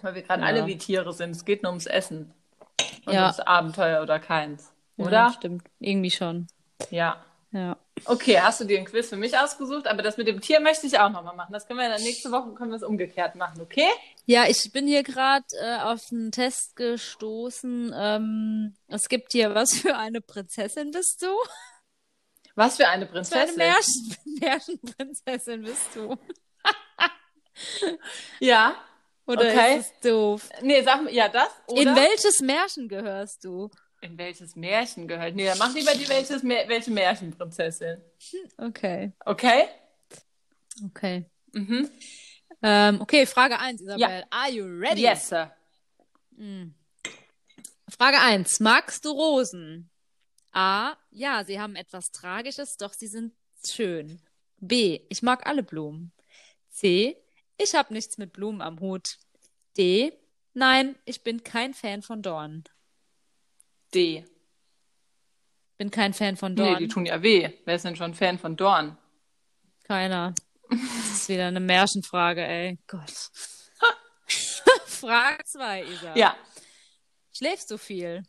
Weil 0.00 0.14
wir 0.14 0.22
gerade 0.22 0.42
Ja. 0.42 0.48
alle 0.48 0.66
wie 0.66 0.78
Tiere 0.78 1.12
sind. 1.12 1.30
Es 1.30 1.44
geht 1.44 1.62
nur 1.62 1.72
ums 1.72 1.86
Essen. 1.86 2.32
Und 3.06 3.12
Ja. 3.14 3.22
ums 3.24 3.40
Abenteuer 3.40 4.02
oder 4.02 4.18
keins. 4.18 4.72
Ja, 4.96 5.06
Oder? 5.06 5.32
stimmt. 5.36 5.64
Irgendwie 5.80 6.10
schon. 6.10 6.46
Ja. 6.90 7.24
Ja. 7.52 7.76
Okay, 8.06 8.40
hast 8.40 8.60
du 8.60 8.64
dir 8.64 8.78
ein 8.80 8.84
Quiz 8.84 9.08
für 9.08 9.16
mich 9.16 9.38
ausgesucht? 9.38 9.86
Aber 9.86 10.02
das 10.02 10.16
mit 10.16 10.26
dem 10.26 10.40
Tier 10.40 10.58
möchte 10.58 10.86
ich 10.88 10.98
auch 10.98 11.10
nochmal 11.10 11.36
machen. 11.36 11.52
Das 11.52 11.68
können 11.68 11.78
wir 11.78 11.88
dann 11.88 12.02
nächste 12.02 12.32
Woche 12.32 12.52
können 12.54 12.70
wir 12.70 12.76
es 12.76 12.82
umgekehrt 12.82 13.36
machen, 13.36 13.60
okay? 13.60 13.86
Ja, 14.26 14.46
ich 14.48 14.72
bin 14.72 14.88
hier 14.88 15.04
gerade 15.04 15.44
äh, 15.60 15.78
auf 15.78 16.00
einen 16.10 16.32
Test 16.32 16.74
gestoßen. 16.74 17.94
Ähm, 17.96 18.74
es 18.88 19.08
gibt 19.08 19.30
hier, 19.32 19.54
was 19.54 19.74
für 19.74 19.96
eine 19.96 20.20
Prinzessin 20.20 20.90
bist 20.90 21.22
du? 21.22 21.28
Was 22.56 22.76
für 22.76 22.88
eine 22.88 23.08
Was 23.12 23.28
für 23.28 23.36
eine 23.36 23.46
Prinzessin. 23.52 23.56
Märchen 23.56 24.16
Märchenprinzessin 24.40 25.62
bist 25.62 25.94
du? 25.94 26.16
Ja. 28.40 28.74
Oder 29.26 29.40
Okay. 29.48 29.78
ist 29.78 29.94
es 29.94 30.00
doof? 30.10 30.48
Nee, 30.62 30.82
sag 30.82 31.02
mal, 31.02 31.12
ja, 31.12 31.28
das? 31.28 31.48
Oder? 31.66 31.80
In 31.80 31.96
welches 31.96 32.40
Märchen 32.40 32.88
gehörst 32.88 33.44
du? 33.44 33.70
In 34.02 34.18
welches 34.18 34.54
Märchen 34.54 35.08
gehört? 35.08 35.34
Nee, 35.34 35.46
dann 35.46 35.58
mach 35.58 35.74
lieber 35.74 35.92
die 35.94 36.06
welches 36.08 36.44
welche 36.44 36.90
Märchenprinzessin. 36.90 38.02
Okay. 38.58 39.12
Okay? 39.24 39.64
Okay. 40.86 41.24
Mhm. 41.52 41.90
Ähm, 42.62 43.00
okay, 43.00 43.24
Frage 43.24 43.58
1, 43.58 43.80
Isabel. 43.80 44.24
Are 44.30 44.50
you 44.50 44.64
ready? 44.66 45.02
Yes, 45.02 45.28
sir. 45.28 45.50
Frage 47.88 48.20
1. 48.20 48.60
Magst 48.60 49.04
du 49.04 49.10
Rosen? 49.10 49.90
A. 50.52 50.96
Ja, 51.10 51.44
sie 51.44 51.58
haben 51.60 51.74
etwas 51.76 52.10
Tragisches, 52.10 52.76
doch 52.76 52.92
sie 52.92 53.06
sind 53.06 53.32
schön. 53.66 54.20
B. 54.58 55.00
Ich 55.08 55.22
mag 55.22 55.46
alle 55.46 55.62
Blumen. 55.62 56.12
C. 56.70 57.16
Ich 57.56 57.74
habe 57.74 57.92
nichts 57.92 58.18
mit 58.18 58.32
Blumen 58.32 58.60
am 58.60 58.80
Hut. 58.80 59.18
D. 59.76 60.12
Nein, 60.54 60.96
ich 61.04 61.22
bin 61.22 61.42
kein 61.44 61.74
Fan 61.74 62.02
von 62.02 62.22
Dornen. 62.22 62.64
D. 63.94 64.24
Bin 65.76 65.90
kein 65.90 66.14
Fan 66.14 66.36
von 66.36 66.54
Nee, 66.54 66.62
Dornen. 66.62 66.78
die 66.78 66.88
tun 66.88 67.06
ja 67.06 67.22
weh. 67.22 67.50
Wer 67.64 67.74
ist 67.74 67.84
denn 67.84 67.96
schon 67.96 68.14
Fan 68.14 68.38
von 68.38 68.56
Dorn? 68.56 68.96
Keiner. 69.84 70.34
Das 70.70 71.20
ist 71.20 71.28
wieder 71.28 71.46
eine 71.46 71.60
Märchenfrage, 71.60 72.44
ey. 72.44 72.78
Gott. 72.88 73.10
Frage 74.86 75.44
2, 75.44 75.84
Isa. 75.84 76.16
Ja. 76.16 76.36
Schläfst 77.32 77.70
du 77.70 77.78
viel? 77.78 78.24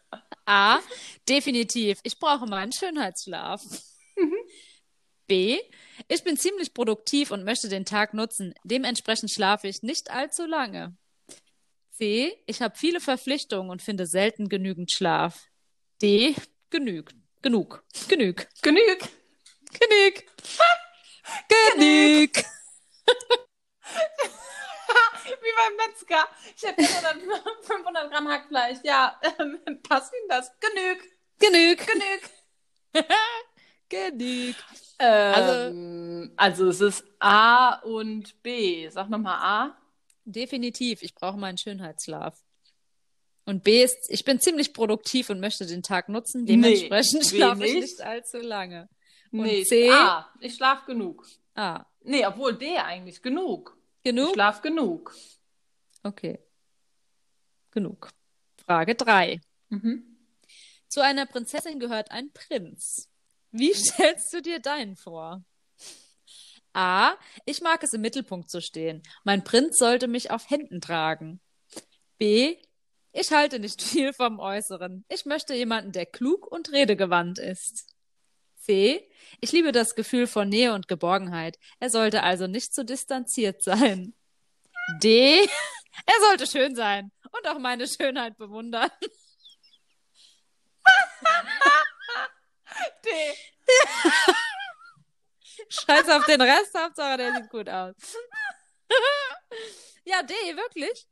A. 0.44 0.80
Definitiv. 1.28 2.00
Ich 2.02 2.18
brauche 2.18 2.46
meinen 2.46 2.72
Schönheitsschlaf. 2.72 3.62
B. 5.26 5.58
Ich 6.08 6.22
bin 6.24 6.36
ziemlich 6.36 6.74
produktiv 6.74 7.30
und 7.30 7.44
möchte 7.44 7.68
den 7.68 7.84
Tag 7.84 8.14
nutzen. 8.14 8.54
Dementsprechend 8.64 9.30
schlafe 9.30 9.68
ich 9.68 9.82
nicht 9.82 10.10
allzu 10.10 10.46
lange. 10.46 10.96
C. 11.90 12.36
Ich 12.46 12.60
habe 12.60 12.76
viele 12.76 13.00
Verpflichtungen 13.00 13.70
und 13.70 13.82
finde 13.82 14.06
selten 14.06 14.48
genügend 14.48 14.92
Schlaf. 14.92 15.46
D. 16.02 16.34
Genügt. 16.70 17.14
Genug. 17.42 17.84
Genug. 18.08 18.46
Genüg. 18.62 18.98
Genug. 19.72 20.24
Genug. 21.48 22.44
Wie 25.24 25.52
beim 25.56 25.76
Metzger. 25.76 26.28
Ich 26.56 26.62
hätte 26.62 26.82
500, 26.82 27.64
500 27.64 28.10
Gramm 28.10 28.28
Hackfleisch. 28.28 28.78
Ja, 28.82 29.20
ähm, 29.38 29.58
passt 29.82 30.12
Ihnen 30.14 30.28
das? 30.28 30.50
Genüg. 30.60 31.02
Genug. 31.38 31.86
Genüg. 31.86 32.30
Genug. 33.88 34.54
Ähm, 34.98 36.32
also, 36.36 36.68
es 36.68 36.80
ist 36.80 37.04
A 37.18 37.76
und 37.80 38.42
B. 38.42 38.88
Sag 38.88 39.08
nochmal 39.08 39.38
A. 39.38 39.78
Definitiv. 40.24 41.02
Ich 41.02 41.14
brauche 41.14 41.36
meinen 41.36 41.58
Schönheitsschlaf. 41.58 42.42
Und 43.44 43.62
B 43.62 43.84
ist, 43.84 44.10
ich 44.10 44.24
bin 44.24 44.40
ziemlich 44.40 44.72
produktiv 44.72 45.30
und 45.30 45.38
möchte 45.38 45.66
den 45.66 45.82
Tag 45.82 46.08
nutzen. 46.08 46.46
Dementsprechend 46.46 47.20
B 47.30 47.36
schlafe 47.36 47.64
ich 47.66 47.74
nicht. 47.74 48.00
allzu 48.00 48.38
lange. 48.38 48.88
Und 49.30 49.42
Nee, 49.44 49.62
C? 49.64 49.88
A. 49.90 50.28
Ich 50.40 50.54
schlaf 50.56 50.84
genug. 50.86 51.24
Ah, 51.54 51.84
Nee, 52.02 52.24
obwohl 52.26 52.56
D 52.56 52.76
eigentlich. 52.78 53.22
Genug. 53.22 53.76
Ich 54.02 54.10
genug? 54.10 54.34
schlaf 54.34 54.62
genug. 54.62 55.14
Okay. 56.02 56.38
Genug. 57.70 58.08
Frage 58.64 58.94
3. 58.94 59.40
Mhm. 59.68 60.16
Zu 60.88 61.00
einer 61.02 61.26
Prinzessin 61.26 61.78
gehört 61.78 62.10
ein 62.10 62.32
Prinz. 62.32 63.08
Wie 63.50 63.72
stellst 63.74 64.32
du 64.32 64.42
dir 64.42 64.60
deinen 64.60 64.96
vor? 64.96 65.44
A. 66.72 67.14
Ich 67.46 67.62
mag 67.62 67.82
es 67.82 67.94
im 67.94 68.02
Mittelpunkt 68.02 68.50
zu 68.50 68.60
stehen. 68.60 69.02
Mein 69.24 69.44
Prinz 69.44 69.78
sollte 69.78 70.08
mich 70.08 70.30
auf 70.30 70.50
Händen 70.50 70.80
tragen. 70.80 71.40
B. 72.18 72.56
Ich 73.12 73.32
halte 73.32 73.58
nicht 73.58 73.80
viel 73.90 74.12
vom 74.12 74.38
Äußeren. 74.38 75.04
Ich 75.08 75.24
möchte 75.24 75.54
jemanden, 75.54 75.92
der 75.92 76.06
klug 76.06 76.46
und 76.46 76.72
redegewandt 76.72 77.38
ist. 77.38 77.86
C. 78.58 79.08
Ich 79.40 79.52
liebe 79.52 79.72
das 79.72 79.94
Gefühl 79.94 80.26
von 80.26 80.48
Nähe 80.48 80.74
und 80.74 80.88
Geborgenheit. 80.88 81.58
Er 81.80 81.88
sollte 81.88 82.22
also 82.22 82.46
nicht 82.46 82.74
zu 82.74 82.84
distanziert 82.84 83.62
sein. 83.62 84.14
D. 85.02 85.40
Er 86.04 86.28
sollte 86.28 86.46
schön 86.46 86.76
sein 86.76 87.10
und 87.32 87.48
auch 87.48 87.58
meine 87.58 87.88
Schönheit 87.88 88.36
bewundern. 88.36 88.90
D. 93.04 93.10
Scheiß 95.68 96.08
auf 96.10 96.24
den 96.26 96.40
Rest, 96.40 96.76
Hauptsache 96.78 97.16
der 97.16 97.34
sieht 97.34 97.50
gut 97.50 97.68
aus. 97.68 97.94
ja, 100.04 100.22
D, 100.22 100.34
wirklich? 100.56 101.06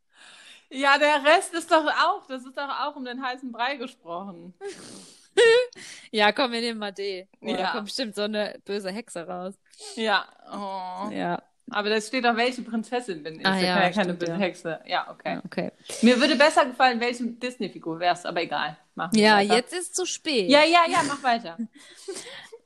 Ja, 0.70 0.98
der 0.98 1.24
Rest 1.24 1.54
ist 1.54 1.70
doch 1.70 1.84
auch, 1.86 2.26
das 2.26 2.44
ist 2.44 2.56
doch 2.56 2.68
auch 2.80 2.96
um 2.96 3.04
den 3.04 3.22
heißen 3.24 3.50
Brei 3.52 3.76
gesprochen. 3.76 4.54
Ja, 6.12 6.30
komm, 6.30 6.52
wir 6.52 6.60
nehmen 6.60 6.78
mal 6.78 6.92
D. 6.92 7.26
Da 7.40 7.48
Ja. 7.48 7.72
kommt 7.72 7.86
bestimmt 7.86 8.14
so 8.14 8.22
eine 8.22 8.56
böse 8.64 8.92
Hexe 8.92 9.26
raus. 9.26 9.54
Ja. 9.96 10.24
Oh. 10.46 11.10
Ja, 11.12 11.42
Aber 11.70 11.88
da 11.88 12.00
steht 12.00 12.24
doch, 12.24 12.36
welche 12.36 12.62
Prinzessin 12.62 13.22
bin 13.22 13.40
ich. 13.40 13.46
Ah, 13.46 13.56
ja, 13.58 13.80
ja 13.80 13.90
keine 13.90 14.04
stimmt, 14.04 14.18
böse 14.18 14.32
ja. 14.32 14.38
Hexe. 14.38 14.80
Ja, 14.86 15.10
okay. 15.10 15.40
okay. 15.44 15.72
Mir 16.02 16.20
würde 16.20 16.36
besser 16.36 16.66
gefallen, 16.66 17.00
welche 17.00 17.24
Disney-Figur 17.24 17.98
wär's, 18.00 18.26
aber 18.26 18.42
egal. 18.42 18.76
Wir 18.94 19.10
Ja, 19.14 19.36
weiter. 19.38 19.56
jetzt 19.56 19.72
ist 19.72 19.96
zu 19.96 20.04
spät. 20.04 20.50
Ja, 20.50 20.62
ja, 20.64 20.84
ja, 20.88 21.02
mach 21.06 21.22
weiter. 21.22 21.58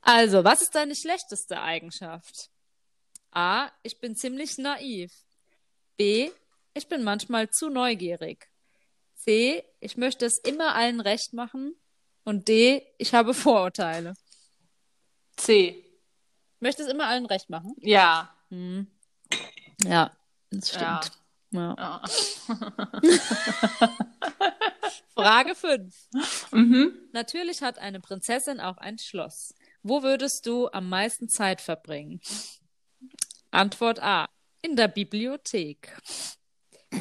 Also, 0.01 0.42
was 0.42 0.62
ist 0.62 0.74
deine 0.74 0.94
schlechteste 0.94 1.61
Eigenschaft? 1.61 2.51
A. 3.30 3.68
Ich 3.82 4.01
bin 4.01 4.16
ziemlich 4.16 4.57
naiv. 4.57 5.12
B. 5.99 6.30
Ich 6.72 6.88
bin 6.88 7.03
manchmal 7.03 7.51
zu 7.51 7.68
neugierig. 7.68 8.49
C. 9.16 9.64
Ich 9.80 9.99
möchte 9.99 10.24
es 10.24 10.38
immer 10.38 10.74
allen 10.74 11.01
recht 11.01 11.34
machen. 11.34 11.74
Und 12.24 12.49
D. 12.49 12.86
Ich 12.96 13.12
habe 13.12 13.34
Vorurteile. 13.34 14.14
C. 15.36 15.84
Ich 16.55 16.61
möchte 16.61 16.82
es 16.84 16.88
immer 16.88 17.07
allen 17.09 17.26
recht 17.26 17.51
machen. 17.51 17.74
Ja. 17.80 18.34
Hm. 18.51 18.86
Ja, 19.84 20.16
das 20.51 20.70
stimmt. 20.70 21.12
Ja. 21.51 21.74
ja. 21.78 22.03
Frage 25.14 25.55
5. 25.55 26.09
Mhm. 26.53 26.92
Natürlich 27.12 27.62
hat 27.62 27.78
eine 27.78 28.01
Prinzessin 28.01 28.61
auch 28.61 28.76
ein 28.78 28.99
Schloss. 28.99 29.55
Wo 29.82 30.03
würdest 30.03 30.46
du 30.46 30.68
am 30.70 30.88
meisten 30.88 31.28
Zeit 31.28 31.61
verbringen? 31.61 32.20
Antwort 33.51 34.01
A. 34.01 34.28
In 34.62 34.76
der 34.76 34.88
Bibliothek. 34.88 35.96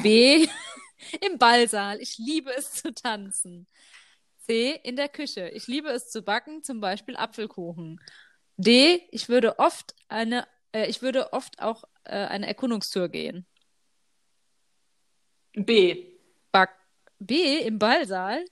B. 0.02 0.48
Im 1.24 1.38
Ballsaal. 1.38 2.00
Ich 2.00 2.18
liebe 2.18 2.50
es 2.56 2.72
zu 2.72 2.92
tanzen. 2.92 3.66
C. 4.46 4.80
In 4.82 4.96
der 4.96 5.08
Küche. 5.08 5.48
Ich 5.50 5.66
liebe 5.66 5.90
es 5.90 6.10
zu 6.10 6.22
backen, 6.22 6.62
zum 6.62 6.80
Beispiel 6.80 7.16
Apfelkuchen. 7.16 8.00
D. 8.56 9.06
Ich 9.10 9.28
würde 9.28 9.58
oft 9.58 9.94
eine, 10.08 10.46
äh, 10.72 10.86
ich 10.88 11.02
würde 11.02 11.32
oft 11.32 11.60
auch 11.60 11.84
äh, 12.04 12.12
eine 12.26 12.46
Erkundungstour 12.46 13.08
gehen. 13.08 13.46
B. 15.56 16.06
Back 16.52 16.70
B. 17.20 17.58
Im 17.66 17.78
Ballsaal. 17.78 18.44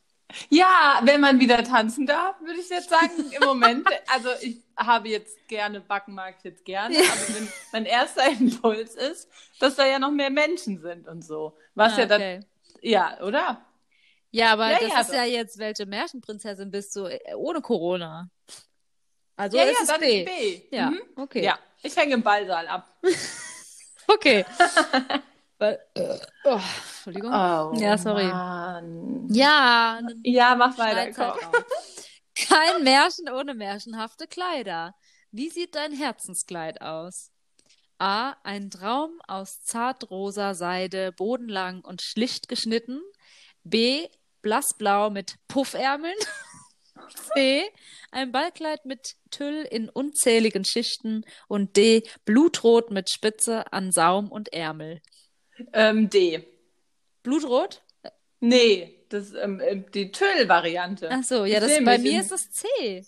Ja, 0.50 1.00
wenn 1.04 1.20
man 1.20 1.38
wieder 1.38 1.62
tanzen 1.62 2.04
darf, 2.06 2.40
würde 2.40 2.60
ich 2.60 2.68
jetzt 2.68 2.90
sagen, 2.90 3.30
im 3.32 3.42
Moment. 3.44 3.86
Also 4.08 4.28
ich 4.42 4.62
habe 4.76 5.08
jetzt 5.08 5.46
gerne 5.48 5.80
Backen, 5.80 6.14
mag 6.14 6.34
ich 6.38 6.44
jetzt 6.44 6.64
gerne, 6.64 6.96
aber 6.98 7.34
wenn 7.34 7.48
mein 7.72 7.86
erster 7.86 8.26
Impuls 8.40 8.94
ist, 8.96 9.28
dass 9.60 9.76
da 9.76 9.86
ja 9.86 9.98
noch 9.98 10.10
mehr 10.10 10.30
Menschen 10.30 10.80
sind 10.80 11.06
und 11.06 11.22
so. 11.24 11.56
Was 11.74 11.94
Ah, 11.94 12.00
ja 12.00 12.06
dann, 12.06 12.20
okay. 12.20 12.40
ja, 12.82 13.20
oder? 13.22 13.64
Ja, 14.32 14.52
aber 14.52 14.70
Ja, 14.70 14.78
das 14.80 14.88
ja, 14.92 15.00
ist 15.00 15.08
doch. 15.10 15.14
ja 15.14 15.24
jetzt, 15.24 15.58
welche 15.58 15.86
Märchenprinzessin 15.86 16.70
bist 16.70 16.94
du 16.96 17.06
äh, 17.06 17.34
ohne 17.34 17.60
Corona? 17.62 18.30
Also 19.36 19.58
ja, 19.58 19.64
ist 19.64 19.78
ja, 19.78 19.82
es 19.82 19.86
dann 19.88 20.00
B. 20.00 20.24
B. 20.24 20.62
Ja, 20.70 20.90
Mhm. 20.90 21.00
okay. 21.16 21.44
Ja, 21.44 21.58
ich 21.86 21.96
hänge 21.96 22.14
im 22.14 22.22
Ballsaal 22.22 22.66
ab. 22.68 22.88
Okay. 24.08 24.44
Weil, 25.58 25.80
äh, 25.94 26.18
oh, 26.44 26.60
Entschuldigung. 26.94 27.30
Oh, 27.32 27.72
Ja, 27.74 27.98
sorry. 27.98 28.26
Mann. 28.26 29.26
Ja, 29.30 30.00
Ja, 30.22 30.54
mach 30.54 30.78
weiter, 30.78 31.10
komm. 31.12 31.50
Kein 32.36 32.84
Märchen 32.84 33.28
ohne 33.30 33.54
märchenhafte 33.54 34.28
Kleider. 34.28 34.94
Wie 35.32 35.48
sieht 35.50 35.74
dein 35.74 35.92
Herzenskleid 35.92 36.82
aus? 36.82 37.32
A. 37.98 38.36
Ein 38.44 38.70
Traum 38.70 39.20
aus 39.26 39.60
zartrosa 39.64 40.54
Seide, 40.54 41.10
bodenlang 41.10 41.80
und 41.80 42.00
schlicht 42.00 42.48
geschnitten. 42.48 43.00
B. 43.64 44.06
Blassblau 44.42 45.10
mit 45.10 45.34
Puffärmeln. 45.48 46.14
C. 47.34 47.62
Ein 48.10 48.32
Ballkleid 48.32 48.84
mit 48.84 49.16
Tüll 49.30 49.66
in 49.70 49.88
unzähligen 49.88 50.64
Schichten. 50.64 51.24
Und 51.48 51.76
D. 51.76 52.02
Blutrot 52.24 52.90
mit 52.90 53.10
Spitze 53.10 53.72
an 53.72 53.92
Saum 53.92 54.30
und 54.30 54.52
Ärmel. 54.52 55.00
Ähm, 55.72 56.10
D. 56.10 56.46
Blutrot? 57.22 57.82
Nee, 58.40 59.04
das 59.08 59.32
ähm, 59.34 59.60
ähm, 59.64 59.84
die 59.92 60.12
Tüll-Variante. 60.12 61.08
Ach 61.10 61.24
so, 61.24 61.44
ja, 61.44 61.60
das, 61.60 61.82
bei 61.84 61.98
mir 61.98 62.20
ist 62.20 62.32
es 62.32 62.50
C. 62.52 63.04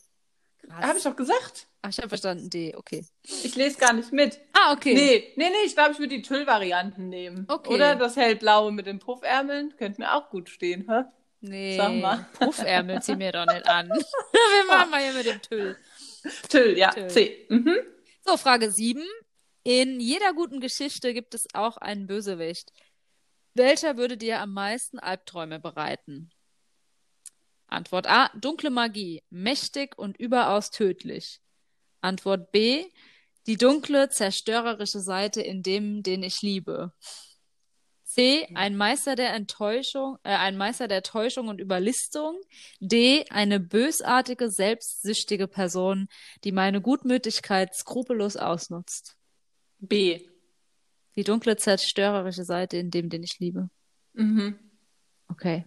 Habe 0.70 0.98
ich 0.98 1.04
doch 1.04 1.16
gesagt. 1.16 1.66
Ach, 1.82 1.90
ich 1.90 1.98
habe 1.98 2.08
verstanden 2.08 2.50
D, 2.50 2.74
okay. 2.76 3.04
Ich 3.22 3.54
lese 3.54 3.78
gar 3.78 3.92
nicht 3.92 4.12
mit. 4.12 4.38
Ah, 4.52 4.72
okay. 4.72 4.94
Nee, 4.94 5.32
nee, 5.36 5.48
nee, 5.48 5.66
ich 5.66 5.74
glaube, 5.74 5.92
ich 5.92 5.98
würde 5.98 6.16
die 6.16 6.22
Tüll-Varianten 6.22 7.08
nehmen. 7.08 7.46
Okay. 7.48 7.72
Oder 7.72 7.94
das 7.94 8.16
hellblaue 8.16 8.72
mit 8.72 8.86
den 8.86 8.98
Puffärmeln. 8.98 9.74
Könnte 9.76 10.00
mir 10.00 10.14
auch 10.14 10.30
gut 10.30 10.48
stehen, 10.48 10.86
hä? 10.88 11.04
Nee, 11.40 11.76
Sag 11.76 11.92
mal. 11.94 12.26
Puffärmel 12.32 13.00
zieh 13.02 13.16
mir 13.16 13.32
doch 13.32 13.46
nicht 13.46 13.66
an. 13.68 13.88
Wir 14.32 14.66
machen 14.66 14.90
mal 14.90 15.00
hier 15.02 15.12
mit 15.12 15.26
dem 15.26 15.40
Tüll. 15.40 15.76
Tüll, 16.48 16.76
ja, 16.76 16.90
Tüll. 16.90 17.08
C. 17.08 17.46
Mhm. 17.48 17.76
So, 18.24 18.36
Frage 18.36 18.70
7. 18.70 19.04
In 19.62 20.00
jeder 20.00 20.32
guten 20.32 20.60
Geschichte 20.60 21.14
gibt 21.14 21.34
es 21.34 21.46
auch 21.54 21.76
einen 21.76 22.06
Bösewicht. 22.06 22.72
Welcher 23.54 23.96
würde 23.96 24.16
dir 24.16 24.40
am 24.40 24.52
meisten 24.52 24.98
Albträume 24.98 25.60
bereiten? 25.60 26.30
Antwort 27.66 28.06
A. 28.08 28.30
Dunkle 28.36 28.70
Magie. 28.70 29.22
Mächtig 29.30 29.96
und 29.96 30.18
überaus 30.18 30.70
tödlich. 30.70 31.40
Antwort 32.00 32.50
B. 32.50 32.86
Die 33.46 33.56
dunkle, 33.56 34.08
zerstörerische 34.08 35.00
Seite 35.00 35.40
in 35.40 35.62
dem, 35.62 36.02
den 36.02 36.22
ich 36.22 36.42
liebe. 36.42 36.92
C. 38.08 38.48
Ein 38.54 38.74
Meister 38.74 39.16
der 39.16 39.34
Enttäuschung, 39.34 40.16
äh, 40.22 40.30
ein 40.30 40.56
Meister 40.56 40.88
der 40.88 41.02
Täuschung 41.02 41.48
und 41.48 41.60
Überlistung. 41.60 42.40
D. 42.80 43.26
Eine 43.28 43.60
bösartige, 43.60 44.50
selbstsüchtige 44.50 45.46
Person, 45.46 46.08
die 46.42 46.52
meine 46.52 46.80
Gutmütigkeit 46.80 47.74
skrupellos 47.74 48.38
ausnutzt. 48.38 49.16
B. 49.78 50.20
Die 51.16 51.24
dunkle, 51.24 51.56
zerstörerische 51.58 52.44
Seite 52.44 52.78
in 52.78 52.90
dem, 52.90 53.10
den 53.10 53.22
ich 53.22 53.38
liebe. 53.40 53.68
Mhm. 54.14 54.58
Okay. 55.30 55.66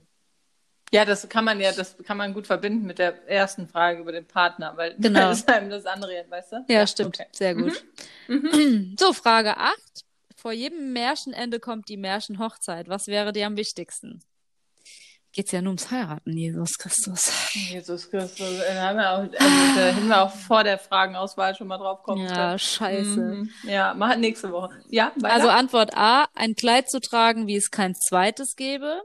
Ja, 0.91 1.05
das 1.05 1.29
kann 1.29 1.45
man 1.45 1.59
ja, 1.61 1.71
das 1.71 1.95
kann 1.99 2.17
man 2.17 2.33
gut 2.33 2.47
verbinden 2.47 2.87
mit 2.87 2.97
der 2.97 3.29
ersten 3.29 3.67
Frage 3.67 4.01
über 4.01 4.11
den 4.11 4.25
Partner, 4.25 4.75
weil 4.75 4.95
Genau. 4.97 5.29
das 5.29 5.45
das 5.45 5.85
andere, 5.85 6.25
weißt 6.27 6.53
du? 6.53 6.65
Ja, 6.69 6.87
stimmt. 6.87 7.19
okay. 7.19 7.29
Sehr 7.33 7.53
gut. 7.53 7.85
So, 8.99 9.13
Frage 9.13 9.57
8. 9.57 10.05
Vor 10.41 10.53
jedem 10.53 10.91
Märchenende 10.91 11.59
kommt 11.59 11.87
die 11.87 11.97
Märchenhochzeit. 11.97 12.89
Was 12.89 13.05
wäre 13.05 13.31
dir 13.31 13.45
am 13.45 13.57
wichtigsten? 13.57 14.23
Geht's 15.33 15.51
ja 15.51 15.61
nur 15.61 15.69
ums 15.69 15.91
Heiraten, 15.91 16.35
Jesus 16.35 16.79
Christus. 16.79 17.31
Jesus 17.53 18.09
Christus, 18.09 18.59
äh, 18.59 18.73
da 18.73 18.89
haben 18.89 18.97
wir 18.97 19.11
auch, 19.11 19.17
also, 19.19 19.75
da 19.75 19.85
hätten 19.85 20.07
wir 20.07 20.21
auch 20.23 20.33
vor 20.33 20.63
der 20.63 20.79
Fragenauswahl 20.79 21.55
schon 21.55 21.67
mal 21.67 21.77
drauf 21.77 22.01
kommen 22.01 22.25
Ja, 22.25 22.33
können. 22.47 22.59
scheiße. 22.59 23.19
Mhm. 23.19 23.49
Ja, 23.63 23.93
mach 23.93 24.17
nächste 24.17 24.51
Woche. 24.51 24.81
Ja, 24.89 25.11
weiter? 25.17 25.35
Also 25.35 25.49
Antwort 25.49 25.95
A, 25.95 26.25
ein 26.33 26.55
Kleid 26.55 26.89
zu 26.89 26.99
tragen, 26.99 27.45
wie 27.45 27.55
es 27.55 27.69
kein 27.69 27.93
zweites 27.95 28.55
gäbe. 28.55 28.99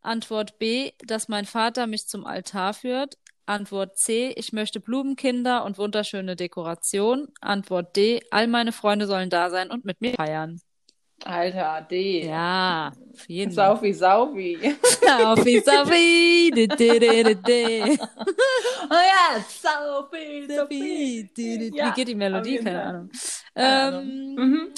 Antwort 0.00 0.58
B, 0.58 0.92
dass 1.04 1.28
mein 1.28 1.44
Vater 1.44 1.86
mich 1.86 2.06
zum 2.06 2.24
Altar 2.24 2.72
führt. 2.72 3.16
Antwort 3.44 3.98
C, 3.98 4.32
ich 4.36 4.52
möchte 4.54 4.80
Blumenkinder 4.80 5.64
und 5.64 5.76
wunderschöne 5.76 6.36
Dekoration. 6.36 7.28
Antwort 7.42 7.94
D, 7.96 8.22
all 8.30 8.46
meine 8.48 8.72
Freunde 8.72 9.06
sollen 9.06 9.28
da 9.28 9.50
sein 9.50 9.70
und 9.70 9.84
mit 9.84 10.00
mir 10.00 10.14
feiern. 10.14 10.60
Alter, 11.24 11.86
D. 11.90 12.26
Ja, 12.26 12.92
auf 13.12 13.28
jeden 13.28 13.52
Fall. 13.52 13.76
Saufi, 13.76 13.92
Saufi. 13.92 14.76
Saufi, 15.06 15.60
Saufi, 15.60 16.52
oh 18.90 18.94
ja, 18.94 19.44
Saufi, 19.60 20.46
Saufi. 20.48 21.30
Ja, 21.74 21.86
Wie 21.88 21.92
geht 21.94 22.08
die 22.08 22.14
Melodie? 22.14 22.58
Keine. 22.58 22.82
Ahnung. 22.84 23.10
Keine 23.54 23.68
Ahnung. 23.68 24.02
Ähm, 24.02 24.34
Mhm. 24.36 24.74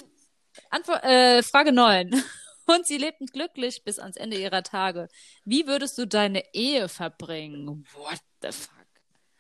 Antwort, 0.71 1.05
äh, 1.05 1.43
Frage 1.43 1.73
9. 1.73 2.11
Und 2.67 2.87
sie 2.87 2.97
lebten 2.99 3.27
glücklich 3.27 3.83
bis 3.85 3.99
ans 3.99 4.17
Ende 4.17 4.37
ihrer 4.39 4.63
Tage. 4.63 5.09
Wie 5.45 5.67
würdest 5.67 5.99
du 5.99 6.07
deine 6.07 6.43
Ehe 6.55 6.89
verbringen? 6.89 7.85
What 7.95 8.21
the 8.41 8.53
fuck? 8.53 8.71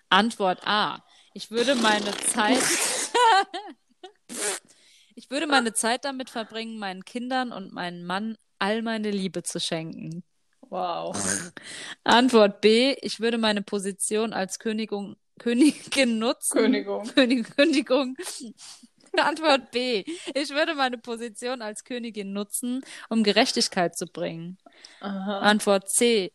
Antwort 0.08 0.60
A. 0.66 1.02
Ich 1.32 1.50
würde 1.50 1.74
meine 1.76 2.10
Zeit. 2.12 2.58
ich 5.14 5.30
würde 5.30 5.46
meine 5.46 5.72
Zeit 5.72 6.04
damit 6.04 6.30
verbringen, 6.30 6.78
meinen 6.78 7.04
Kindern 7.04 7.52
und 7.52 7.72
meinem 7.72 8.04
Mann 8.04 8.36
all 8.58 8.82
meine 8.82 9.10
Liebe 9.10 9.42
zu 9.42 9.60
schenken. 9.60 10.22
Wow. 10.68 11.16
Antwort 12.04 12.60
B. 12.60 12.94
Ich 13.02 13.20
würde 13.20 13.38
meine 13.38 13.62
Position 13.62 14.32
als 14.32 14.58
Königung, 14.58 15.16
Königin 15.38 16.18
nutzen. 16.18 16.58
Königung. 16.58 17.06
König, 17.14 17.56
Kündigung. 17.56 18.16
Antwort 19.18 19.70
B. 19.70 20.04
Ich 20.34 20.50
würde 20.50 20.74
meine 20.74 20.96
Position 20.96 21.60
als 21.60 21.84
Königin 21.84 22.32
nutzen, 22.32 22.82
um 23.10 23.22
Gerechtigkeit 23.22 23.96
zu 23.96 24.06
bringen. 24.06 24.56
Aha. 25.00 25.40
Antwort 25.40 25.90
C. 25.90 26.32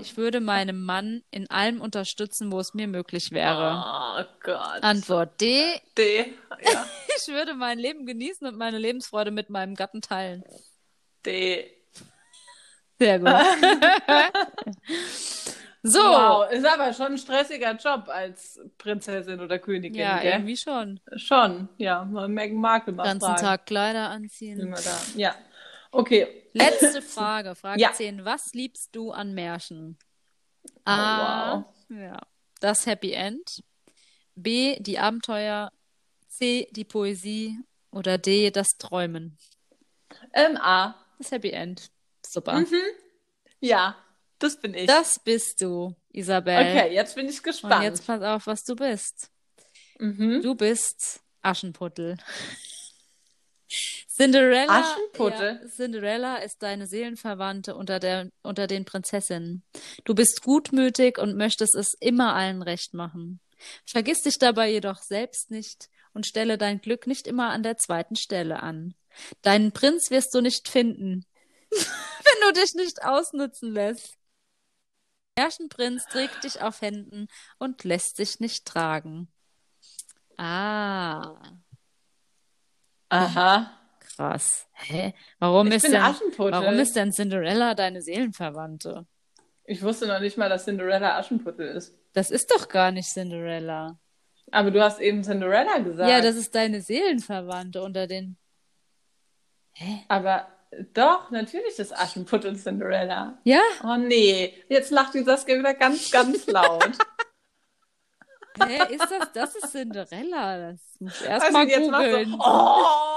Ich 0.00 0.16
würde 0.16 0.40
meinem 0.40 0.84
Mann 0.84 1.22
in 1.30 1.50
allem 1.50 1.80
unterstützen, 1.80 2.52
wo 2.52 2.60
es 2.60 2.74
mir 2.74 2.86
möglich 2.86 3.30
wäre. 3.32 3.82
Oh 3.84 4.24
Gott. 4.42 4.82
Antwort 4.82 5.40
D. 5.40 5.80
D. 5.96 6.34
Ja, 6.62 6.86
Ich 7.16 7.28
würde 7.28 7.54
mein 7.54 7.78
Leben 7.78 8.04
genießen 8.06 8.46
und 8.46 8.56
meine 8.56 8.78
Lebensfreude 8.78 9.30
mit 9.30 9.48
meinem 9.50 9.74
Gatten 9.74 10.00
teilen. 10.02 10.44
D. 11.24 11.70
Sehr 12.98 13.18
gut. 13.18 13.28
so. 15.82 15.98
Wow, 15.98 16.50
ist 16.52 16.66
aber 16.66 16.92
schon 16.92 17.06
ein 17.12 17.18
stressiger 17.18 17.72
Job 17.76 18.04
als 18.08 18.60
Prinzessin 18.78 19.40
oder 19.40 19.58
Königin, 19.58 20.00
Ja, 20.00 20.18
gell? 20.20 20.32
irgendwie 20.32 20.56
schon. 20.56 21.00
Schon, 21.16 21.68
ja. 21.78 22.04
Mal 22.04 22.28
Meghan 22.28 22.58
Markle 22.60 22.92
mal 22.92 23.02
Den 23.04 23.18
ganzen 23.18 23.26
fragen. 23.26 23.40
Tag 23.42 23.66
Kleider 23.66 24.10
anziehen. 24.10 24.58
wir 24.68 24.74
da. 24.76 24.98
Ja. 25.16 25.34
Okay. 25.92 26.42
Letzte 26.54 27.00
Frage, 27.02 27.54
Frage 27.54 27.80
Ja. 27.80 27.92
10. 27.92 28.24
Was 28.24 28.52
liebst 28.54 28.94
du 28.96 29.10
an 29.12 29.32
Märchen? 29.34 29.98
Oh, 30.64 30.70
A. 30.84 31.64
wow. 31.90 31.98
Ja. 31.98 32.18
Das 32.60 32.86
Happy 32.86 33.12
End. 33.12 33.62
B. 34.34 34.76
Die 34.80 34.98
Abenteuer. 34.98 35.70
C. 36.28 36.68
Die 36.72 36.84
Poesie. 36.84 37.58
Oder 37.90 38.18
D. 38.18 38.50
Das 38.50 38.78
Träumen. 38.78 39.36
Ähm, 40.32 40.56
A. 40.56 40.94
Das 41.18 41.30
Happy 41.30 41.50
End. 41.50 41.90
Super. 42.26 42.60
Mhm. 42.60 42.80
Ja, 43.60 43.96
das 44.38 44.58
bin 44.60 44.74
ich. 44.74 44.86
Das 44.86 45.18
bist 45.22 45.60
du, 45.60 45.94
Isabel. 46.10 46.56
okay, 46.58 46.92
jetzt 46.94 47.14
bin 47.14 47.28
ich 47.28 47.36
Und 47.38 47.42
gespannt. 47.44 47.84
jetzt 47.84 48.06
pass 48.06 48.20
auf, 48.22 48.46
was 48.46 48.64
du 48.64 48.74
bist. 48.74 49.30
Mhm. 49.98 50.40
Du 50.42 50.54
bist 50.56 51.20
Aschenputtel. 51.42 52.16
Cinderella, 54.14 54.80
Aschenputtel? 54.80 55.60
Ja, 55.62 55.68
Cinderella 55.68 56.36
ist 56.36 56.62
deine 56.62 56.86
Seelenverwandte 56.86 57.74
unter, 57.74 57.98
der, 57.98 58.30
unter 58.42 58.66
den 58.66 58.84
Prinzessinnen. 58.84 59.62
Du 60.04 60.14
bist 60.14 60.42
gutmütig 60.42 61.16
und 61.16 61.36
möchtest 61.36 61.74
es 61.74 61.94
immer 61.98 62.34
allen 62.34 62.60
recht 62.60 62.92
machen. 62.92 63.40
Vergiss 63.86 64.22
dich 64.22 64.38
dabei 64.38 64.70
jedoch 64.70 64.98
selbst 64.98 65.50
nicht 65.50 65.88
und 66.12 66.26
stelle 66.26 66.58
dein 66.58 66.80
Glück 66.82 67.06
nicht 67.06 67.26
immer 67.26 67.50
an 67.50 67.62
der 67.62 67.78
zweiten 67.78 68.16
Stelle 68.16 68.62
an. 68.62 68.94
Deinen 69.40 69.72
Prinz 69.72 70.10
wirst 70.10 70.34
du 70.34 70.42
nicht 70.42 70.68
finden, 70.68 71.24
wenn 71.70 72.48
du 72.48 72.60
dich 72.60 72.74
nicht 72.74 73.04
ausnutzen 73.04 73.72
lässt. 73.72 74.18
Der 75.38 75.44
Märchenprinz 75.44 76.04
trägt 76.04 76.44
dich 76.44 76.60
auf 76.60 76.82
Händen 76.82 77.28
und 77.58 77.82
lässt 77.84 78.16
sich 78.16 78.40
nicht 78.40 78.66
tragen. 78.66 79.32
Ah, 80.36 81.34
Aha. 83.08 83.78
Krass. 84.16 84.66
Hä? 84.72 85.14
Warum 85.38 85.68
Ich 85.68 85.76
ist 85.76 85.86
denn, 85.92 85.96
Aschenputtel. 85.96 86.52
warum 86.52 86.74
ist 86.78 86.94
denn 86.96 87.12
Cinderella 87.12 87.74
deine 87.74 88.02
Seelenverwandte? 88.02 89.06
Ich 89.64 89.82
wusste 89.82 90.06
noch 90.06 90.20
nicht 90.20 90.36
mal, 90.38 90.48
dass 90.48 90.64
Cinderella 90.64 91.18
Aschenputtel 91.18 91.68
ist. 91.68 91.94
Das 92.12 92.30
ist 92.30 92.50
doch 92.50 92.68
gar 92.68 92.90
nicht 92.90 93.08
Cinderella. 93.08 93.98
Aber 94.50 94.70
du 94.70 94.82
hast 94.82 95.00
eben 95.00 95.22
Cinderella 95.22 95.78
gesagt. 95.78 96.10
Ja, 96.10 96.20
das 96.20 96.36
ist 96.36 96.54
deine 96.54 96.80
Seelenverwandte 96.82 97.82
unter 97.82 98.06
den. 98.06 98.36
Aber 100.08 100.46
doch, 100.94 101.30
natürlich 101.30 101.78
ist 101.78 101.96
Aschenputtel 101.96 102.56
Cinderella. 102.56 103.38
Ja? 103.44 103.60
Oh 103.84 103.96
nee, 103.96 104.54
jetzt 104.68 104.90
lacht 104.90 105.14
die 105.14 105.22
Saskia 105.22 105.58
wieder 105.58 105.74
ganz, 105.74 106.10
ganz 106.10 106.46
laut. 106.48 106.90
Hä, 108.66 108.94
ist 108.94 109.10
das? 109.10 109.32
Das 109.32 109.54
ist 109.56 109.70
Cinderella. 109.72 110.72
Das 110.72 110.80
muss 111.00 111.20
ich 111.20 111.26
erst 111.26 111.46
Also 111.46 111.58
mal 111.58 111.68
jetzt 111.68 111.90
googeln. 111.90 112.30
du, 112.32 112.38
oh! 112.38 113.11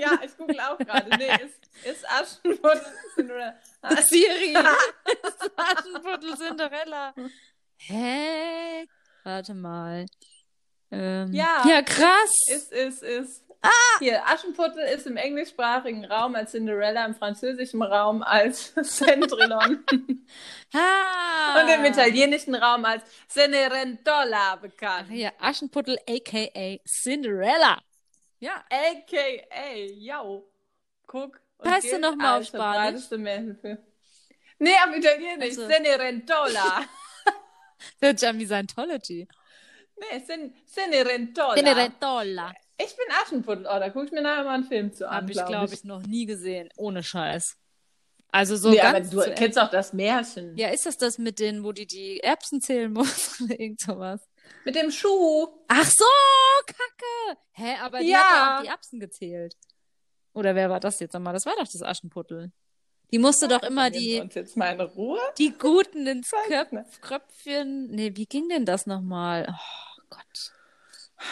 Ja, 0.00 0.18
ich 0.24 0.36
google 0.36 0.60
auch 0.60 0.78
gerade. 0.78 1.16
Nee, 1.16 1.28
ist, 1.44 1.86
ist 1.86 2.08
Aschenputtel 2.08 2.92
Cinderella. 3.14 3.54
Siri. 4.02 4.54
ist 5.22 5.50
Aschenputtel 5.56 6.36
Cinderella. 6.36 7.14
Hä? 7.78 8.86
Warte 9.24 9.54
mal. 9.54 10.06
Ähm, 10.90 11.32
Ja. 11.32 11.64
Ja, 11.66 11.82
krass. 11.82 12.30
Ist, 12.48 12.72
ist, 12.72 13.02
ist. 13.02 13.42
Ah! 13.62 13.98
Hier, 13.98 14.24
Aschenputtel 14.24 14.84
ist 14.84 15.06
im 15.06 15.16
englischsprachigen 15.16 16.04
Raum 16.04 16.36
als 16.36 16.52
Cinderella, 16.52 17.04
im 17.04 17.14
französischen 17.14 17.82
Raum 17.82 18.22
als 18.22 18.72
Cendrillon 18.82 19.84
ah. 20.74 21.60
und 21.60 21.68
im 21.68 21.84
italienischen 21.84 22.54
Raum 22.54 22.84
als 22.84 23.02
Cenerentola 23.28 24.56
bekannt. 24.56 25.10
Ja, 25.10 25.30
Aschenputtel 25.40 25.98
aka 26.08 26.78
Cinderella. 26.86 27.78
Ja. 28.38 28.64
AKA, 28.70 29.74
yo. 29.94 30.48
Guck. 31.06 31.40
und 31.58 31.70
Heißt 31.70 31.82
sie 31.82 31.88
gilt 31.90 32.02
noch 32.02 32.16
mal 32.16 32.38
auf 32.40 32.46
Spanisch? 32.46 33.10
Märchenfilm. 33.10 33.78
Nee, 34.58 34.70
auf 34.86 34.96
Italienisch. 34.96 35.58
Also. 35.58 35.66
Sich 38.00 38.28
an 38.28 38.38
wie 38.38 38.46
Scientology. 38.46 39.28
nee, 39.96 40.20
Cen 40.24 40.54
Cenerentola. 40.66 41.54
Cenerentola. 41.54 42.52
Ich 42.78 42.94
bin 42.96 43.06
Aschenputtel. 43.22 43.66
Oh, 43.66 43.78
da 43.78 43.88
guck 43.90 44.04
ich 44.04 44.12
mir 44.12 44.22
nachher 44.22 44.44
mal 44.44 44.54
einen 44.54 44.64
Film 44.64 44.92
zu 44.92 45.08
an, 45.08 45.16
Habe 45.16 45.30
ich, 45.30 45.36
glaub 45.36 45.48
glaube 45.48 45.74
ich, 45.74 45.84
noch 45.84 46.02
nie 46.02 46.26
gesehen. 46.26 46.68
Ohne 46.76 47.02
Scheiß. 47.02 47.56
Also 48.32 48.56
so 48.56 48.70
nee, 48.70 48.80
aber 48.80 48.94
ganz 49.00 49.10
du 49.10 49.20
zu- 49.22 49.30
kennst 49.34 49.58
auch 49.58 49.70
das 49.70 49.92
Märchen. 49.92 50.56
Ja, 50.58 50.68
ist 50.68 50.84
das 50.84 50.98
das 50.98 51.16
mit 51.16 51.38
denen, 51.38 51.64
wo 51.64 51.72
die 51.72 51.86
die 51.86 52.20
Erbsen 52.20 52.60
zählen 52.60 52.92
muss 52.92 53.40
oder 53.44 53.58
irgend 53.58 53.80
sowas? 53.80 54.20
Mit 54.66 54.74
dem 54.74 54.90
Schuh. 54.90 55.46
Ach 55.68 55.88
so, 55.88 56.04
Kacke. 56.66 57.38
Hä, 57.52 57.76
aber 57.82 58.00
die 58.00 58.08
Ja. 58.10 58.18
hat 58.18 58.26
ja 58.30 58.56
auch 58.58 58.62
die 58.62 58.68
Erbsen 58.68 58.98
gezählt. 59.00 59.54
Oder 60.34 60.56
wer 60.56 60.68
war 60.68 60.80
das 60.80 60.98
jetzt 60.98 61.14
nochmal? 61.14 61.32
Das 61.32 61.46
war 61.46 61.54
doch 61.56 61.68
das 61.70 61.82
Aschenputtel. 61.82 62.50
Die 63.12 63.18
musste 63.20 63.46
doch 63.46 63.62
immer 63.62 63.90
die, 63.90 64.20
uns 64.20 64.34
jetzt 64.34 64.56
mal 64.56 64.74
in 64.74 64.80
Ruhe. 64.80 65.20
die 65.38 65.52
Guten 65.56 66.04
ins 66.08 66.32
nicht. 66.72 67.00
Kröpfchen. 67.00 67.86
Nee, 67.92 68.10
wie 68.16 68.26
ging 68.26 68.48
denn 68.48 68.66
das 68.66 68.86
nochmal? 68.86 69.46
Oh 69.48 70.02
Gott. 70.10 70.52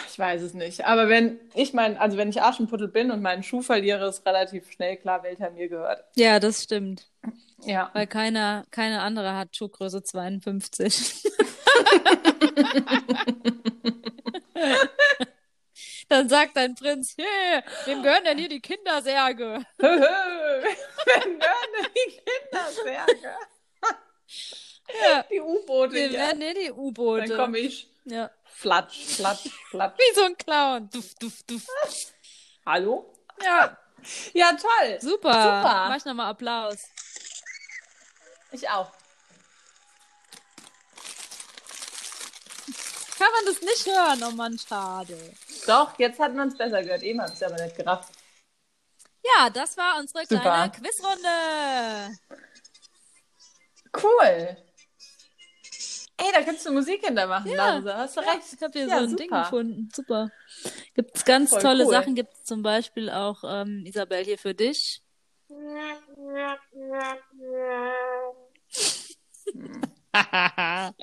Ich 0.09 0.17
weiß 0.17 0.41
es 0.41 0.53
nicht. 0.53 0.85
Aber 0.85 1.09
wenn 1.09 1.37
ich 1.53 1.73
mein, 1.73 1.97
also 1.97 2.15
wenn 2.17 2.29
ich 2.29 2.41
Aschenputtel 2.41 2.87
bin 2.87 3.11
und 3.11 3.21
meinen 3.21 3.43
Schuh 3.43 3.61
verliere, 3.61 4.07
ist 4.07 4.25
relativ 4.25 4.71
schnell 4.71 4.95
klar, 4.95 5.21
welcher 5.23 5.51
mir 5.51 5.67
gehört. 5.67 6.03
Ja, 6.15 6.39
das 6.39 6.63
stimmt. 6.63 7.07
Ja. 7.65 7.91
Weil 7.93 8.07
keiner, 8.07 8.65
keine 8.71 9.01
andere 9.01 9.35
hat 9.35 9.55
Schuhgröße 9.55 10.01
52. 10.03 11.23
Dann 16.07 16.29
sagt 16.29 16.55
dein 16.55 16.75
Prinz, 16.75 17.15
yeah, 17.17 17.63
wem 17.85 18.03
gehören 18.03 18.23
denn 18.23 18.37
hier 18.37 18.47
die 18.49 18.61
Kindersärge? 18.61 19.65
Wenn 19.77 19.99
gehören 19.99 20.63
denn 21.77 21.87
die 21.95 22.21
Kindersärge? 22.21 23.35
Ja. 25.03 25.23
Die 25.31 25.41
U-Boote. 25.41 25.93
Wir 25.93 26.07
hier. 26.09 26.19
werden 26.19 26.41
in 26.41 26.53
die 26.55 26.71
U-Boote. 26.71 27.25
Dann 27.27 27.37
komme 27.37 27.57
ich. 27.57 27.89
Ja. 28.05 28.29
Flatsch, 28.45 29.03
flatsch, 29.15 29.49
flatsch. 29.71 29.97
Wie 29.97 30.13
so 30.15 30.23
ein 30.25 30.37
Clown. 30.37 30.89
Duff, 30.91 31.15
duff, 31.15 31.41
duff. 31.47 31.65
Hallo? 32.65 33.11
Ja, 33.43 33.77
Ja, 34.33 34.51
toll. 34.53 34.97
super. 35.01 35.33
Super. 35.33 35.85
Mach 35.89 35.97
ich 35.97 36.05
nochmal 36.05 36.29
Applaus. 36.29 36.83
Ich 38.51 38.69
auch. 38.69 38.91
Kann 43.17 43.31
man 43.31 43.45
das 43.45 43.61
nicht 43.61 43.85
hören? 43.85 44.23
Oh 44.23 44.35
Mann, 44.35 44.57
schade. 44.59 45.17
Doch, 45.67 45.97
jetzt 45.99 46.19
hat 46.19 46.33
man 46.33 46.49
es 46.49 46.57
besser 46.57 46.83
gehört. 46.83 47.03
Eben 47.03 47.21
habe 47.21 47.31
ich 47.31 47.35
es 47.39 47.43
aber 47.43 47.61
nicht 47.63 47.75
gerafft. 47.77 48.11
Ja, 49.23 49.49
das 49.49 49.77
war 49.77 49.99
unsere 49.99 50.25
Super. 50.25 50.41
kleine 50.41 50.71
Quizrunde. 50.71 52.17
Cool. 54.01 54.57
Ey, 56.17 56.31
da 56.33 56.41
kannst 56.43 56.65
du 56.65 56.71
Musik 56.71 57.03
hintermachen, 57.05 57.51
Ja. 57.51 57.77
Larissa. 57.77 57.97
Hast 57.97 58.17
du 58.17 58.21
Ja, 58.21 58.31
recht. 58.31 58.53
ich 58.53 58.61
habe 58.61 58.71
hier 58.79 58.87
Ja, 58.87 58.97
so 58.99 59.03
ein 59.03 59.09
super. 59.09 59.23
Ding 59.23 59.29
gefunden. 59.31 59.89
Super. 59.93 60.29
Gibt 60.93 61.15
es 61.17 61.25
ganz 61.25 61.49
Voll 61.49 61.61
tolle 61.61 61.85
cool. 61.85 61.91
Sachen. 61.91 62.15
Gibt 62.15 62.33
es 62.33 62.43
zum 62.43 62.61
Beispiel 62.61 63.09
auch, 63.09 63.43
ähm, 63.45 63.83
Isabel, 63.85 64.23
hier 64.23 64.37
für 64.37 64.53
dich. 64.53 65.01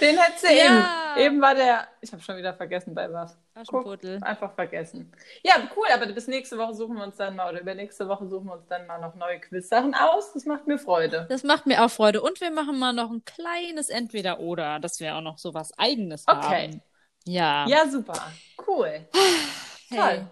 Den 0.00 0.18
hättest 0.18 0.44
du 0.44 0.48
Ja. 0.48 1.16
eben. 1.16 1.24
Eben 1.24 1.40
war 1.40 1.54
der. 1.54 1.86
Ich 2.00 2.12
habe 2.12 2.22
schon 2.22 2.36
wieder 2.36 2.54
vergessen, 2.54 2.94
bei 2.94 3.12
was. 3.12 3.36
Guck, 3.66 3.80
Aschenputtel. 3.82 4.18
einfach 4.22 4.52
vergessen. 4.54 5.12
Ja, 5.44 5.54
cool, 5.76 5.86
aber 5.92 6.06
bis 6.06 6.26
nächste 6.26 6.58
Woche 6.58 6.74
suchen 6.74 6.96
wir 6.96 7.04
uns 7.04 7.16
dann 7.16 7.36
mal, 7.36 7.50
oder 7.50 7.60
übernächste 7.60 8.08
Woche 8.08 8.26
suchen 8.26 8.46
wir 8.46 8.54
uns 8.54 8.66
dann 8.68 8.86
mal 8.86 8.98
noch 9.00 9.14
neue 9.14 9.38
Quiz-Sachen 9.40 9.94
aus. 9.94 10.32
Das 10.32 10.44
macht 10.44 10.66
mir 10.66 10.78
Freude. 10.78 11.26
Das 11.28 11.44
macht 11.44 11.66
mir 11.66 11.84
auch 11.84 11.90
Freude. 11.90 12.20
Und 12.22 12.40
wir 12.40 12.50
machen 12.50 12.78
mal 12.78 12.92
noch 12.92 13.10
ein 13.10 13.24
kleines 13.24 13.90
Entweder-Oder, 13.90 14.80
dass 14.80 14.98
wir 14.98 15.14
auch 15.14 15.20
noch 15.20 15.38
so 15.38 15.54
was 15.54 15.76
Eigenes 15.78 16.24
Okay. 16.26 16.40
haben. 16.72 16.82
Ja. 17.26 17.66
Ja, 17.68 17.88
super. 17.88 18.32
Cool. 18.66 19.06
hey. 19.90 19.98
Toll. 19.98 20.26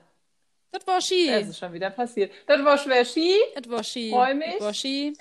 Das 0.72 0.86
war 0.86 1.00
Ski. 1.02 1.28
Es 1.28 1.48
ist 1.48 1.58
schon 1.58 1.72
wieder 1.74 1.90
passiert. 1.90 2.32
Das 2.46 2.64
war 2.64 2.78
schwer 2.78 3.04
Ski. 3.04 3.36
Das 3.54 3.68
war 3.70 3.84
Ski. 3.84 4.10
Freu 4.10 4.34
mich. 4.34 4.52
Das 4.56 4.60
war 4.62 4.74
Ski. 4.74 5.12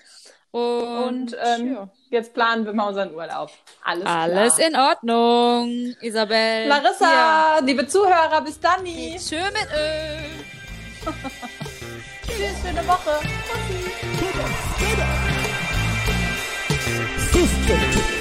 Und, 0.51 1.33
Und 1.33 1.37
ähm, 1.41 1.73
ja. 1.73 1.89
jetzt 2.09 2.33
planen 2.33 2.65
wir 2.65 2.73
mal 2.73 2.89
unseren 2.89 3.13
Urlaub. 3.15 3.51
Alles, 3.83 4.05
alles 4.05 4.55
klar. 4.55 4.67
in 4.67 4.75
Ordnung, 4.75 5.95
Isabel. 6.01 6.67
Larissa, 6.67 7.59
liebe 7.59 7.87
Zuhörer, 7.87 8.41
bis 8.41 8.59
dann. 8.59 8.85
Ja. 8.85 9.17
Tschö 9.17 9.37
mit 9.37 9.67
Ö. 9.73 10.17
Tschüss, 12.27 12.61
schöne 12.61 12.85
Woche. 12.87 13.19
Sister 17.31 18.20